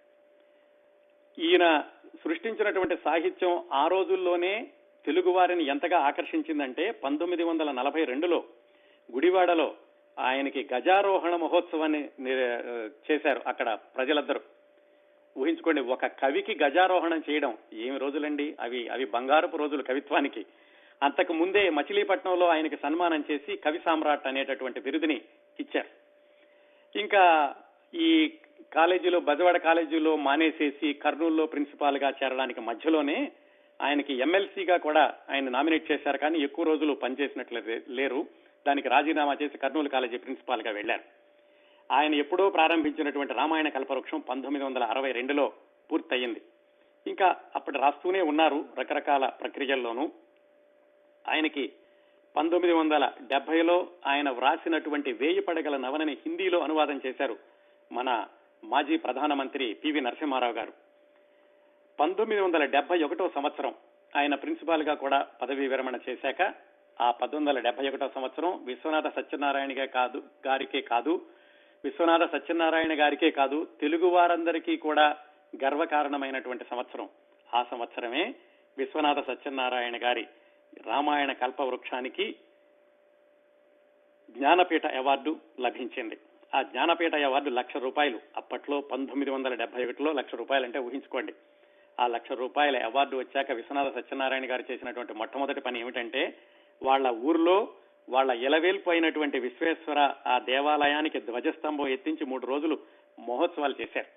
ఈయన 1.42 1.84
సృష్టించినటువంటి 2.24 2.96
సాహిత్యం 2.96 3.64
ఆ 3.74 3.88
రోజుల్లోనే 3.88 4.68
తెలుగు 5.06 5.32
వారిని 5.32 5.64
ఎంతగా 5.66 5.98
ఆకర్షించిందంటే 6.00 6.92
పంతొమ్మిది 6.92 7.44
వందల 7.44 7.72
నలభై 7.72 8.04
రెండులో 8.04 8.44
గుడివాడలో 9.14 9.76
ఆయనకి 10.20 10.68
గజారోహణ 10.74 11.36
మహోత్సవాన్ని 11.36 12.10
చేశారు 13.12 13.42
అక్కడ 13.48 13.78
ప్రజలందరూ. 13.96 14.42
ఊహించుకోండి 15.38 15.82
ఒక 15.82 16.06
కవికి 16.06 16.58
గజారోహణం 16.64 17.24
చేయడం 17.30 17.58
ఏమి 17.74 17.98
రోజులండి? 17.98 18.56
అవి 18.60 18.88
అవి 18.88 19.06
బంగారపు 19.06 19.58
రోజులు 19.58 19.84
కవిత్వానికి. 19.84 20.46
అంతకు 21.04 21.34
ముందే 21.34 21.70
మచిలీపట్నంలో 21.70 22.48
ఆయనకి 22.48 22.78
సన్మానం 22.78 23.24
చేసి 23.32 23.58
కవి 23.58 23.80
సామ్రాట్ 23.86 24.28
అనేటటువంటి 24.28 24.80
బిరుదుని 24.80 25.22
ఇచ్చారు. 25.60 25.90
ఇంకా 27.00 27.56
ఈ 27.94 28.34
కాలేజీలో 28.74 29.20
బజవాడ 29.20 29.58
కాలేజీలో 29.58 30.16
మానేసేసి 30.16 30.94
కర్నూలులో 30.94 31.46
ప్రిన్సిపాల్గా 31.46 32.10
చేరడానికి 32.10 32.62
మధ్యలోనే 32.62 33.32
ఆయనకి 33.82 34.14
ఎమ్మెల్సీగా 34.14 34.78
కూడా 34.78 35.14
ఆయన 35.30 35.50
నామినేట్ 35.50 35.92
చేశారు 35.92 36.18
కానీ 36.18 36.40
ఎక్కువ 36.40 36.66
రోజులు 36.66 36.94
పనిచేసినట్లు 36.94 37.62
లేరు. 37.90 38.28
దానికి 38.68 38.90
రాజీనామా 38.90 39.38
చేసి 39.44 39.58
కర్నూలు 39.58 39.90
కాలేజీ 39.90 40.18
ప్రిన్సిపాల్గా 40.18 40.72
వెళ్ళారు 40.72 41.04
ఆయన 41.92 42.16
ఎప్పుడో 42.16 42.50
ప్రారంభించినటువంటి 42.50 43.34
రామాయణ 43.34 43.70
కల్పవృక్షం 43.70 44.20
పంతొమ్మిది 44.20 44.66
వందల 44.66 44.84
అరవై 44.84 45.12
రెండులో 45.12 45.54
పూర్తయింది. 45.92 46.42
ఇంకా 47.08 47.36
అప్పటి 47.56 47.78
రాస్తూనే 47.78 48.22
ఉన్నారు 48.22 48.66
రకరకాల 48.80 49.26
ప్రక్రియల్లోనూ. 49.26 50.12
ఆయనకి 51.28 51.72
పంతొమ్మిది 52.36 52.74
వందల 52.74 53.12
డెబ్బైలో 53.22 53.88
ఆయన 54.08 54.30
వ్రాసినటువంటి 54.30 55.12
వేయి 55.14 55.42
పడగల 55.42 55.78
నవలని 55.78 56.14
హిందీలో 56.14 56.60
అనువాదం 56.60 57.02
చేశారు 57.06 57.38
మన 57.92 58.28
మాజీ 58.64 58.98
ప్రధానమంత్రి 58.98 59.74
పివి 59.74 60.02
నరసింహారావు 60.02 60.54
గారు. 60.54 60.89
పంతొమ్మిది 62.00 62.42
వందల 62.42 62.66
డెబ్బై 62.66 63.04
ఒకటో 63.04 63.30
సంవత్సరం 63.36 63.74
ఆయన 64.16 64.36
ప్రిన్సిపాల్గా 64.36 64.94
కూడా 64.94 65.28
పదవీ 65.42 65.68
విరమణ 65.68 66.00
చేశాక 66.10 66.54
ఆ 67.02 67.12
పంతొమ్మిది 67.12 67.58
వందల 67.58 67.60
డెబ్బై 67.60 67.90
ఒకటో 67.90 68.10
సంవత్సరం 68.16 68.66
విశ్వనాథ 68.66 69.08
సత్యనారాయణ 69.08 69.86
కాదు 69.86 70.24
గారికే 70.48 70.82
కాదు 70.82 71.26
విశ్వనాథ 71.84 72.32
సత్యనారాయణ 72.32 73.02
గారికే 73.02 73.32
కాదు 73.32 73.68
తెలుగు 73.82 74.08
వారందరికీ 74.08 74.78
కూడా 74.78 75.18
గర్వకారణమైనటువంటి 75.64 76.66
సంవత్సరం. 76.70 77.10
ఆ 77.54 77.66
సంవత్సరమే 77.72 78.36
విశ్వనాథ 78.78 79.28
సత్యనారాయణ 79.28 80.04
గారి 80.04 80.28
రామాయణ 80.88 81.32
కల్పవృక్షానికి 81.32 82.36
జ్ఞానపీఠ 84.30 84.88
అవార్డు 84.88 85.40
లభించింది. 85.60 86.18
ఆ 86.56 86.62
జ్ఞానపీఠ 86.62 87.16
అవార్డు 87.16 87.50
లక్ష 87.50 87.78
రూపాయలు. 87.78 88.20
అప్పట్లో 88.38 88.82
పంతొమ్మిది 88.82 89.32
వందల 89.32 89.54
డెబ్బై 89.54 89.86
ఒకటిలో 89.86 90.12
లక్ష 90.12 90.36
రూపాయలు 90.36 90.66
అంటే 90.66 90.80
ఊహించుకోండి. 90.80 91.34
ఆ 92.00 92.08
లక్ష 92.08 92.32
రూపాయల 92.32 92.84
అవార్డు 92.84 93.18
వచ్చాక 93.18 93.52
విశ్వనాథ 93.52 93.96
సత్యనారాయణ 93.96 94.52
గారు 94.52 94.64
చేసినటువంటి 94.72 95.14
మొట్టమొదటి 95.14 95.62
పని 95.62 95.80
ఏమిటంటే 95.80 96.38
వాళ్ళ 96.84 97.08
ఊర్లో 97.08 97.74
వాళ్ళ 98.10 98.32
ఇలవేల్పోయినటువంటి 98.32 99.40
విశ్వేశ్వర 99.40 100.14
ఆ 100.28 100.40
దేవాలయానికి 100.40 101.20
ధ్వజస్తంభం 101.20 101.88
ఎత్తించి 101.88 102.26
మూడు 102.26 102.46
రోజులు 102.46 102.80
మహోత్సవాలు 103.20 103.76
చేశారు. 103.82 104.08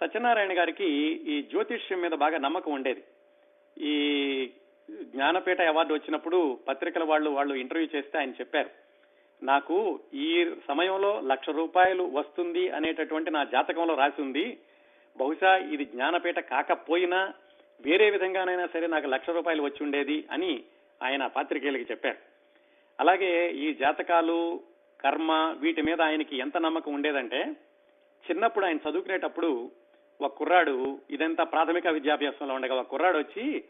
సత్యనారాయణ 0.00 0.58
గారికి 0.58 0.84
ఈ 1.32 1.42
జ్యోతిష్యం 1.42 2.00
మీద 2.00 2.10
బాగా 2.10 2.38
నమ్మకం 2.38 2.72
ఉండేది. 2.72 3.02
ఈ 3.80 3.94
జ్ఞానపీఠ 5.00 5.60
అవార్డు 5.60 5.94
వచ్చినప్పుడు 5.94 6.58
పత్రికల 6.68 7.04
వాళ్ళు 7.04 7.30
వాళ్ళు 7.30 7.54
ఇంటర్వ్యూ 7.54 7.88
చేస్తే 7.96 8.18
ఆయన 8.18 8.30
చెప్పారు 8.30 8.70
నాకు 9.42 10.00
ఈ 10.14 10.50
సమయంలో 10.68 11.20
లక్ష 11.20 11.50
రూపాయలు 11.50 12.02
వస్తుంది 12.02 12.70
అనేటటువంటి 12.70 13.30
నా 13.30 13.44
జాతకంలో 13.44 13.94
రాసి 13.94 14.22
ఉంది. 14.22 14.58
బహుశా 15.16 15.56
ఇది 15.56 15.84
జ్ఞానపీఠ 15.84 16.38
కాకపోయినా 16.38 17.32
వేరే 17.80 18.10
విధంగానైనా 18.10 18.66
సరే 18.66 18.86
నాకు 18.86 19.06
లక్ష 19.06 19.30
రూపాయలు 19.30 19.62
వచ్చి 19.62 19.84
ఉండేది 19.84 20.24
అని 20.30 20.64
ఆయన 21.02 21.26
పాత్రికేయులకి 21.26 21.86
చెప్పారు. 21.90 22.16
అలాగే 23.00 23.50
ఈ 23.50 23.74
జాతకాలు 23.74 24.60
కర్మ 25.00 25.56
వీటి 25.58 25.82
మీద 25.82 26.00
ఆయనకి 26.00 26.36
ఎంత 26.36 26.56
నమ్మకం 26.56 26.94
ఉండేదంటే 26.94 27.56
చిన్నప్పుడు 28.30 28.66
ఆయన 28.66 28.76
చదువుకునేటప్పుడు 28.76 29.70
ఒక 30.20 30.32
కుర్రాడు 30.34 30.98
ఇదంతా 31.10 31.44
ప్రాథమిక 31.44 31.86
విద్యాభ్యాసంలో 31.86 32.54
ఉండగా 32.54 32.74
ఒక 32.74 32.86
కుర్రాడు 32.86 33.18
వచ్చి 33.18 33.64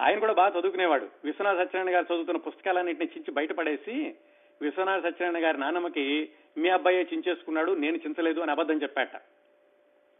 ఆయన 0.00 0.18
కూడా 0.18 0.32
బాగా 0.32 0.60
చదువుకునేవాడు. 0.60 1.08
విశ్వనాథ 1.24 1.56
సత్యనారాయణ 1.56 1.96
గారు 1.96 2.14
చదువుతున్న 2.14 2.38
పుస్తకాలన్నింటినీ 2.38 3.10
చించి 3.16 3.32
బయటపడేసి 3.32 4.14
విశ్వనాథ 4.62 5.00
సత్యనారాయణ 5.00 5.46
గారి 5.46 5.58
నాన్నమ్మకి 5.58 6.30
మీ 6.56 6.68
అబ్బాయే 6.68 7.02
చించేసుకున్నాడు 7.02 7.72
నేను 7.72 7.96
చించలేదు 7.96 8.40
అని 8.40 8.50
అబద్ధం 8.50 8.82
చెప్పాట. 8.82 9.16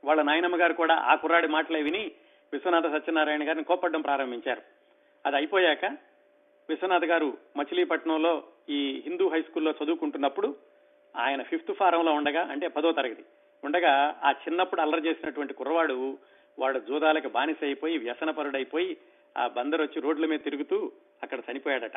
వాళ్ళ 0.04 0.22
నాయనమ్మ 0.22 0.61
గారు 0.61 0.72
కూడా 0.72 0.94
ఆ 0.94 1.14
కుర్రాడి 1.14 1.48
మాటలే 1.48 1.82
విని 1.82 2.12
విశ్వనాథ 2.52 2.87
సత్యనారాయణ 2.87 3.48
గారిని 3.48 3.64
కోప్పడం 3.64 4.00
ప్రారంభించారు. 4.00 4.62
అది 5.26 5.37
అయిపోయాక 5.37 5.85
విశ్వనాథ్ 6.68 7.04
గారు 7.04 7.38
మచిలీపట్నంలో 7.56 8.44
ఈ 8.68 9.02
హిందూ 9.06 9.28
హై 9.28 9.42
స్కూల్లో 9.42 9.74
చదువుకుంటున్నప్పుడు 9.85 10.56
ఆయన 11.16 11.42
ఫిఫ్త్ 11.42 11.74
ఫారంలో 11.74 12.12
ఉండగా 12.12 12.42
అంటే 12.42 12.68
పదో 12.68 12.92
తరగతి 12.92 13.24
ఉండగా 13.64 14.20
ఆ 14.24 14.30
చిన్నప్పుడు 14.30 14.80
అల్లరి 14.80 15.09
చేసినటువంటి 15.09 15.54
కుర్రవాడు 15.54 16.18
వాడు 16.59 16.78
జూదాలకు 16.78 17.28
బానిస 17.28 17.56
అయిపోయి 17.62 17.98
వ్యసనపరుడైపోయి 17.98 18.96
ఆ 19.38 19.48
బందరు 19.48 19.82
వచ్చి 19.82 20.00
రోడ్ల 20.00 20.26
మీద 20.26 20.40
తిరుగుతూ 20.44 20.92
అక్కడ 21.22 21.38
చనిపోయాడట. 21.38 21.96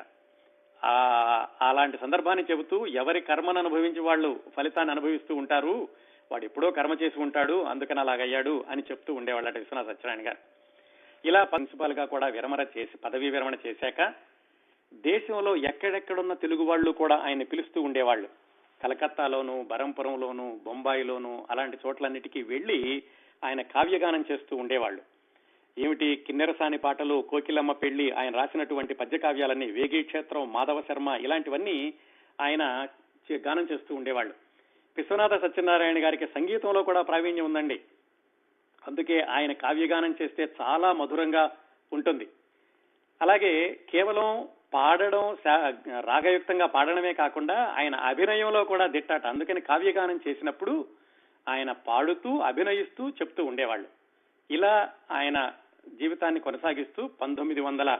ఆ 0.85 1.47
అలాంటి 1.61 1.97
సందర్భాన్ని 1.97 2.45
చెబుతూ 2.51 2.85
ఎవరి 2.85 3.21
కర్మను 3.21 3.59
అనుభవించి 3.59 3.99
వాళ్ళు 3.99 4.39
ఫలితాన్ని 4.57 4.91
అనుభవిస్తూ 4.91 5.35
ఉంటారు 5.35 5.87
వాడు 6.31 6.45
ఎప్పుడో 6.45 6.71
కర్మ 6.71 6.93
చేసి 7.01 7.19
ఉంటాడు 7.19 7.63
అందుకని 7.63 7.99
అలాగయ్యాడు 7.99 8.65
అని 8.69 8.83
చెప్తూ 8.91 9.13
ఉండేవాళ్ళట 9.13 9.57
విశ్వనాథ 9.57 9.85
సత్యనారాయణ 9.85 10.27
గారు. 10.27 10.37
ఇలా 11.25 11.43
ప్రిన్సిపాల్గా 11.43 12.05
కూడా 12.05 12.27
విరమణ 12.27 12.65
చేసి 12.77 12.97
పదవీ 12.97 13.29
విరమణ 13.29 13.55
చేశాక 13.67 14.13
దేశంలో 14.93 15.55
ఎక్కడెక్కడున్న 15.55 16.33
తెలుగు 16.33 16.63
వాళ్ళు 16.63 16.91
కూడా 16.91 17.15
ఆయన 17.15 17.43
పిలుస్తూ 17.43 17.81
ఉండేవాళ్ళు. 17.81 18.29
కలకత్తాలోను 18.83 19.63
బరంపురంలోను 19.63 20.59
బొంబాయిలోను 20.65 21.47
అలాంటి 21.49 21.77
చోట్లన్నిటికీ 21.85 22.43
వెళ్ళి 22.43 23.03
ఆయన 23.43 23.61
కావ్యగానం 23.61 24.25
చేస్తూ 24.31 24.55
ఉండేవాళ్ళు. 24.55 25.01
ఏమిటి 25.77 26.15
కిన్నెరసాని 26.15 26.77
పాటలు 26.77 27.21
కోకిలమ్మ 27.29 27.71
పెళ్ళి 27.71 28.11
ఆయన 28.11 28.35
రాసినటువంటి 28.35 28.93
పద్య 28.93 29.17
కావ్యాలన్నీ 29.17 29.71
వేగి 29.71 30.03
క్షేత్రం 30.03 30.53
మాధవ 30.53 30.81
శర్మ 30.81 31.07
ఇలాంటివన్నీ 31.21 31.93
ఆయన 32.41 32.87
గానం 33.31 33.67
చేస్తూ 33.71 33.95
ఉండేవాళ్ళు. 33.95 34.48
విశ్వనాథ 34.97 35.41
సత్యనారాయణ 35.41 36.03
గారికి 36.03 36.27
సంగీతంలో 36.27 36.83
కూడా 36.83 37.01
ప్రావీణ్యం 37.01 37.45
ఉందండి. 37.45 37.81
అందుకే 38.87 39.21
ఆయన 39.21 39.51
కావ్యగానం 39.51 40.15
చేస్తే 40.21 40.47
చాలా 40.61 40.93
మధురంగా 40.93 41.51
ఉంటుంది. 41.93 42.27
అలాగే 43.21 43.79
కేవలం 43.89 44.47
పాడడం 44.73 45.37
రాగయుక్తంగా 45.99 46.65
పాడడమే 46.65 47.13
కాకుండా 47.13 47.75
ఆయన 47.77 47.95
అభినయంలో 47.95 48.63
కూడా 48.63 48.87
దిట్టాట. 48.87 49.25
అందుకని 49.25 49.61
కావ్యగానం 49.61 50.19
చేసినప్పుడు 50.27 50.87
ఆయన 51.49 51.71
పాడుతూ 51.71 52.37
అభినయిస్తూ 52.39 53.09
చెప్తూ 53.09 53.45
ఉండేవాళ్ళు. 53.45 53.87
ఇలా 54.51 54.93
ఆయన 55.11 55.53
జీవితాన్ని 55.95 56.39
కొనసాగిస్తూ 56.39 57.07
పంతొమ్మిది 57.07 57.61
వందల 57.61 57.99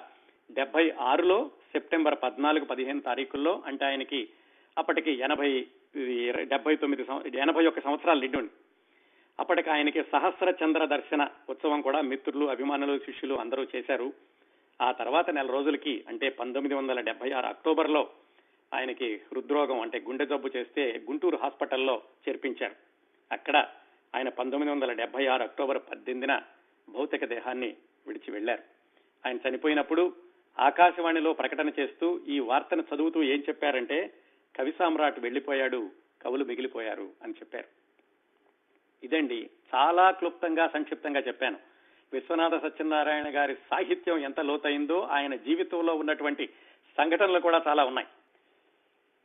డెబ్బై 0.52 0.94
ఆరులో 1.00 1.52
సెప్టెంబర్ 1.72 2.16
పద్నాలుగు 2.24 2.66
పదిహేను 2.66 3.02
తారీఖుల్లో 3.02 3.64
అంటే 3.66 3.86
ఆయనకి 3.86 4.30
అప్పటికి 4.78 5.12
ఎనభై 5.12 5.68
డెబ్బై 5.96 6.76
తొమ్మిది 6.76 7.38
ఎనభై 7.38 7.66
ఒక్క 7.66 7.80
సంవత్సరాలు 7.80 8.20
నిండుండి. 8.20 8.52
అప్పటికి 9.40 9.70
ఆయనకి 9.70 10.04
సహస్ర 10.04 10.54
చంద్ర 10.64 10.86
దర్శన 10.86 11.28
ఉత్సవం 11.50 11.82
కూడా 11.82 12.02
మిత్రులు 12.02 12.46
అభిమానులు 12.46 13.00
శిష్యులు 13.00 13.36
అందరూ 13.36 13.68
చేశారు. 13.76 14.14
ఆ 14.82 14.92
తర్వాత 14.92 15.30
నెల 15.30 15.48
రోజులకి 15.48 16.06
అంటే 16.08 16.30
పంతొమ్మిది 16.30 16.76
వందల 16.76 17.02
డెబ్బై 17.02 17.32
ఆరు 17.32 17.46
అక్టోబర్లో 17.46 18.10
ఆయనకి 18.74 19.16
హృద్రోగం 19.16 19.80
అంటే 19.80 20.00
గుండె 20.00 20.26
జబ్బు 20.26 20.50
చేస్తే 20.56 21.02
గుంటూరు 21.10 21.38
హాస్పిటల్లో 21.38 22.02
చేర్పించారు. 22.30 22.76
అక్కడ 23.32 23.68
ఆయన 24.16 24.30
పంతొమ్మిది 24.30 24.74
వందల 24.74 24.94
డెబ్బై 24.94 25.26
ఆరు 25.26 25.44
అక్టోబర్ 25.44 25.78
పద్దెనిమిదిన 25.78 26.42
భౌతిక 26.90 27.26
దేహాన్ని 27.26 27.76
విడిచి 28.08 28.32
వెళ్ళారు 28.32 28.62
ఆయన 29.26 29.50
చనిపోయినప్పుడు 29.50 30.14
ఆకాశవాణిలో 30.60 31.34
ప్రకటన 31.34 31.72
చేస్తూ 31.80 32.20
ఈ 32.28 32.40
వార్తను 32.40 32.84
చదువుతూ 32.96 33.24
ఏం 33.24 33.40
చెప్పారంటే 33.40 34.14
కవి 34.58 34.74
సామ్రాట్ 34.80 35.20
వెళ్ళిపోయాడు 35.20 35.90
కవులు 36.22 36.46
మిగిలిపోయారు 36.46 37.10
అని 37.24 37.34
చెప్పారు. 37.34 37.68
ఇదండి 39.04 39.50
చాలా 39.76 40.12
క్లుప్తంగా 40.12 40.68
సంక్షిప్తంగా 40.68 41.20
చెప్పాను. 41.20 41.58
విశ్వనాథ 42.14 42.62
సత్యనారాయణ 42.62 43.26
గారి 43.28 43.56
సాహిత్యం 43.56 44.18
ఎంత 44.18 44.40
లోతైందో 44.40 45.00
ఆయన 45.12 45.36
జీవితంలో 45.36 45.96
ఉన్నటువంటి 45.96 46.50
సంఘటనలు 46.98 47.40
కూడా 47.40 47.64
చాలా 47.68 47.86
ఉన్నాయి. 47.86 48.08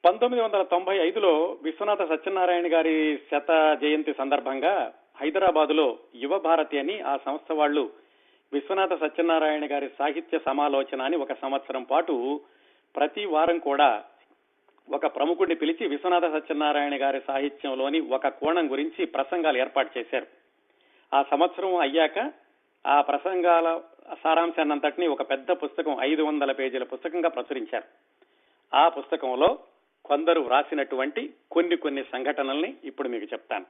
పంతొమ్మిది 0.04 0.44
వందల 0.44 0.62
తొంభై 0.62 0.96
ఐదులో 0.96 1.58
విశ్వనాథ 1.62 2.08
సత్యనారాయణ 2.08 2.72
గారి 2.72 3.16
శత 3.16 3.78
జయంతి 3.82 4.14
సందర్భంగా 4.14 4.94
హైదరాబాదులో 5.20 5.98
యువ 6.14 6.38
భారతి 6.38 6.78
అని 6.78 7.00
ఆ 7.00 7.16
సంస్థ 7.16 7.52
వాళ్ళు 7.52 7.92
విశ్వనాథ 8.52 9.00
సత్యనారాయణ 9.00 9.72
గారి 9.72 9.88
సాహిత్య 9.98 10.38
సమాలోచన 10.38 11.02
అని 11.02 11.16
ఒక 11.16 11.32
సంవత్సరం 11.32 11.82
పాటు 11.82 12.40
ప్రతి 12.96 13.24
వారం 13.24 13.58
కూడా 13.58 14.04
ఒక 14.92 15.06
ప్రముఖుడిని 15.06 15.54
పిలిచి 15.54 15.86
విశ్వనాథ 15.86 16.24
సత్యనారాయణ 16.24 17.02
గారి 17.02 17.20
సాహిత్యంలోని 17.26 18.00
ఒక 18.00 18.28
కోణం 18.28 18.72
గురించి 18.72 19.06
ప్రసంగాలు 19.06 19.58
ఏర్పాటు 19.58 19.98
చేశారు. 19.98 20.26
ఆ 21.14 21.22
సంవత్సరం 21.22 21.76
అయ్యాక 21.76 22.32
ఆ 22.86 23.00
ప్రసంగాల 23.00 23.80
సారాంశాన్నంతటినీ 24.24 25.06
ఒక 25.06 25.30
పెద్ద 25.30 25.50
పుస్తకం 25.50 25.96
ఐదు 26.00 26.22
వందల 26.22 26.52
పేజీల 26.52 26.84
పుస్తకంగా 26.84 27.28
ప్రచురించారు. 27.28 27.84
ఆ 28.76 28.88
పుస్తకంలో 28.88 29.58
కొందరు 30.04 30.40
వ్రాసినటువంటి 30.40 31.34
కొన్ని 31.50 31.76
కొన్ని 31.76 32.02
సంఘటనల్ని 32.02 32.74
ఇప్పుడు 32.84 33.08
మీకు 33.08 33.24
చెప్తాను. 33.24 33.66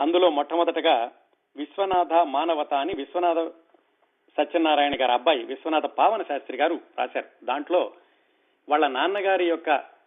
అందులో 0.00 0.30
మొట్టమొదటగా 0.30 1.12
విశ్వనాథ 1.56 2.12
మానవత 2.12 2.74
అని 2.74 2.92
విశ్వనాథ 2.96 3.48
సత్యనారాయణ 4.38 4.92
గారి 4.92 5.12
అబ్బాయి 5.12 5.44
విశ్వనాథ 5.44 5.86
పావన 5.86 6.22
శాస్త్రి 6.22 6.56
గారు 6.56 6.80
రాశారు. 6.98 7.44
దాంట్లో 7.44 7.92
వాళ్ళ 8.68 8.86
నాన్నగారి 8.86 9.48
యొక్క 9.48 9.99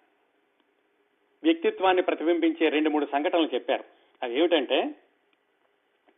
వ్యక్తిత్వాన్ని 1.44 2.04
ప్రతిబింబించే 2.04 2.70
రెండు 2.70 2.90
మూడు 2.90 3.06
సంఘటనలు 3.06 3.50
చెప్పారు. 3.54 3.84
అవి 4.24 4.38
ఏమిటంటే 4.38 4.96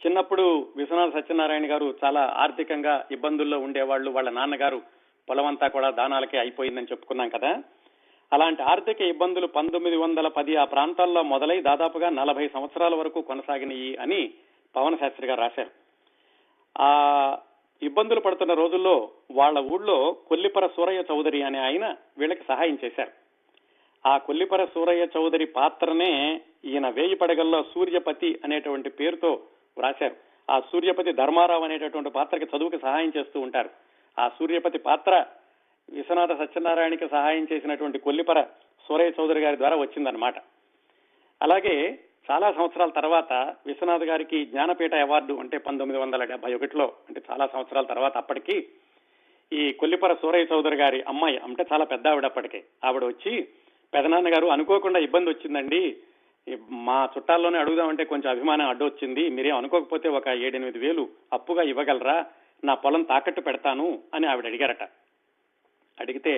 చిన్నప్పుడు 0.06 0.68
విశ్వనాథ 0.78 1.14
సత్యనారాయణ 1.14 1.72
గారు 1.72 1.96
చాలా 2.06 2.36
ఆర్థికంగా 2.38 3.06
ఇబ్బందుల్లో 3.12 3.60
ఉండేవాళ్ళు. 3.60 4.12
వాళ్ళ 4.12 4.30
నాన్నగారు 4.30 4.82
పొలమంతా 5.30 5.68
కూడా 5.68 5.90
దానాలకే 5.90 6.38
అయిపోయిందని 6.38 6.88
చెప్పుకున్నాం 6.92 7.30
కదా. 7.30 7.64
అలాంటి 8.34 8.64
ఆర్థిక 8.64 9.02
ఇబ్బందులు 9.02 9.48
పంతొమ్మిది 9.48 9.96
వందల 9.96 10.28
పది 10.28 10.56
ఆ 10.56 10.64
ప్రాంతాల్లో 10.64 11.24
మొదలై 11.24 11.62
దాదాపుగా 11.62 12.10
నలభై 12.10 12.48
సంవత్సరాల 12.48 12.96
వరకు 12.96 13.22
కొనసాగినాయి 13.22 13.96
అని 13.96 14.34
పవన్ 14.76 14.98
శాస్త్రి 14.98 15.28
గారు 15.28 15.42
రాశారు. 15.42 15.70
ఆ 16.82 17.38
ఇబ్బందులు 17.84 18.20
పడుతున్న 18.20 18.54
రోజుల్లో 18.54 19.10
వాళ్ళ 19.32 19.60
ఊళ్ళో 19.60 20.18
కొల్లిపర 20.28 20.68
సూరయ్య 20.68 21.04
చౌదరి 21.12 21.42
అనే 21.42 21.60
ఆయన 21.60 21.96
వీళ్ళకి 22.18 22.44
సహాయం 22.48 22.78
చేశారు. 22.86 23.25
ఆ 24.06 24.18
కొల్లిపర 24.18 24.66
సూరయ్య 24.66 25.04
చౌదరి 25.16 25.46
పాత్రనే 25.58 26.12
ఈయన 26.66 26.88
వేయి 26.90 27.16
పడగల్లో 27.16 27.60
సూర్యపతి 27.74 28.30
అనేటువంటి 28.46 28.90
పేరుతో 28.90 29.32
వ్రాశారు. 29.78 30.16
ఆ 30.50 30.60
సూర్యపతి 30.72 31.12
ధర్మారావు 31.14 31.64
అనేటటువంటి 31.64 32.10
పాత్రకి 32.10 32.48
చదువుకి 32.52 32.78
సహాయం 32.78 33.12
చేస్తూ 33.18 33.38
ఉంటారు. 33.40 33.70
ఆ 34.18 34.26
సూర్యపతి 34.38 34.80
పాత్ర 34.80 35.14
విశ్వనాథ 35.90 36.32
సత్యనారాయణకి 36.32 37.08
సహాయం 37.08 37.48
చేసినటువంటి 37.52 37.98
కొల్లిపర 38.00 38.40
సూరయ్య 38.86 39.16
చౌదరి 39.20 39.42
గారి 39.42 39.58
ద్వారా 39.58 39.76
వచ్చిందనమాట 39.76 40.38
అలాగే 41.42 41.76
చాలా 42.30 42.48
సంవత్సరాల 42.52 42.90
తర్వాత 42.90 43.34
విశ్వనాథ్ 43.68 44.04
గారికి 44.04 44.38
జ్ఞానపీఠ 44.46 44.94
అవార్డు 44.96 45.34
అంటే 45.34 45.58
పంతొమ్మిది 45.58 46.00
వందల 46.02 46.24
డెబ్బై 46.24 46.52
ఒకటిలో 46.54 46.88
అంటే 47.08 47.20
చాలా 47.32 47.46
సంవత్సరాల 47.48 47.86
తర్వాత 47.86 48.16
అప్పటికి 48.18 48.56
ఈ 49.52 49.74
కొల్లిపర 49.74 50.14
సూరయ్య 50.14 50.48
చౌదరి 50.54 50.76
గారి 50.76 51.00
అమ్మాయి 51.08 51.38
అంటే 51.38 51.66
చాలా 51.74 51.86
పెద్ద 51.86 52.08
ఆవిడ 52.08 52.26
అప్పటికే 52.26 52.62
ఆవిడ 52.84 53.04
వచ్చి 53.04 53.34
పెదనాన్న 53.96 54.30
గారు 54.34 54.48
అనుకోకుండా 54.48 55.00
ఇబ్బంది 55.00 55.30
వచ్చిందండి. 55.30 55.82
మా 56.72 57.10
చుట్టాల్లోనే 57.18 57.58
అడుగుదామంటే 57.60 58.04
కొంచెం 58.04 58.30
అభిమానం 58.32 58.68
అడ్డు 58.70 58.86
వచ్చింది 58.86 59.30
మీరేం 59.30 59.56
అనుకోకపోతే 59.58 60.10
ఒక 60.10 60.28
ఏడెనిమిది 60.28 60.80
వేలు 60.80 61.04
అప్పుగా 61.34 61.64
ఇవ్వగలరా? 61.64 62.18
నా 62.64 62.74
పొలం 62.74 63.04
తాకట్టు 63.04 63.42
పెడతాను 63.42 63.88
అని 64.14 64.28
ఆవిడ 64.28 64.46
అడిగారట. 64.46 64.84
అడిగితే 65.98 66.34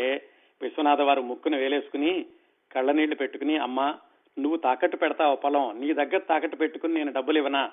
విశ్వనాథ 0.61 1.01
వారు 1.01 1.21
ముక్కును 1.21 1.57
వేలేసుకుని 1.57 2.25
కళ్ళనీళ్ళు 2.71 3.15
పెట్టుకుని 3.15 3.57
అమ్మా 3.57 3.87
నువ్వు 4.39 4.57
తాకట్టు 4.57 4.97
పెడతావు 4.97 5.35
పొలం. 5.35 5.67
నీ 5.81 5.93
దగ్గర 5.93 6.17
తాకట్టు 6.17 6.57
పెట్టుకుని 6.57 6.93
నేను 6.93 7.11
డబ్బులు 7.11 7.37
ఇవ్వనా? 7.37 7.63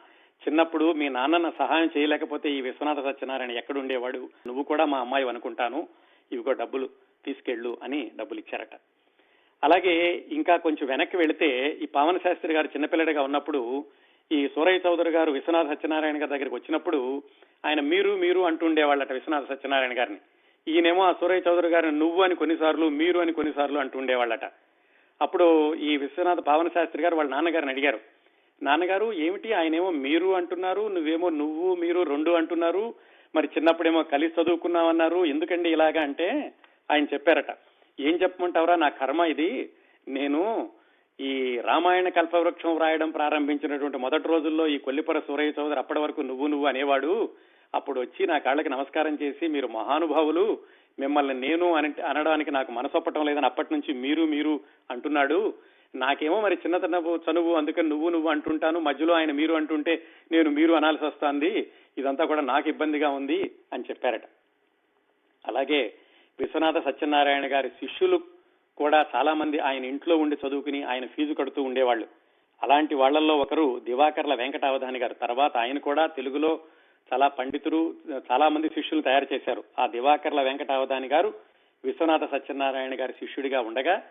చిన్నప్పుడు 0.42 0.92
మీ 0.92 1.08
నాన్నన్న 1.08 1.50
సహాయం 1.58 1.88
చేయలేకపోతే 1.96 2.48
ఈ 2.50 2.60
విశ్వనాథ 2.60 3.00
సత్యనారాయణ 3.04 3.50
ఎక్కడ 3.50 3.78
ఉండేవాడు 3.78 4.28
నువ్వు 4.46 4.62
కూడా 4.62 4.84
మా 4.84 4.98
అమ్మాయి 4.98 5.28
అనుకుంటాను. 5.28 5.88
ఇవిగో 6.32 6.52
డబ్బులు 6.52 6.88
తీసుకెళ్ళు 7.24 7.76
అని 7.82 8.10
డబ్బులు 8.18 8.38
ఇచ్చారట 8.38 8.76
అలాగే 9.64 10.24
ఇంకా 10.30 10.56
కొంచెం 10.56 10.88
వెనక్కి 10.88 11.16
వెళితే 11.16 11.78
ఈ 11.82 11.86
పావన 11.86 12.16
శాస్త్రి 12.16 12.54
గారు 12.54 12.66
చిన్నపిల్లడిగా 12.66 13.22
ఉన్నప్పుడు 13.22 13.84
ఈ 14.32 14.48
సూరయ్య 14.48 14.80
చౌదరి 14.86 15.10
గారు 15.10 15.32
విశ్వనాథ 15.32 15.66
సత్యనారాయణ 15.66 16.16
గారి 16.16 16.30
దగ్గరికి 16.30 16.54
వచ్చినప్పుడు 16.54 17.22
ఆయన 17.66 17.80
మీరు 17.80 18.16
మీరు 18.16 18.40
అంటుండేవాళ్ళట 18.40 19.12
విశ్వనాథ 19.12 19.44
సత్యనారాయణ 19.48 19.98
గారిని. 19.98 20.18
ఈయనేమో 20.68 21.02
ఆ 21.02 21.12
సూరయ్య 21.12 21.42
చౌదరి 21.48 21.68
గారిని 21.68 21.98
నువ్వు 21.98 22.22
అని 22.22 22.34
కొన్నిసార్లు 22.34 22.86
మీరు 22.86 23.18
అని 23.18 23.32
కొన్నిసార్లు 23.32 23.78
అంటుండేవాళ్ళట 23.78 24.44
అప్పుడు 25.22 25.74
ఈ 25.74 25.96
విశ్వనాథ 25.96 26.38
పావన 26.38 26.68
శాస్త్రి 26.68 27.02
గారు 27.02 27.16
వాళ్ళ 27.16 27.30
నాన్నగారిని 27.30 27.72
అడిగారు. 27.72 28.00
నాన్నగారు 28.62 29.12
ఏమిటి 29.12 29.52
ఆయనేమో 29.52 29.90
మీరు 29.90 30.34
అంటున్నారు 30.34 30.88
నువ్వేమో 30.88 31.28
నువ్వు 31.30 31.74
మీరు 31.74 32.02
రెండు 32.02 32.30
అంటున్నారు 32.30 32.94
మరి 33.34 33.46
చిన్నప్పుడేమో 33.46 34.02
కలిసి 34.02 34.42
చదువుకున్నామన్నారు 34.42 35.24
ఎందుకండి 35.24 35.70
ఇలాగా 35.70 36.02
అంటే 36.02 36.52
ఆయన 36.90 37.04
చెప్పారట. 37.04 37.50
ఏం 38.00 38.14
చెప్పమంటావురా 38.22 38.76
నా 38.76 38.88
కర్మ 38.88 39.20
ఇది. 39.20 39.70
నేను 40.08 40.70
ఈ 41.20 41.60
రామాయణ 41.64 42.08
కల్పవృక్షం 42.08 42.78
రాయడం 42.78 43.10
ప్రారంభించినటువంటి 43.10 43.98
మొదటి 43.98 44.28
రోజుల్లో 44.28 44.66
ఈ 44.66 44.78
కొల్లిపర 44.78 45.18
సూరయ్య 45.18 45.52
చౌదరి 45.58 45.78
అప్పటి 45.78 46.00
వరకు 46.00 46.20
నువ్వు 46.20 46.46
నువ్వు 46.46 46.66
అనేవాడు. 46.66 47.30
అప్పుడు 47.74 48.00
వచ్చి 48.00 48.26
నా 48.26 48.38
కాళ్ళకి 48.38 48.68
నమస్కారం 48.68 49.18
చేసి 49.22 49.46
మీరు 49.46 49.66
మహానుభావులు 49.66 50.58
మిమ్మల్ని 50.98 51.48
నేను 51.48 51.74
అని 51.74 52.02
అనడానికి 52.02 52.50
నాకు 52.50 52.72
మనసొప్పటం 52.72 53.26
లేదని 53.26 53.46
అప్పటి 53.46 53.74
నుంచి 53.74 53.94
మీరు 53.94 54.22
మీరు 54.22 54.60
అంటున్నాడు. 54.90 55.54
నాకేమో 55.94 56.40
మరి 56.40 56.54
చిన్నతనవు 56.54 57.20
చనువు 57.30 57.54
అందుకని 57.54 57.88
నువ్వు 57.88 58.08
నువ్వు 58.08 58.28
అంటుంటాను. 58.28 58.80
మధ్యలో 58.80 59.14
ఆయన 59.14 59.32
మీరు 59.32 59.54
అంటుంటే 59.54 60.02
నేను 60.32 60.50
మీరు 60.50 60.72
అనాల్సి 60.72 61.04
వస్తుంది. 61.04 61.70
ఇదంతా 61.98 62.24
కూడా 62.24 62.40
నాకు 62.40 62.68
ఇబ్బందిగా 62.68 63.08
ఉంది 63.08 63.50
అని 63.72 63.84
చెప్పారట. 63.90 64.22
అలాగే 65.46 65.94
విశ్వనాథ 66.40 66.78
సత్యనారాయణ 66.84 67.52
గారి 67.52 67.68
శిష్యులు 67.68 68.20
కూడా 68.76 69.06
చాలా 69.14 69.34
మంది 69.34 69.58
ఆయన 69.58 69.84
ఇంట్లో 69.84 70.16
ఉండి 70.16 70.36
చదువుకుని 70.46 70.82
ఆయన 70.82 71.06
ఫీజు 71.06 71.32
కడుతూ 71.32 71.62
ఉండేవాళ్ళు. 71.62 72.06
అలాంటి 72.62 72.94
వాళ్ళల్లో 72.94 73.36
ఒకరు 73.36 73.80
దివాకర్ల 73.84 74.34
వెంకటావధాని 74.34 74.98
గారు. 74.98 75.14
తర్వాత 75.14 75.56
ఆయన 75.56 75.78
కూడా 75.78 76.06
తెలుగులో 76.06 76.60
చాలా 77.12 77.28
పండితులు 77.28 77.94
చాలా 78.32 78.48
మంది 78.48 78.68
శిష్యులు 78.68 79.02
తయారు 79.02 79.26
చేశారు. 79.32 79.64
ఆ 79.78 79.86
దివాకర్ల 79.86 80.42
వెంకటావధాని 80.42 81.08
గారు 81.08 81.34
విశ్వనాథ 81.84 82.30
సత్యనారాయణ 82.30 83.00
గారి 83.00 83.12
శిష్యుడిగా 83.12 83.60
ఉండగా 83.60 84.02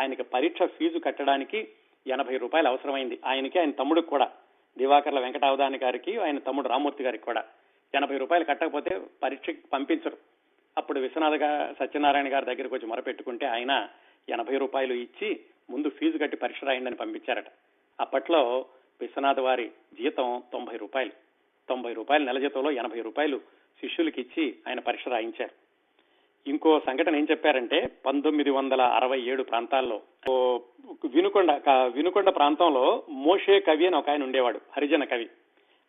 ఆయనకి 0.00 0.22
పరీక్ష 0.22 0.62
ఫీజు 0.62 0.98
కట్టడానికి 0.98 1.68
ఎనభై 2.06 2.36
రూపాయలు 2.36 2.68
అవసరమైంది. 2.68 3.18
ఆయనకి 3.26 3.58
ఆయన 3.58 3.70
తమ్ముడికి 3.70 4.06
కూడా 4.06 4.30
దివాకర్ల 4.78 5.20
వెంకటావధాని 5.20 5.78
గారికి 5.82 6.18
ఆయన 6.18 6.38
తమ్ముడు 6.38 6.68
రామూర్తి 6.68 7.04
గారికి 7.04 7.24
కూడా 7.24 7.44
ఎనభై 7.94 8.16
రూపాయలు 8.16 8.44
కట్టకపోతే 8.44 9.00
పరీక్షకి 9.22 9.58
పంపించరు. 9.72 10.35
అప్పుడు 10.78 11.00
విశ్వనాథ 11.00 11.74
సత్యనారాయణ 11.80 12.32
గారి 12.32 12.46
దగ్గరికి 12.46 12.74
వచ్చి 12.74 12.86
మొరపెట్టుకుంటే 12.86 13.46
ఆయన 13.46 13.88
ఎనభై 14.28 14.56
రూపాయలు 14.56 14.94
ఇచ్చి 14.94 15.40
ముందు 15.70 15.88
ఫీజు 15.88 16.18
కట్టి 16.18 16.36
పరీక్ష 16.36 16.64
రాయండి 16.64 16.94
పంపించారట. 16.94 17.44
అప్పట్లో 18.00 18.64
విశ్వనాథ 19.00 19.40
వారి 19.40 19.66
జీతం 19.68 20.42
తొంభై 20.52 20.76
రూపాయలు. 20.76 21.10
తొంభై 21.68 21.92
రూపాయల 21.92 22.22
నెల 22.22 22.38
జీతంలో 22.38 22.70
ఎనభై 22.70 23.00
రూపాయలు 23.00 23.40
శిష్యులకి 23.80 24.20
ఇచ్చి 24.20 24.54
ఆయన 24.68 24.80
పరీక్ష 24.80 25.08
రాయించారు. 25.08 25.54
ఇంకో 26.50 26.80
సంఘటన 26.86 27.16
ఏం 27.16 27.26
చెప్పారంటే 27.30 27.78
పంతొమ్మిది 28.06 28.50
వందల 28.50 28.80
అరవై 28.80 29.20
ఏడు 29.20 29.42
ప్రాంతాల్లో 29.42 30.02
వినుకొండ 31.14 31.52
వినుకొండ 31.94 32.28
ప్రాంతంలో 32.28 33.02
మోషే 33.08 33.60
కవి 33.60 33.86
అని 33.86 33.96
ఒక 33.96 34.10
ఆయన 34.10 34.22
ఉండేవాడు 34.22 34.60
హరిజన 34.76 35.04
కవి. 35.04 35.28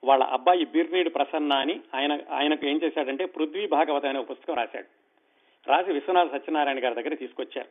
వాళ్ళ 0.03 0.23
అబ్బాయి 0.23 0.65
బీర్నీడు 0.65 1.09
ప్రసన్న 1.09 1.53
అని 1.53 1.79
ఆయన 1.95 2.19
ఆయనకు 2.31 2.67
ఏం 2.67 2.79
చేశాడంటే 2.83 3.25
పృథ్వీ 3.25 3.67
భాగవత 3.67 4.05
అనే 4.05 4.19
ఒక 4.19 4.29
పుస్తకం 4.29 4.53
రాశాడు. 4.53 4.85
రాసి 5.69 5.91
విశ్వనాథ 5.91 6.31
సత్యనారాయణ 6.31 6.83
గారి 6.83 6.95
దగ్గర 6.95 7.15
తీసుకొచ్చారు. 7.15 7.67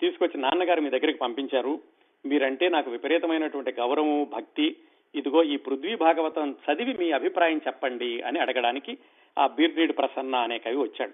తీసుకొచ్చి 0.00 0.40
నాన్నగారు 0.40 0.80
మీ 0.80 0.90
దగ్గరికి 0.90 1.18
పంపించారు. 1.18 1.80
మీరంటే 2.26 2.68
నాకు 2.68 2.90
విపరీతమైనటువంటి 2.90 3.72
గౌరవం 3.72 4.24
భక్తి. 4.24 4.76
ఇదిగో 5.14 5.44
ఈ 5.44 5.56
పృథ్వీ 5.56 5.94
భాగవతం 5.94 6.50
చదివి 6.50 6.92
మీ 6.92 7.10
అభిప్రాయం 7.10 7.60
చెప్పండి 7.66 8.20
అని 8.20 8.40
అడగడానికి 8.40 8.98
ఆ 9.38 9.46
బీర్నీడు 9.46 9.92
ప్రసన్న 9.92 10.36
అనే 10.36 10.58
కవి 10.58 10.76
వచ్చాడు. 10.76 11.12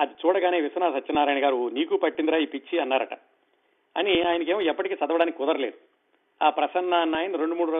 అది 0.00 0.14
చూడగానే 0.26 0.60
విశ్వనాథ 0.60 0.94
సత్యనారాయణ 0.94 1.44
గారు 1.44 1.68
నీకు 1.68 1.96
పట్టిందిరా 1.96 2.38
ఈ 2.38 2.46
పిచ్చి 2.46 2.78
అన్నారట. 2.78 3.14
అని 3.96 4.22
ఆయనకేమో 4.22 4.60
ఎప్పటికీ 4.60 4.94
చదవడానికి 4.94 5.38
కుదరలేదు. 5.38 5.95
ఆ 6.42 6.50
ప్రసన్న 6.50 6.94
అన్న 6.94 7.16
ఆయన 7.16 7.36
రెండు 7.36 7.54
మూడు 7.54 7.70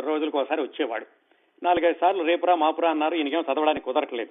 రోజులకు 0.00 0.38
ఒకసారి 0.38 0.62
వచ్చేవాడు. 0.62 1.06
నాలుగైదు 1.62 1.98
సార్లు 2.00 2.22
రేపురా 2.22 2.54
మాపురా 2.54 2.90
అన్నారు 2.90 3.14
ఈయనకేం 3.14 3.44
చదవడానికి 3.52 3.84
కుదరట్లేదు. 3.84 4.30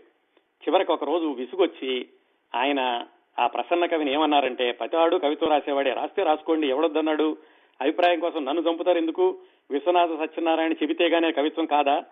చివరికి 0.68 0.92
ఒక 0.92 1.04
రోజు 1.04 1.26
విసుగొచ్చి 1.26 2.08
ఆయన 2.56 3.06
ఆ 3.40 3.48
ప్రసన్న 3.48 3.86
కవిని 3.86 4.14
ఏమన్నారంటే 4.14 4.72
ప్రతివాడు 4.72 5.18
కవిత్వం 5.18 5.50
రాసేవాడే 5.50 5.94
రాస్తే 5.94 6.24
రాసుకోండి 6.24 6.68
ఎవడొద్దన్నాడు? 6.68 7.38
అభిప్రాయం 7.82 8.20
కోసం 8.20 8.46
నన్ను 8.46 8.62
చంపుతారు 8.62 8.98
ఎందుకు? 8.98 9.38
విశ్వనాథ 9.72 10.10
సత్యనారాయణ 10.10 10.72
చెబితే 10.74 11.08
గానే 11.08 11.32
కవిత్వం 11.32 11.66
కాదా? 11.66 12.04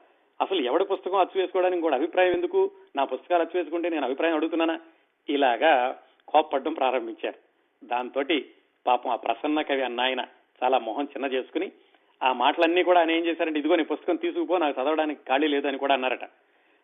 అసలు 0.41 0.62
ఎవడి 0.62 0.86
పుస్తకం 0.86 1.18
అచ్చు 1.18 1.41
వేసుకోవడానికి 1.41 1.82
కూడా 1.82 1.96
అభిప్రాయం 1.96 2.34
ఎందుకు? 2.34 2.72
నా 2.96 3.04
పుస్తకాలు 3.04 3.41
అచ్చు 3.41 3.60
వేసుకుంటే 3.60 3.89
నేను 3.89 4.06
అభిప్రాయం 4.06 4.36
అడుగుతున్నానా? 4.36 4.80
ఇలాగా 5.30 6.00
కోప్పడడం 6.28 6.74
ప్రారంభించారు. 6.74 7.36
దాంతో 7.86 8.24
పాపం 8.88 9.12
ఆ 9.12 9.15
ప్రసన్న 9.15 9.62
కవి 9.62 9.84
అన్న 9.84 10.02
ఆయన 10.02 10.26
చాలా 10.63 10.78
మొహం 10.78 11.04
చిన్న 11.04 11.26
చేసుకుని 11.26 11.72
ఆ 12.24 12.34
మాటలన్నీ 12.34 12.84
కూడా 12.84 13.00
ఆయన 13.00 13.12
ఏం 13.12 13.26
చేశారంటే 13.26 13.60
ఇదిగో 13.60 13.76
నీ 13.76 13.84
పుస్తకం 13.84 14.15
తీసుకుపో 14.15 14.58
నాకు 14.58 14.82
చదవడానికి 14.82 15.20
ఖాళీ 15.28 15.48
లేదు 15.48 15.68
అని 15.68 15.78
కూడా 15.78 15.94
అన్నారట. 15.94 16.24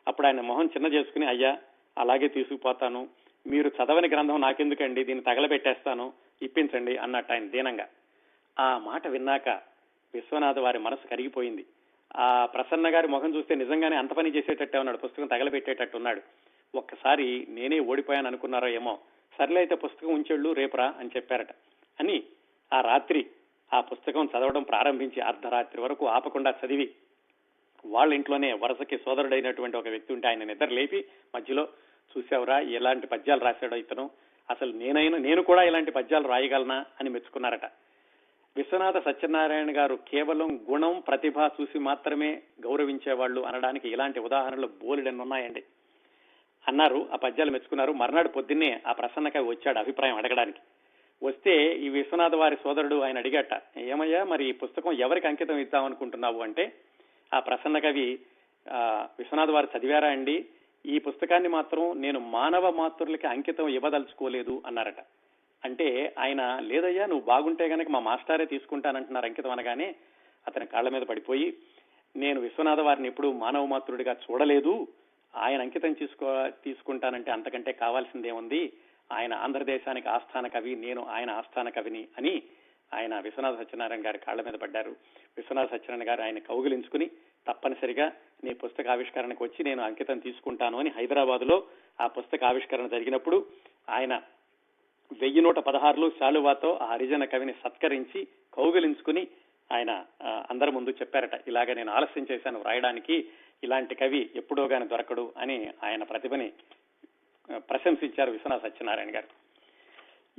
అప్పుడు 0.07 0.27
ఆయన 0.27 0.41
మొహం 0.41 0.65
చిన్న 0.65 0.87
చేసుకుని 0.87 1.27
అయ్యా 1.27 1.57
అలాగే 1.97 2.27
తీసుకుపోతాను. 2.27 3.07
మీరు 3.47 3.71
చదవని 3.83 4.07
గ్రంథం 4.07 4.41
నాకెందుకండి? 4.41 5.03
దీన్ని 5.03 5.23
తగలబెట్టేస్తాను. 5.23 6.13
ఇప్పించండి 6.41 6.97
అన్నట్టు 6.97 7.33
ఆయన 7.33 7.47
దీనంగా. 7.47 7.87
ఆ 8.59 8.77
మాట 8.77 9.07
విన్నాక 9.07 9.49
విశ్వనాథ్ 10.13 10.59
వారి 10.59 10.79
మనసు 10.79 11.07
కరిగిపోయింది. 11.07 11.65
ఆ 12.17 12.45
ప్రసన్న 12.45 12.93
గారి 12.93 13.07
ముఖం 13.07 13.35
చూస్తే 13.35 13.55
నిజంగానే 13.55 13.95
అంత 13.95 14.13
పని 14.13 14.29
చేసేటట్టే 14.29 14.77
ఉన్నాడు. 14.77 14.97
పుస్తకం 14.97 15.27
తగలబెట్టేటట్టు 15.27 15.97
ఉన్నాడు. 15.97 16.21
ఒక్కసారి 16.75 17.47
నేనే 17.49 17.79
ఓడిపోయాను 17.79 18.27
అనుకున్నారో 18.27 18.67
ఏమో. 18.67 18.99
సర్లే 19.37 19.57
అయితే 19.57 19.75
పుస్తకం 19.75 20.13
ఉంచెళ్ళు 20.13 20.53
రేపురా 20.53 20.93
అని 20.99 21.09
చెప్పారట. 21.15 21.51
అని 21.99 22.23
ఆ 22.73 22.81
రాత్రి 22.81 23.25
ఆ 23.73 23.81
పుస్తకం 23.81 24.29
చదవడం 24.37 24.63
ప్రారంభించి 24.63 25.21
అర్ధరాత్రి 25.21 25.81
వరకు 25.81 26.07
ఆపకుండా 26.07 26.53
చదివి 26.65 26.91
వాళ్ళ 27.85 28.13
ఇంట్లోనే 28.13 28.53
వరుసకి 28.53 28.97
సోదరుడైనటువంటి 28.97 29.77
ఒక 29.77 29.87
వ్యక్తి 29.87 30.13
ఉంటే 30.13 30.27
ఆయన 30.27 30.43
నిద్ర 30.43 30.65
లేపి 30.65 31.05
మధ్యలో 31.35 31.67
చూసావురా 32.17 32.59
ఎలాంటి 32.59 33.07
పద్యాలు 33.07 33.39
రాశాడో 33.39 33.75
ఇతను. 33.75 34.09
అసలు 34.49 34.71
నేనైనా 34.71 35.17
నేను 35.17 35.41
కూడా 35.41 35.63
ఇలాంటి 35.63 35.91
పద్యాలు 35.91 36.27
రాయగలనా 36.27 36.85
అని 36.99 37.09
మెచ్చుకున్నారట. 37.09 37.65
విశ్వనాథ 38.57 39.03
సత్యనారాయణ 39.05 39.77
గారు 39.77 39.95
కేవలం 39.95 40.59
గుణం 40.71 41.03
ప్రతిభ 41.07 41.39
చూసి 41.39 41.79
మాత్రమే 41.79 42.41
గౌరవించేవాళ్ళు 42.61 43.41
అనడానికి 43.41 43.89
ఇలాంటి 43.89 44.19
ఉదాహరణలు 44.19 44.67
బోలెడన్ని 44.67 45.21
ఉన్నాయండి. 45.21 45.63
అన్నారు 46.67 47.09
ఆ 47.13 47.15
పద్యాలు 47.15 47.51
మెచ్చుకున్నారు. 47.51 47.93
మర్నాడు 47.93 48.27
పొద్దున్నే 48.27 48.81
ఆ 48.87 48.91
ప్రసన్నకవి 48.91 49.47
వచ్చాడు 49.47 49.79
అభిప్రాయం 49.79 50.15
అడగడానికి. 50.15 50.59
వస్తే 51.21 51.53
ఈ 51.75 51.89
విశ్వనాథ 51.89 52.35
వారి 52.35 52.57
సోదరుడు 52.63 52.97
ఆయన 53.01 53.17
అడిగట 53.17 53.53
ఏమయ్యా 53.77 54.21
మరి 54.23 54.43
ఈ 54.49 54.51
పుస్తకం 54.51 54.91
ఎవరికి 55.05 55.27
అంకితం 55.27 55.57
ఇద్దాం 55.57 55.85
అనుకుంటున్నావు? 55.85 56.39
అంటే 56.41 56.63
ఆ 57.33 57.39
ప్రసన్న 57.39 57.79
కవి 57.79 58.07
విశ్వనాథ్ 59.19 59.51
వారు 59.51 59.67
చదివారా 59.77 60.07
అండి? 60.07 60.45
ఈ 60.85 60.99
పుస్తకాన్ని 60.99 61.49
మాత్రం 61.49 62.01
నేను 62.01 62.19
మానవ 62.19 62.71
మాతృలకి 62.71 63.27
అంకితం 63.27 63.67
ఇవ్వదలుచుకోలేదు 63.67 64.63
అన్నారట. 64.67 65.01
అంటే 65.65 66.15
ఆయన 66.19 66.41
లేదయ్యా 66.59 67.05
నువ్వు 67.05 67.25
బాగుంటే 67.25 67.65
గనక 67.67 67.89
మా 67.89 67.99
మాస్టారే 67.99 68.45
తీసుకుంటానంటున్నారు 68.45 69.25
అంకితం 69.25 69.51
అనగానే 69.51 69.95
అతని 70.47 70.65
కాళ్ళ 70.65 70.89
మీద 70.89 71.01
పడిపోయి 71.01 71.47
నేను 72.15 72.39
విశ్వనాథ 72.39 72.79
వారిని 72.79 73.07
ఎప్పుడూ 73.07 73.31
మానవ 73.31 73.65
మాతృడిగా 73.65 74.15
చూడలేదు 74.23 74.87
ఆయన 75.33 75.59
అంకితం 75.61 75.93
తీసుకో 75.93 76.29
తీసుకుంటానంటే 76.65 77.31
అంతకంటే 77.31 77.71
కావాల్సిందేముంది? 77.71 78.61
ఆయన 79.11 79.33
ఆంధ్రదేశానికి 79.33 80.07
ఆస్థాన 80.09 80.47
కవి 80.47 80.73
నేను 80.75 81.01
ఆయన 81.05 81.29
ఆస్థాన 81.31 81.69
కవిని 81.69 82.03
అని 82.17 82.33
ఆయన 82.91 83.13
విశ్వనాథ 83.19 83.55
సత్యనారాయణ 83.59 84.05
గారి 84.05 84.17
కాళ్ళ 84.17 84.41
మీద 84.41 84.53
పడ్డారు. 84.53 84.93
విశ్వనాథ 85.37 85.67
సత్యనారాయణ 85.67 86.07
గారు 86.09 86.21
ఆయన 86.21 86.39
కౌగిలించుకుని 86.39 87.07
తప్పనిసరిగా 87.47 88.07
నీ 88.43 88.53
పుస్తక 88.53 88.87
ఆవిష్కరణకు 88.87 89.43
వచ్చి 89.43 89.61
నేను 89.63 89.81
అంకితం 89.83 90.19
తీసుకుంటాను 90.19 90.77
అని 90.79 90.89
హైదరాబాద్లో 90.89 91.57
ఆ 92.01 92.07
పుస్తక 92.07 92.43
ఆవిష్కరణ 92.43 92.87
జరిగినప్పుడు 92.87 93.37
ఆయన 93.89 94.15
వెయ్యి 95.11 95.41
నూట 95.41 95.59
పదహారులో 95.59 96.09
శాలువాతో 96.09 96.69
ఆ 96.81 96.85
హరిజన 96.85 97.25
కవిని 97.25 97.53
సత్కరించి 97.63 98.27
కౌగిలించుకుని 98.53 99.23
ఆయన 99.71 99.91
అందరి 100.49 100.71
ముందు 100.71 100.91
చెప్పారట 100.91 101.35
ఇలాగ 101.47 101.73
నేను 101.73 101.91
ఆలస్యం 101.91 102.27
చేశాను 102.31 102.63
రాయడానికి 102.63 103.15
ఇలాంటి 103.63 103.95
కవి 103.95 104.21
ఎప్పుడో 104.35 104.63
గాని 104.65 104.87
దొరకడు 104.87 105.33
అని 105.37 105.57
ఆయన 105.83 106.03
ప్రతిభని 106.03 106.47
ప్రశంసించారు 107.49 108.31
విశ్వనాథ 108.31 108.61
సత్యనారాయణ 108.61 109.15
గారు. 109.15 109.41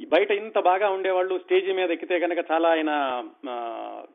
బయట 0.08 0.30
ఇంత 0.30 0.58
బాగా 0.58 0.90
ఉండేవాళ్ళు 0.90 1.38
స్టేజీ 1.38 1.72
మీద 1.72 1.90
ఎక్కితే 1.90 2.18
కనుక 2.18 2.44
చాలా 2.50 2.68
ఆయన 2.68 2.92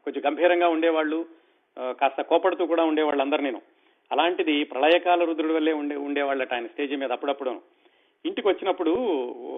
కొంచెం 0.04 0.22
గంభీరంగా 0.28 0.68
ఉండేవాళ్ళు 0.68 1.26
కాస్త 1.78 2.22
కోపడుతూ 2.22 2.66
కూడా 2.66 2.84
ఉండేవాళ్ళు 2.84 3.22
అందరు 3.22 3.42
నేను 3.42 3.62
అలాంటిది 4.12 4.64
ప్రళయకాల 4.64 5.24
రుద్రుడి 5.24 5.54
వల్లే 5.54 5.74
ఉండే 5.74 5.96
ఉండేవాళ్ళట 5.96 6.54
ఆయన 6.54 6.68
స్టేజీ 6.68 6.96
మీద 6.96 7.12
అప్పుడప్పుడు 7.12 7.62
ఇంటికి 8.26 8.48
వచ్చినప్పుడు 8.48 8.94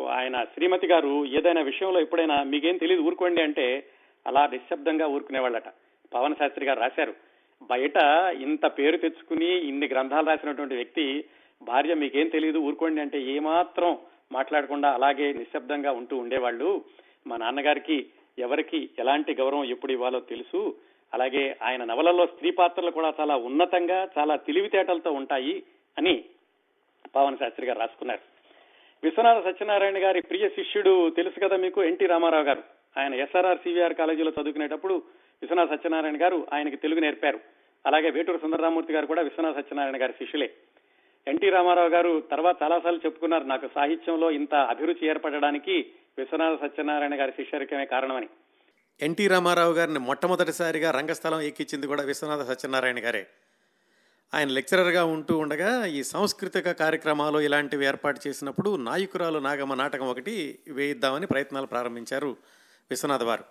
ఆయన 0.06 0.44
శ్రీమతి 0.44 0.88
గారు 0.88 1.26
ఏదైనా 1.26 1.62
విషయంలో 1.62 2.00
ఎప్పుడైనా 2.00 2.44
మీకేం 2.44 2.78
తెలియదు 2.78 3.02
ఊరుకోండి 3.02 3.42
అంటే 3.42 3.86
అలా 4.28 4.48
నిశ్శబ్దంగా 4.48 5.08
ఊరుకునేవాళ్ళట. 5.08 5.63
పవన్ 6.13 6.36
శాస్త్రి 6.36 6.65
గారు 6.65 6.80
రాశారు. 6.80 7.13
బయట 7.62 7.98
ఇంత 8.42 8.65
పేరు 8.65 8.98
తెచ్చుకుని 8.98 9.50
ఇన్ని 9.58 9.88
గ్రంథాలు 9.88 10.26
రాసినటువంటి 10.26 10.76
వ్యక్తి 10.76 11.26
భార్య 11.63 11.93
మీకేం 11.93 12.28
తెలియదు 12.28 12.58
ఊరుకోండి 12.58 13.02
అంటే 13.02 13.22
ఏమాత్రం 13.22 13.98
మాట్లాడకుండా 14.32 14.91
అలాగే 14.91 15.34
నిశ్శబ్దంగా 15.34 15.91
ఉంటూ 15.91 16.17
ఉండేవాళ్ళు. 16.17 16.84
మా 17.28 17.38
నాన్నగారికి 17.38 18.06
ఎవరికి 18.39 18.89
ఎలాంటి 19.00 19.34
గౌరవం 19.34 19.63
ఎప్పుడు 19.63 19.91
ఇవ్వాలో 19.91 20.19
తెలుసు. 20.19 20.76
అలాగే 21.13 21.58
ఆయన 21.63 21.84
నవలలో 21.84 22.26
స్త్రీ 22.26 22.52
పాత్రలు 22.52 22.91
కూడా 22.91 23.13
చాలా 23.19 23.36
ఉన్నతంగా 23.36 24.10
చాలా 24.17 24.36
తెలివితేటలతో 24.36 25.12
ఉంటాయి 25.12 25.63
అని 25.98 26.26
పవన్ 27.15 27.38
శాస్త్రి 27.38 27.67
గారు 27.67 27.80
రాసుకున్నారు. 27.80 28.19
విశ్వనాథ 29.04 29.43
సత్యనారాయణ 29.43 30.04
గారి 30.04 30.22
ప్రియ 30.22 30.50
శిష్యుడు 30.50 31.10
తెలుసు 31.10 31.39
కదా 31.39 31.58
మీకు 31.58 31.84
ఎన్టీ 31.84 32.06
రామారావు 32.06 32.43
గారు. 32.43 32.63
ఆయన 32.98 33.13
ఎస్ఆర్ఆర్ 33.15 33.58
సివిఆర్ 33.58 33.93
కాలేజీలో 33.93 34.32
చదువుకునేటప్పుడు 34.41 34.93
విశ్వనాథ 35.41 35.69
సత్యనారాయణ 35.69 36.22
గారు 36.22 36.48
ఆయనకి 36.54 36.78
తెలుగు 36.78 37.00
నేర్పారు. 37.00 37.39
అలాగే 37.86 38.10
వేటూరు 38.10 38.38
సుందరరామూర్తి 38.38 38.93
గారు 38.93 39.06
కూడా 39.06 39.22
విశ్వనాథ 39.22 39.56
సత్యనారాయణ 39.56 40.02
గారి 40.02 40.12
శిష్యులే. 40.12 40.52
ఎన్టీ 41.27 41.49
రామారావు 41.49 41.89
గారు 41.89 42.23
తర్వాత 42.32 42.55
చాలాసార్లు 42.63 42.99
చెప్పుకున్నారు 43.05 43.43
నాకు 43.43 43.67
సాహిత్యంలో 43.75 44.32
ఇంత 44.32 44.55
అభిరుచి 44.55 45.08
ఏర్పడడానికి 45.08 45.75
విశ్వనాథ 46.17 46.58
సత్యనారాయణ 46.62 47.19
గారి 47.19 47.32
శిష్యరికమే 47.32 47.86
కారణమని. 47.86 48.29
ఎన్టీ 49.01 49.27
రామారావు 49.27 49.73
గారిని 49.73 49.99
మొట్టమొదటిసారిగా 49.99 50.91
రంగస్థలం 50.91 51.41
ఎక్కించింది 51.41 51.88
కూడా 51.88 52.03
విశ్వనాథ 52.03 52.47
సత్యనారాయణ 52.47 53.05
గారే. 53.05 53.27
ఆయన 54.34 54.49
లెక్చరర్గా 54.49 55.03
ఉంటూ 55.03 55.38
ఉండగా 55.38 55.86
ఈ 55.86 56.03
సాంస్కృతిక 56.03 56.71
కార్యక్రమాలు 56.71 57.39
ఇలాంటివి 57.39 57.86
ఏర్పాటు 57.86 58.27
చేసినప్పుడు 58.27 58.75
నాయకురాలు 58.75 59.39
నాగమ్మ 59.39 59.73
నాటకం 59.73 60.05
ఒకటి 60.05 60.60
వేయిద్దామని 60.67 61.27
ప్రయత్నాలు 61.27 61.65
ప్రారంభించారు 61.65 62.38
విశ్వనాథ్ 62.91 63.23
వారు. 63.23 63.43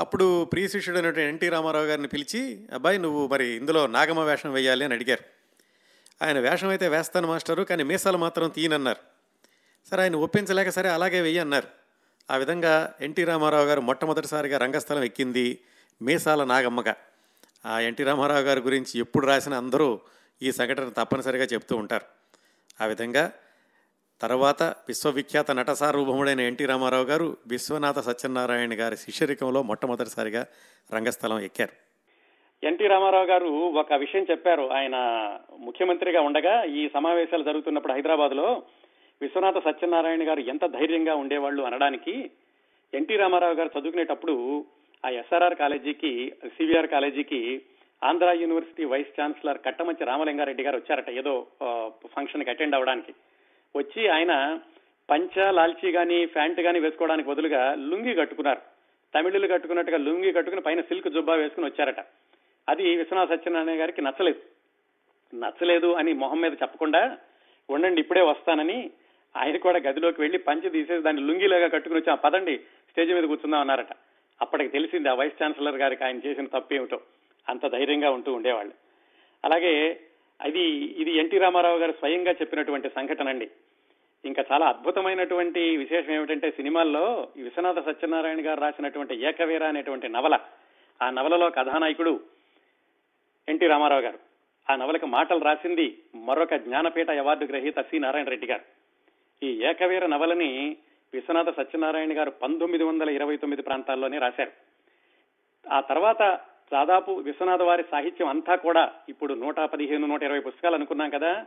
అప్పుడు 0.00 0.44
ప్రియ 0.44 0.68
శిష్యుడైనటువంటి 0.68 1.28
ఎన్టీ 1.28 1.48
రామారావు 1.48 1.84
గారిని 1.84 2.08
పిలిచి 2.08 2.68
అబ్బాయి 2.74 2.98
నువ్వు 2.98 3.26
మరి 3.26 3.46
ఇందులో 3.48 3.86
నాగమ్మ 3.86 4.20
వేషం 4.20 4.52
వేయాలి 4.52 4.84
అని 4.84 4.94
అడిగారు. 4.94 5.37
ఆయన 6.22 6.50
వేషం 6.50 6.68
అయితే 6.68 6.88
వేస్తాను 6.88 7.28
మాస్టరు 7.28 7.62
కానీ 7.62 7.82
మీసాలు 7.82 8.18
మాత్రం 8.18 8.48
తీయనన్నారు. 8.48 9.00
సరే 9.90 10.02
ఆయన 10.02 10.16
ఒప్పించలేక 10.16 10.68
సరే 10.68 10.88
అలాగే 10.88 11.20
వెయ్యి 11.20 11.38
అన్నారు. 11.38 11.68
ఆ 12.30 12.36
విధంగా 12.36 12.94
ఎన్టీ 13.00 13.24
రామారావు 13.24 13.64
గారు 13.64 13.80
మొట్టమొదటిసారిగా 13.80 14.58
రంగస్థలం 14.58 15.02
ఎక్కింది 15.02 15.58
మీసాల 16.02 16.44
నాగమ్మగా. 16.44 16.94
ఆ 17.66 17.80
ఎన్టీ 17.80 18.04
రామారావు 18.04 18.40
గారి 18.40 18.60
గురించి 18.60 19.00
ఎప్పుడు 19.00 19.26
రాసిన 19.26 19.54
అందరూ 19.54 20.00
ఈ 20.42 20.52
సంఘటన 20.52 20.88
తప్పనిసరిగా 20.88 21.44
చెప్తూ 21.44 21.76
ఉంటారు. 21.76 22.04
ఆ 22.80 22.86
విధంగా 22.86 23.32
తర్వాత 24.20 24.62
విశ్వవిఖ్యాత 24.62 25.50
నట 25.50 25.70
సార్వభౌముడైన 25.70 26.40
ఎన్టీ 26.40 26.66
రామారావు 26.66 27.04
గారు 27.04 27.36
విశ్వనాథ 27.46 27.98
సత్యనారాయణ 27.98 28.80
గారి 28.80 28.96
శిష్యరికంలో 28.96 29.62
మొట్టమొదటిసారిగా 29.62 30.46
రంగస్థలం 30.94 31.38
ఎక్కారు. 31.38 31.87
ఎన్టీ 32.64 32.86
రామారావు 32.86 33.24
గారు 33.24 33.46
ఒక 33.80 33.92
విషయం 33.92 34.26
చెప్పారు. 34.30 34.62
ఆయన 34.62 34.96
ముఖ్యమంత్రిగా 35.58 36.20
ఉండగా 36.20 36.64
ఈ 36.64 36.88
సమావేశాలు 36.94 37.42
జరుగుతున్నప్పుడు 37.42 37.92
హైదరాబాద్లో 37.92 38.62
విశ్వనాథ 39.20 39.58
సత్యనారాయణ 39.58 40.28
గారు 40.28 40.40
ఎంత 40.40 40.66
ధైర్యంగా 40.66 41.14
ఉండేవాళ్ళు 41.14 41.62
అనడానికి 41.62 42.30
ఎన్టీ 42.94 43.16
రామారావు 43.16 43.54
గారు 43.54 43.70
చదువుకునేటప్పుడు 43.78 44.64
ఆ 45.06 45.08
ఎస్ఆర్ఆర్ 45.08 45.54
కాలేజీకి 45.54 46.32
సివిఆర్ 46.46 46.86
కాలేజీకి 46.86 47.62
Andhra 48.04 48.36
university 48.40 48.84
vice 48.84 49.20
chancellor 49.20 49.58
Kattamanchi 49.66 50.04
Ramalingareddy 50.04 50.62
garu 50.62 50.76
వచ్చారట 50.76 51.10
ఏదో 51.10 51.46
ఫంక్షన్కి 52.16 52.50
అటెండ్ 52.50 52.74
అవ్వడానికి. 52.74 53.14
వచ్చి 53.76 54.08
ఆయన 54.08 54.58
పంచ 55.10 55.50
లాల్చీ 55.50 55.90
గాని 55.90 56.26
ప్యాంట్ 56.26 56.60
గాని 56.60 56.80
వేసుకోవడానికి 56.80 57.28
బదులుగా 57.28 57.74
లుంగి 57.74 58.14
కట్టుకున్నారు. 58.14 58.60
తమిళులు 59.14 59.46
కట్టుకున్నట్టుగా 59.46 59.98
లుంగి 59.98 60.32
కట్టుకుని 60.32 60.62
పైన 60.62 60.80
సిల్క్ 60.80 61.08
జుబ్బా 61.08 61.34
వేసుకుని 61.34 61.66
వచ్చారట. 61.66 62.00
అది 62.68 62.96
విశ్వనాథ 62.96 63.28
సత్యనారాయణ 63.30 63.80
గారికి 63.80 64.02
నచ్చలేదు. 64.02 64.40
నచ్చలేదు 65.32 65.92
అని 65.92 66.12
మొహం 66.12 66.40
మీద 66.40 66.52
చెప్పకుండా 66.52 67.18
ఉండండి 67.68 68.00
ఇప్పుడే 68.00 68.20
వస్తానని 68.22 68.78
ఆయన 69.34 69.56
కూడా 69.56 69.78
గదిలోకి 69.78 70.20
వెళ్ళి 70.20 70.38
పంచి 70.38 70.70
తీసేసి 70.70 71.02
దాన్ని 71.02 71.22
లుంగిలాగా 71.22 71.68
కట్టుకుని 71.68 72.00
వచ్చి 72.00 72.10
"ఆ, 72.10 72.14
పదండి 72.14 72.54
స్టేజ్ 72.90 73.12
మీద 73.12 73.24
కూర్చుందాం 73.24 73.60
అన్నారట. 73.60 73.92
అప్పటికి 74.40 74.68
తెలిసింది 74.68 75.08
ఆ 75.08 75.14
వైస్ 75.14 75.42
ఛాన్సలర్ 75.42 75.76
గారికి 75.76 76.04
ఆయన 76.04 76.20
చేసిన 76.26 76.46
తప్పేమిటో. 76.46 76.98
అంత 77.46 77.66
ధైర్యంగా 77.66 78.10
ఉంటూ 78.10 78.32
ఉండేవాళ్ళు. 78.32 78.74
అలాగే 79.44 79.72
అది 80.40 80.62
ఇది 80.96 81.10
ఎన్టీ 81.16 81.38
రామారావు 81.38 81.78
గారు 81.78 81.92
స్వయంగా 81.92 82.30
చెప్పినటువంటి 82.32 82.88
సంఘటన 82.88 83.28
అండి 83.28 83.48
ఇంకా 84.24 84.44
చాలా 84.52 84.66
అద్భుతమైనటువంటి 84.68 85.76
విశేషం 85.76 86.12
ఏమిటంటే 86.12 86.50
సినిమాల్లో 86.50 87.04
విశ్వనాథ 87.36 87.78
సత్యనారాయణ 87.86 88.46
గారు 88.46 88.60
రాసినటువంటి 88.60 89.14
ఏకవీర 89.22 89.62
అనేటువంటి 89.64 90.08
నవల 90.08 90.34
ఆ 91.00 91.10
నవలలో 91.10 91.50
కథానాయకుడు 91.50 92.12
ఎన్టీ 93.48 93.66
రామారావు 93.66 94.00
గారు. 94.00 94.18
ఆ 94.70 94.76
నవలకు 94.76 95.06
మాటలు 95.06 95.44
రాసింది 95.44 95.98
మరొక 96.14 96.54
జ్ఞానపీఠ 96.54 97.10
అవార్డు 97.10 97.44
గ్రహీత 97.44 97.80
సి. 97.80 97.98
నారాయణ 97.98 98.28
రెడ్డి 98.28 98.46
గారు. 98.46 98.60
ఈ 99.42 99.64
ఏకవీర 99.64 100.06
నవలని 100.06 100.76
విశ్వనాథ 101.12 101.56
సత్యనారాయణ 101.56 102.18
గారు 102.18 102.30
పంతొమ్మిది 102.30 102.84
వందల 102.84 103.10
ఇరవై 103.10 103.36
తొమ్మిది 103.36 103.62
ప్రాంతాల్లోనే 103.62 104.18
రాశారు. 104.18 104.50
ఆ 105.72 105.80
తర్వాత 105.80 106.40
దాదాపు 106.72 107.10
విశ్వనాథ 107.10 107.62
వారి 107.62 107.84
సాహిత్యం 107.90 108.28
అంతా 108.28 108.54
కూడా 108.54 108.92
ఇప్పుడు 109.08 109.34
నూట 109.34 109.60
పదిహేను 109.60 110.06
నూట 110.06 110.22
ఇరవై 110.22 110.40
పుస్తకాలు 110.40 110.74
అనుకున్నాం 110.74 111.10
కదా. 111.10 111.46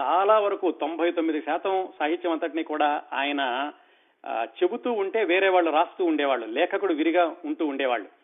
చాలా 0.00 0.38
వరకు 0.38 0.70
తొంభై 0.70 1.12
తొమ్మిది 1.12 1.40
శాతం 1.40 1.88
సాహిత్యం 1.98 2.32
అంతటినీ 2.32 2.62
కూడా 2.62 3.02
ఆయన 3.12 3.72
చెబుతూ 4.62 4.92
ఉంటే 4.92 5.24
వేరే 5.24 5.48
వాళ్ళు 5.48 5.70
రాస్తూ 5.70 6.04
ఉండేవాళ్ళు. 6.04 6.46
లేఖకుడు 6.46 6.94
విరిగా 6.94 7.36
ఉంటూ 7.44 7.66
ఉండేవాళ్ళు. 7.66 8.21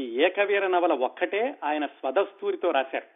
ఈ 0.00 0.04
ఏకవీర 0.24 0.66
నవల 0.66 0.92
ఒక్కటే 0.92 1.54
ఆయన 1.64 1.86
స్వదస్తూరితో 1.86 2.70
రాశారు. 2.70 3.08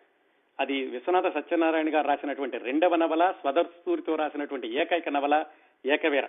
అది 0.61 0.87
విశ్వనాథ 0.87 1.35
సత్యనారాయణ 1.35 1.95
గారు 1.95 2.09
రాసినటువంటి 2.09 2.59
రెండవ 2.59 2.97
నవల 2.97 3.35
స్వదస్తూరితో 3.41 4.17
రాసినటువంటి 4.17 4.69
ఏకైక 4.81 5.09
నవల 5.09 5.45
ఏకవీర. 5.87 6.27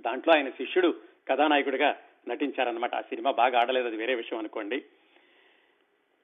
దాంట్లో 0.00 0.34
ఆయన 0.34 0.48
శిష్యుడు 0.48 0.94
కథానాయకుడిగా 1.28 1.96
నటించారనమాట 2.28 2.94
ఆ 2.94 3.00
సినిమా 3.00 3.30
బాగా 3.30 3.60
ఆడలేదు 3.60 3.86
అది 3.86 3.96
వేరే 3.96 4.14
విషయం 4.14 4.38
అనుకోండి. 4.38 4.76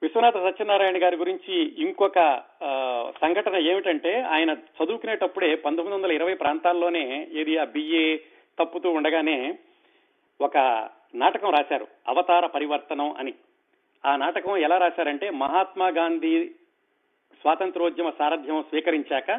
విశ్వనాథ 0.02 0.36
సత్యనారాయణ 0.36 1.02
గారి 1.02 1.16
గురించి 1.16 1.54
ఇంకొక 1.82 2.42
సంఘటన 3.22 3.56
ఏమిటంటే 3.56 4.20
ఆయన 4.20 4.50
చదువుకునేటప్పుడే 4.50 5.54
పంతొమ్మిది 5.54 5.96
వందల 5.96 6.12
ఇరవై 6.12 6.34
ప్రాంతాల్లోనే 6.34 7.28
ఏది 7.32 7.58
ఆ 7.58 7.64
బిఏ 7.64 8.16
తప్పుతూ 8.58 8.90
ఉండగానే 8.90 9.58
ఒక 10.40 10.56
నాటకం 11.14 11.50
రాశారు. 11.50 11.86
అవతార 12.08 12.46
పరివర్తనం 12.46 13.12
అని. 13.12 13.34
ఆ 14.06 14.16
నాటకం 14.16 14.56
ఎలా 14.56 14.78
రాశారంటే 14.78 15.30
మహాత్మా 15.30 15.88
గాంధీ 15.88 16.44
స్వాతంత్రోద్యమ 17.40 18.10
సారథ్యం 18.10 18.62
స్వీకరించాక 18.62 19.30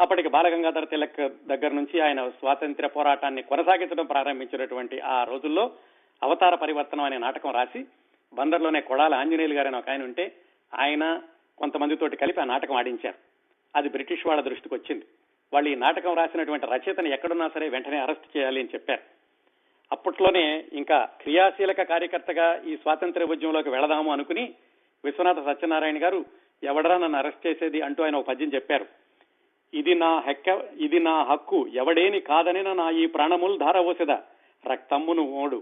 అప్పటికి 0.00 0.28
బాలగంగాధర 0.28 0.84
తిలక్ 0.84 1.46
దగ్గర 1.46 1.72
నుంచి 1.72 2.00
ఆయన 2.00 2.28
స్వాతంత్ర్య 2.28 2.88
పోరాటాన్ని 2.88 3.42
కొనసాగించడం 3.42 4.06
ప్రారంభించినటువంటి 4.06 5.00
ఆ 5.00 5.24
రోజుల్లో 5.24 5.72
అవతార 6.22 6.54
పరివర్తనం 6.54 7.04
అనే 7.04 7.18
నాటకం 7.18 7.54
రాసి 7.54 7.86
బందర్లోనే 8.34 8.80
కొడాల 8.80 9.14
ఆంజనేయులు 9.14 9.54
గారు 9.54 9.76
ఒక 9.76 9.90
ఆయన 9.90 10.02
ఉంటే 10.02 10.32
ఆయన 10.80 11.22
కొంతమందితోటి 11.58 12.16
కలిపి 12.16 12.40
ఆ 12.40 12.44
నాటకం 12.44 12.74
ఆడించారు. 12.74 13.14
అది 13.76 13.88
బ్రిటిష్ 13.88 14.26
వాళ్ళ 14.26 14.42
దృష్టికి 14.42 14.74
వచ్చింది. 14.74 15.04
వాళ్ళు 15.52 15.70
ఈ 15.70 15.74
నాటకం 15.74 16.14
రాసినటువంటి 16.14 16.66
రచయితను 16.66 17.08
ఎక్కడున్నా 17.08 17.48
సరే 17.48 17.68
వెంటనే 17.68 17.98
అరెస్ట్ 17.98 18.36
చేయాలి 18.36 18.60
అని 18.60 18.68
చెప్పారు. 18.74 19.11
అప్పట్లోనే 19.92 20.44
ఇంకా 20.80 20.98
క్రియాశీలక 21.20 21.82
కార్యకర్తగా 21.92 22.46
ఈ 22.70 22.74
స్వాతంత్ర్య 22.82 23.32
ఉద్యమంలోకి 23.34 23.70
వెళదాము 23.74 24.10
అనుకుని 24.12 24.44
విశ్వనాథ 25.04 25.40
సత్యనారాయణ 25.48 25.98
గారు 26.04 26.20
ఎవడరా 26.62 26.96
నన్ను 26.98 27.18
అరెస్ట్ 27.18 27.46
చేసేది 27.46 27.78
అంటూ 27.86 28.00
ఆయన 28.02 28.16
ఒక 28.16 28.26
పద్యం 28.28 28.50
చెప్పారు. 28.54 28.86
ఇది 29.72 29.94
నా 29.94 30.10
హెక్క 30.26 30.48
ఇది 30.86 30.98
నా 31.00 31.14
హక్కు 31.22 31.58
ఎవడేని 31.80 32.20
కాదనిన 32.20 32.70
నా 32.80 32.86
ఈ 32.90 33.04
ప్రాణములు 33.06 33.54
ధారవోసెద 33.56 34.12
రక్తమ్మును 34.64 35.22
ఓడు 35.42 35.58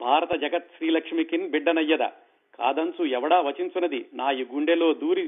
భారత 0.00 0.32
జగత్ 0.34 0.72
శ్రీలక్ష్మికిన్ 0.76 1.50
బిడ్డనయ్యద? 1.50 2.04
కాదంచు 2.58 3.02
ఎవడా 3.18 3.38
వచించున్నది 3.40 4.00
నా 4.14 4.26
ఈ 4.30 4.44
గుండెలో 4.54 4.88
దూరి 4.94 5.26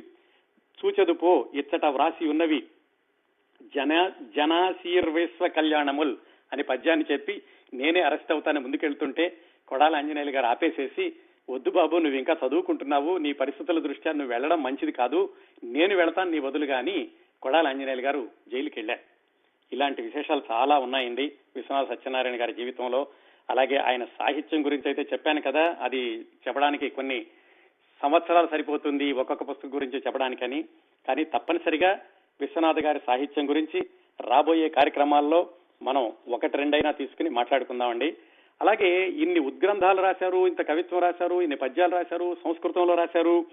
చూచెదు 0.79 1.13
పో 1.13 1.33
ఇచ్చట 1.55 1.85
వ్రాసి 1.87 2.25
ఉన్నవి. 2.33 2.61
జన 3.75 3.93
జనాశీర్వేశ్వ 4.37 5.49
కళ్యాణముల్ 5.49 6.15
అని 6.53 6.63
పద్యాన్ని 6.63 7.05
చెప్పి 7.13 7.35
నేనే 7.75 8.01
అరెస్ట్ 8.01 8.33
అవుతానే 8.33 8.61
ముందుకెళ్తుంటే 8.61 9.37
కొడాల 9.69 9.97
ఆంజనేయులు 9.97 10.31
గారు 10.31 10.47
ఆపేసేసి 10.47 11.17
వద్దు 11.51 11.71
బాబు 11.71 11.97
నువ్వు 11.97 12.19
ఇంకా 12.19 12.37
చదువుకుంటున్నావు 12.47 13.19
నీ 13.19 13.33
పరిస్థితుల 13.33 13.79
దృష్ట్యా 13.79 14.13
నువ్వు 14.13 14.33
వెళ్ళడం 14.33 14.63
మంచిది 14.63 14.93
కాదు 14.93 15.35
నేను 15.65 15.97
వెళతాను 15.97 16.31
నీ 16.31 16.41
బదులుగా 16.41 16.79
అని 16.79 17.09
కొడాల 17.43 17.69
ఆంజనేయులు 17.69 18.03
గారు 18.03 18.29
జైలుకి 18.49 18.79
వెళ్ళారు. 18.79 19.01
ఇలాంటి 19.73 20.03
విశేషాలు 20.03 20.43
చాలా 20.51 20.79
ఉన్నాయండి 20.79 21.33
విశ్వనాథ 21.57 21.89
సత్యనారాయణ 21.89 22.41
గారి 22.41 22.53
జీవితంలో. 22.53 23.07
అలాగే 23.51 23.77
ఆయన 23.77 24.05
సాహిత్యం 24.05 24.65
గురించి 24.67 24.89
అయితే 24.89 25.03
చెప్పాను 25.03 25.41
కదా 25.41 25.77
అది 25.81 26.21
చెప్పడానికి 26.21 26.89
కొన్ని 26.89 27.27
సంవత్సరాలు 28.03 28.47
సరిపోతుంది 28.47 29.13
ఒక్కొక్క 29.13 29.43
పుస్తకం 29.43 29.75
గురించి 29.75 29.99
చెప్పడానికని. 29.99 30.63
కానీ 31.09 31.25
తప్పనిసరిగా 31.25 32.01
విశ్వనాథ్ 32.41 32.81
గారి 32.81 33.01
సాహిత్యం 33.07 33.49
గురించి 33.49 33.87
రాబోయే 34.21 34.69
కార్యక్రమాల్లో 34.69 35.51
మనం 35.83 36.13
ఒకటి 36.29 36.57
రెండైనా 36.57 36.91
తీసుకుని 36.91 37.31
మాట్లాడుకుందామండి. 37.31 38.17
అలాగే 38.63 39.09
ఇన్ని 39.09 39.41
ఉద్గ్రంథాలు 39.41 40.03
రాశారు 40.03 40.47
ఇంత 40.47 40.69
కవిత్వం 40.69 41.01
రాశారు 41.01 41.41
ఇన్ని 41.41 41.57
పద్యాలు 41.57 41.95
రాశారు 41.95 42.37
సంస్కృతంలో 42.45 42.95
రాశారు. 42.95 43.47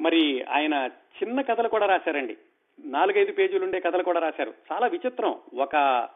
మరి 0.00 0.42
ఆయన 0.42 0.90
చిన్న 1.22 1.40
కథలు 1.40 1.68
కూడా 1.68 1.86
రాశారండి. 1.86 2.36
నాలుగైదు 2.84 3.32
పేజీలు 3.32 3.64
ఉండే 3.64 3.80
కథలు 3.80 4.02
కూడా 4.02 4.20
రాశారు. 4.20 4.54
చాలా 4.72 4.86
విచిత్రం. 4.86 5.34
ఒక 5.54 6.08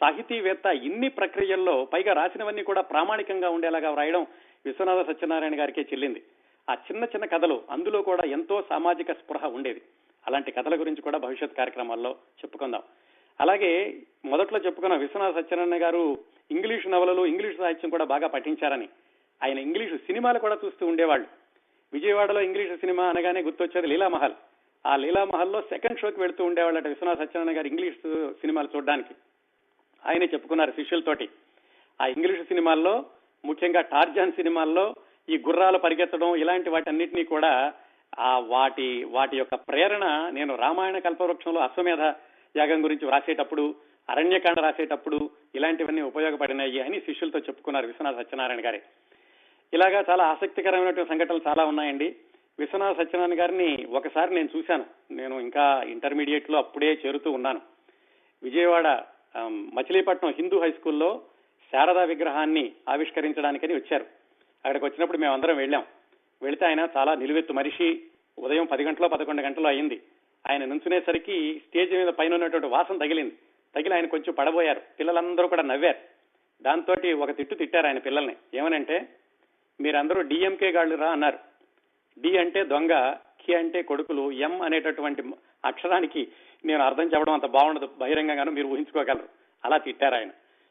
సాహితీవేత్త 0.00 0.66
ఇన్ని 0.66 1.08
ప్రక్రియల్లో 1.08 1.84
పైగా 1.84 2.12
రాసినవన్నీ 2.12 2.62
కూడా 2.62 2.80
ప్రామాణికంగా 2.80 3.50
ఉండేలాగా 3.50 3.90
వ్రాయడం 3.90 4.26
విశ్వనాథ 4.66 5.06
సత్యనారాయణ 5.06 5.60
గారికే 5.60 5.82
చెల్లింది. 5.82 6.22
ఆ 6.70 6.74
చిన్న 6.74 7.04
చిన్న 7.04 7.24
కథలు 7.24 7.62
అందులో 7.70 8.02
కూడా 8.02 8.22
ఎంతో 8.28 8.64
సామాజిక 8.68 9.12
స్పృహ 9.12 9.46
ఉండేది. 9.46 9.82
అలాంటి 10.26 10.52
కథల 10.52 10.80
గురించి 10.80 11.02
కూడా 11.02 11.18
భవిష్యత్ 11.18 11.56
కార్యక్రమాల్లో 11.56 12.10
చెప్పుకుందాం. 12.10 12.82
అలాగే 13.40 13.96
మొదట్లో 14.24 14.58
చెప్పుకున్న 14.58 14.96
విశ్వనాథ 14.96 15.34
సత్యనారాయణ 15.34 15.82
గారు 15.82 16.18
ఇంగ్లీషు 16.50 16.88
నవలలు 16.88 17.26
ఇంగ్లీషు 17.26 17.58
సాహిత్యం 17.58 17.90
కూడా 17.90 18.04
బాగా 18.04 18.28
పఠించారని. 18.28 18.88
ఆయన 19.42 19.58
ఇంగ్లీషు 19.58 19.96
సినిమాలు 19.96 20.38
కూడా 20.38 20.58
చూస్తూ 20.64 20.86
ఉండేవాళ్ళు. 20.86 21.26
విజయవాడలో 21.92 22.40
ఇంగ్లీషు 22.40 22.76
సినిమా 22.76 23.04
అనగానే 23.04 23.42
గుర్తొచ్చేది 23.42 23.86
లీలామహల్. 23.86 24.32
ఆ 24.86 24.96
లీలామహల్లో 24.96 25.60
సెకండ్ 25.60 25.98
షోకి 25.98 26.20
వెళ్తూ 26.20 26.44
ఉండేవాళ్ళట 26.44 26.86
విశ్వనాథ 26.86 27.16
సత్యనారాయణ 27.16 27.56
గారు 27.56 27.66
ఇంగ్లీష్ 27.66 27.96
సినిమాలు 28.32 28.68
చూడడానికి. 28.76 29.14
ఆయనే 30.06 30.26
చెప్పుకున్నారు 30.26 30.70
శిష్యులతోటి. 30.70 31.28
ఆ 32.02 32.06
ఇంగ్లీషు 32.06 32.42
సినిమాల్లో 32.42 33.04
ముఖ్యంగా 33.44 33.80
టార్జాన్ 33.80 34.32
సినిమాల్లో 34.32 34.94
ఈ 35.28 35.38
గుర్రాలు 35.38 35.78
పరిగెత్తడం 35.78 36.36
ఇలాంటి 36.36 36.70
వాటన్నిటినీ 36.70 37.24
కూడా 37.24 37.72
ఆ 38.18 38.38
వాటి 38.38 39.04
వాటి 39.04 39.36
యొక్క 39.36 39.54
ప్రేరణ 39.54 40.30
నేను 40.32 40.56
రామాయణ 40.56 40.98
కల్పవృక్షంలో 40.98 41.60
అశ్వమేధ 41.60 42.00
యాగం 42.56 42.84
గురించి 42.84 43.06
వ్రాసేటప్పుడు 43.06 43.74
అరణ్యకాండ 44.10 44.60
రాసేటప్పుడు 44.60 45.30
ఇలాంటివన్నీ 45.54 46.02
ఉపయోగపడినాయి 46.02 46.80
అని 46.80 47.00
శిష్యులతో 47.00 47.38
చెప్పుకున్నారు 47.38 47.86
విశ్వనాథ 47.86 48.16
సత్యనారాయణ 48.16 48.64
గారి. 48.64 48.82
ఇలాగా 49.74 50.04
చాలా 50.10 50.24
ఆసక్తికరమైనటువంటి 50.24 51.10
సంఘటనలు 51.10 51.40
చాలా 51.46 51.64
ఉన్నాయండి. 51.64 52.16
విశ్వనాథ 52.58 52.96
సత్యనారాయణ 52.96 53.40
గారిని 53.40 53.84
ఒకసారి 53.84 54.34
నేను 54.34 54.48
చూశాను. 54.56 54.84
నేను 55.10 55.40
ఇంకా 55.40 55.84
ఇంటర్మీడియట్లో 55.88 56.58
అప్పుడే 56.58 56.98
చేరుతూ 57.06 57.30
ఉన్నాను. 57.30 57.60
విజయవాడ 58.42 59.02
మచిలీపట్నం 59.74 60.34
హిందూ 60.38 60.60
హై 60.60 60.70
స్కూల్లో 60.70 61.20
శారదా 61.72 62.02
విగ్రహాన్ని 62.04 62.72
ఆవిష్కరించడానికని 62.88 63.74
వచ్చారు. 63.74 64.02
అక్కడికి 64.02 64.84
వచ్చినప్పుడు 64.84 65.18
మేమందరం 65.18 65.56
వెళ్ళాం. 65.56 65.84
వెళితే 66.42 66.66
ఆయన 66.66 66.88
చాలా 66.96 67.14
నిలువెత్తు 67.14 67.52
మనిషి. 67.52 68.02
ఉదయం 68.38 68.66
పది 68.66 68.84
గంటలో 68.84 69.08
పదకొండు 69.08 69.42
గంటలో 69.42 69.68
అయింది. 69.68 70.00
ఆయన 70.48 70.64
నుంచునేసరికి 70.64 71.62
స్టేజ్ 71.68 71.92
మీద 71.92 72.08
పైన 72.08 72.34
ఉన్నటువంటి 72.34 72.66
వాసన 72.66 72.98
తగిలింది. 72.98 73.36
తగిలి 73.74 73.94
ఆయన 73.94 74.06
కొంచెం 74.06 74.34
పడబోయారు. 74.34 74.80
పిల్లలందరూ 75.00 75.48
కూడా 75.48 75.62
నవ్వారు. 75.62 75.98
దాంతో 76.62 76.94
ఒక 77.18 77.36
తిట్టు 77.36 77.54
తిట్టారు 77.54 77.86
ఆయన 77.86 77.98
పిల్లల్ని. 77.98 78.36
ఏమనంటే 78.54 79.08
మీరందరూ 79.80 80.22
డిఎంకే 80.22 80.70
గాళ్ళురా 80.70 81.10
అన్నారు. 81.10 81.38
డి 82.20 82.38
అంటే 82.38 82.64
దొంగ 82.64 83.16
కి 83.40 83.54
అంటే 83.54 83.82
కొడుకులు 83.82 84.32
ఎం 84.32 84.62
అనేటటువంటి 84.62 85.22
అక్షరానికి 85.64 86.28
నేను 86.64 86.82
అర్థం 86.82 87.02
చెప్పడం 87.02 87.32
అంత 87.32 87.46
బాగుండదు. 87.46 87.90
బహిరంగంగాను 87.98 88.50
మీరు 88.50 88.66
ఊహించుకోగలరు. 88.66 89.28
అలా 89.64 89.78
తిట్టారు 89.78 90.14
ఆయన. 90.14 90.30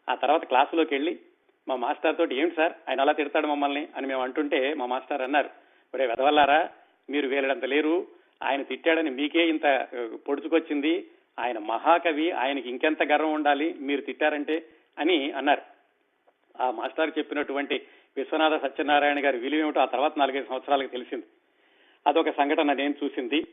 ఆ 0.09 0.15
తర్వాత 0.15 0.45
క్లాసులోకి 0.45 0.95
వెళ్ళి 0.95 1.19
మా 1.67 1.75
మాస్టర్ 1.75 2.17
తోటి 2.17 2.35
ఏంటి 2.35 2.55
సార్? 2.55 2.73
ఆయన 2.89 3.01
అలా 3.01 3.11
తిడతాడు 3.11 3.47
మమ్మల్ని 3.47 3.87
అని 3.97 4.07
మేము 4.07 4.21
అంటుంటే 4.21 4.73
మా 4.73 4.85
మాస్టర్ 4.85 5.21
అన్నారు. 5.21 5.49
ఒరే 5.95 6.07
వెదవల్లారా 6.07 6.69
మీరు 7.09 7.27
వేలడంత 7.27 7.65
లేరు. 7.65 8.07
ఆయన 8.43 8.61
తిట్టాడని 8.61 9.09
మీకే 9.09 9.47
ఇంత 9.49 9.87
పొడుచుకొచ్చింది. 10.27 11.07
ఆయన 11.39 11.57
మహాకవి 11.57 12.31
ఆయనకి 12.31 12.69
ఇంకెంత 12.69 13.03
గర్వం 13.03 13.33
ఉండాలి 13.33 13.75
మీరు 13.79 14.01
తిట్టారంటే 14.01 14.65
అని 14.99 15.31
అన్నారు. 15.31 15.61
ఆ 16.61 16.71
మాస్టర్ 16.71 17.11
చెప్పినటువంటి 17.17 17.75
విశ్వనాథ 18.17 18.61
సత్యనారాయణ 18.61 19.25
గారి 19.25 19.37
విలువ 19.37 19.59
ఏమిటో 19.59 19.81
ఆ 19.81 19.85
తర్వాత 19.85 20.13
నాలుగైదు 20.17 20.47
సంవత్సరాలకు 20.47 20.91
తెలిసింది. 20.91 21.25
అదొక 22.07 22.29
సంఘటన 22.29 22.73
నేను 22.73 22.93
చూసింది. 23.03 23.47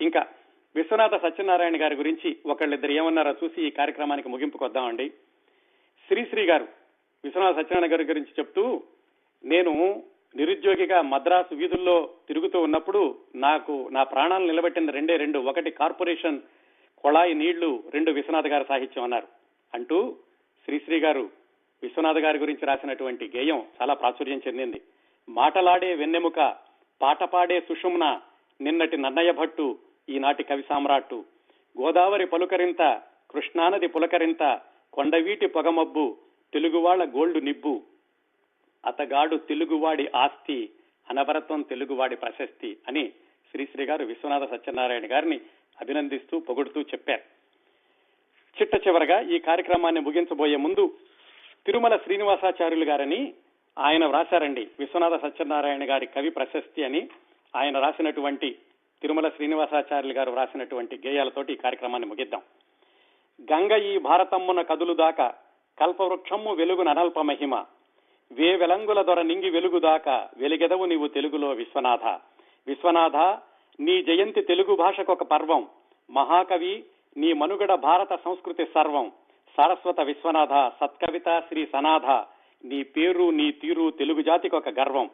ఇంకా 0.00 0.26
విశ్వనాథ 0.74 1.22
సత్యనారాయణ 1.22 1.82
గారి 1.82 1.94
గురించి 1.94 2.36
ఒకళ్ళిద్దరు 2.46 2.92
ఏమన్నారో 2.92 3.32
చూసి 3.44 3.62
ఈ 3.62 3.70
కార్యక్రమానికి 3.70 4.28
ముగింపుకు 4.28 4.64
వద్దామండి 4.64 5.08
శ్రీశ్రీ 6.06 6.46
గారు 6.46 6.68
విశ్వనాథ 7.24 7.54
సత్యనారాయణ 7.56 7.92
గారి 7.92 8.04
గురించి 8.04 8.32
చెప్తూ 8.38 8.82
నేను 9.44 10.02
నిరుద్యోగిగా 10.36 11.02
మద్రాసు 11.02 11.54
వీధుల్లో 11.54 12.10
తిరుగుతూ 12.28 12.60
ఉన్నప్పుడు 12.60 13.18
నాకు 13.34 13.88
నా 13.92 14.02
ప్రాణాలు 14.02 14.46
నిలబెట్టిన 14.46 14.90
రెండే 14.90 15.16
రెండు. 15.16 15.38
ఒకటి 15.38 15.70
కార్పొరేషన్ 15.70 16.40
కొళాయి 16.98 17.34
నీళ్ళు 17.34 17.82
రెండు 17.94 18.10
విశ్వనాథ్ 18.10 18.46
గారి 18.46 18.64
సాహిత్యం 18.68 19.04
అన్నారు. 19.04 19.26
అంటూ 19.74 20.16
శ్రీశ్రీ 20.64 21.00
గారు 21.00 21.30
విశ్వనాథ్ 21.82 22.18
గారి 22.18 22.38
గురించి 22.38 22.66
రాసినటువంటి 22.66 23.32
గేయం 23.36 23.62
చాలా 23.82 23.94
ప్రాచుర్యం 23.94 24.40
చెందింది. 24.48 24.80
మాటలాడే 25.28 25.94
వెన్నెముక 25.94 26.56
పాట 27.02 27.24
పాడే 27.24 27.60
సుషుమ్న 27.60 28.20
నిన్నటి 28.60 28.96
నన్నయ్య 28.96 29.32
భట్టు 29.32 29.78
ఈనాటి 30.08 30.42
కవి 30.42 30.62
సామ్రాట్టు. 30.68 31.24
గోదావరి 31.80 32.26
పలుకరింత 32.26 33.02
కృష్ణానది 33.30 33.86
పులకరింత 33.86 34.60
కొండవీటి 34.92 35.46
పొగమబ్బు 35.46 36.16
తెలుగువాళ్ళ 36.52 37.04
గోల్డ్ 37.04 37.44
నిబ్బు. 37.44 37.82
అతగాడు 38.86 39.36
తెలుగువాడి 39.36 40.10
ఆస్తి 40.14 40.70
అనవరత్వం 41.10 41.62
తెలుగువాడి 41.62 42.16
ప్రశస్తి 42.16 42.76
అని 42.88 43.12
శ్రీశ్రీ 43.50 43.84
గారు 43.84 44.04
విశ్వనాథ 44.04 44.50
సత్యనారాయణ 44.50 45.02
గారిని 45.12 45.40
అభినందిస్తూ 45.80 46.40
పొగుడుతూ 46.40 46.80
చెప్పారు. 46.80 47.22
చిట్ట 48.60 48.88
చివరగా 48.88 49.20
ఈ 49.20 49.38
కార్యక్రమాన్ని 49.38 50.00
ముగించబోయే 50.00 50.56
ముందు 50.56 50.94
తిరుమల 51.66 51.96
శ్రీనివాసాచార్యులు 51.96 52.84
గారని 52.84 53.34
ఆయన 53.78 54.06
వ్రాశారండి. 54.06 54.68
విశ్వనాథ 54.78 55.22
సత్యనారాయణ 55.22 55.90
గారి 55.90 56.06
కవి 56.06 56.30
ప్రశస్తి 56.30 56.84
అని 56.84 57.08
ఆయన 57.56 57.78
రాసినటువంటి 57.78 58.58
తిరుమల 59.02 59.28
శ్రీనివాసాచార్యులు 59.28 60.14
గారు 60.14 60.32
రాసినటువంటి 60.32 61.00
గేయాలతోటి 61.06 61.52
ఈ 61.52 61.56
కార్యక్రమాన్ని 61.56 62.08
ముగిద్దాం. 62.08 62.42
గంగ 63.52 63.72
ఈ 63.72 63.98
భారతమ్మున 63.98 64.62
కదులు 64.62 64.94
దాకా 64.94 65.34
కల్పవృక్షమ్ము 65.78 66.54
వెలుగున 66.54 66.88
అనల్ప 66.88 67.20
మహిమ 67.20 67.64
వే 68.32 68.56
వెలంగుల 68.56 69.02
దొర 69.02 69.22
నింగి 69.22 69.50
వెలుగుదాకా 69.50 70.28
వెలిగెదవు 70.36 70.84
నీవు 70.84 71.08
తెలుగులో 71.08 71.48
విశ్వనాథ. 71.48 72.04
విశ్వనాథ 72.66 73.16
నీ 73.80 74.02
జయంతి 74.02 74.42
తెలుగు 74.42 74.76
భాషకొక 74.76 75.22
పర్వం. 75.22 75.68
మహాకవి 76.10 76.84
నీ 77.16 77.32
మనుగడ 77.32 77.74
భారత 77.74 78.14
సంస్కృతి 78.24 78.64
సర్వం. 78.64 79.12
సారస్వత 79.56 80.00
విశ్వనాథ 80.00 80.72
సత్కవిత 80.80 81.42
శ్రీ 81.48 81.66
సనాథ. 81.72 82.06
నీ 82.64 82.82
పేరు 82.82 83.30
నీ 83.30 83.52
తీరు 83.52 83.90
తెలుగు 83.90 84.22
జాతికి 84.22 84.56
ఒక 84.56 84.68
గర్వం. 84.68 85.10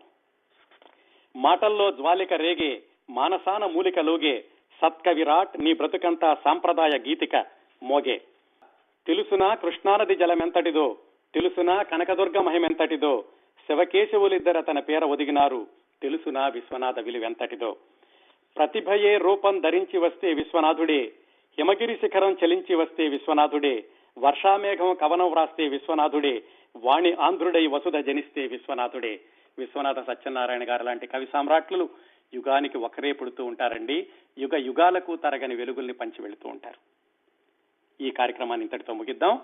మాటల్లో 1.37 1.91
జ్వాలిక 1.91 2.33
రేగే 2.33 2.83
మానసాన 3.11 3.67
మూలిక 3.67 3.99
లోగే 3.99 4.45
సత్కవిరాట్ 4.83 5.61
నీ 5.61 5.75
బ్రతుకంతా 5.75 6.35
సాంప్రదాయ 6.35 6.91
గీతిక 6.91 7.47
మోగే. 7.83 8.21
తెలుసునా 9.07 9.55
కృష్ణానది 9.55 10.15
జలమెంతటిదో 10.15 10.97
తెలుసునా 11.35 11.83
కనకదుర్గ 11.83 12.41
మహిమెంతటిదో? 12.41 13.25
శివకేశవులిద్దర 13.67 14.61
తన 14.61 14.79
పేర 14.79 15.05
ఒదిగినారు. 15.05 15.67
తెలుసునా 16.03 16.49
విశ్వనాథ 16.49 16.99
విలువెంతటిదో? 16.99 17.77
ప్రతిభయే 18.57 19.19
రూపం 19.19 19.61
ధరించి 19.61 19.99
వస్తే 19.99 20.33
విశ్వనాథుడే. 20.33 21.13
హిమగిరి 21.59 21.95
శిఖరం 21.95 22.37
చలించి 22.45 22.75
వస్తే 22.75 23.09
విశ్వనాథుడే. 23.09 23.85
వర్షామేఘం 24.19 24.95
కవనం 24.95 25.31
వ్రాస్తే 25.31 25.69
విశ్వనాథుడే. 25.69 26.43
వాణి 26.77 27.13
ఆంధ్రుడై 27.13 27.67
వసుధ 27.67 27.97
జనిస్తే 27.97 28.47
విశ్వనాథుడే. 28.47 29.21
విశ్వనాథ 29.59 30.07
సత్యనారాయణ 30.07 30.69
గారు 30.69 30.85
లాంటి 30.85 31.07
కవి 31.07 31.27
సామ్రాట్లు 31.33 31.89
యుగానికి 32.35 32.79
ఒకరే 32.79 33.13
పుడుతూ 33.13 33.45
ఉంటారండి. 33.45 34.07
యుగ 34.39 34.57
యుగాలకు 34.57 35.17
తరగని 35.17 35.55
వెలుగుల్ని 35.55 35.93
పంచి 35.93 36.23
వెళుతూ 36.23 36.49
ఉంటారు. 36.49 36.97
ఈ 38.03 38.11
కార్యక్రమాన్ని 38.11 38.65
ఇంతటితో 38.67 38.95
ముగిద్దాం. 38.95 39.41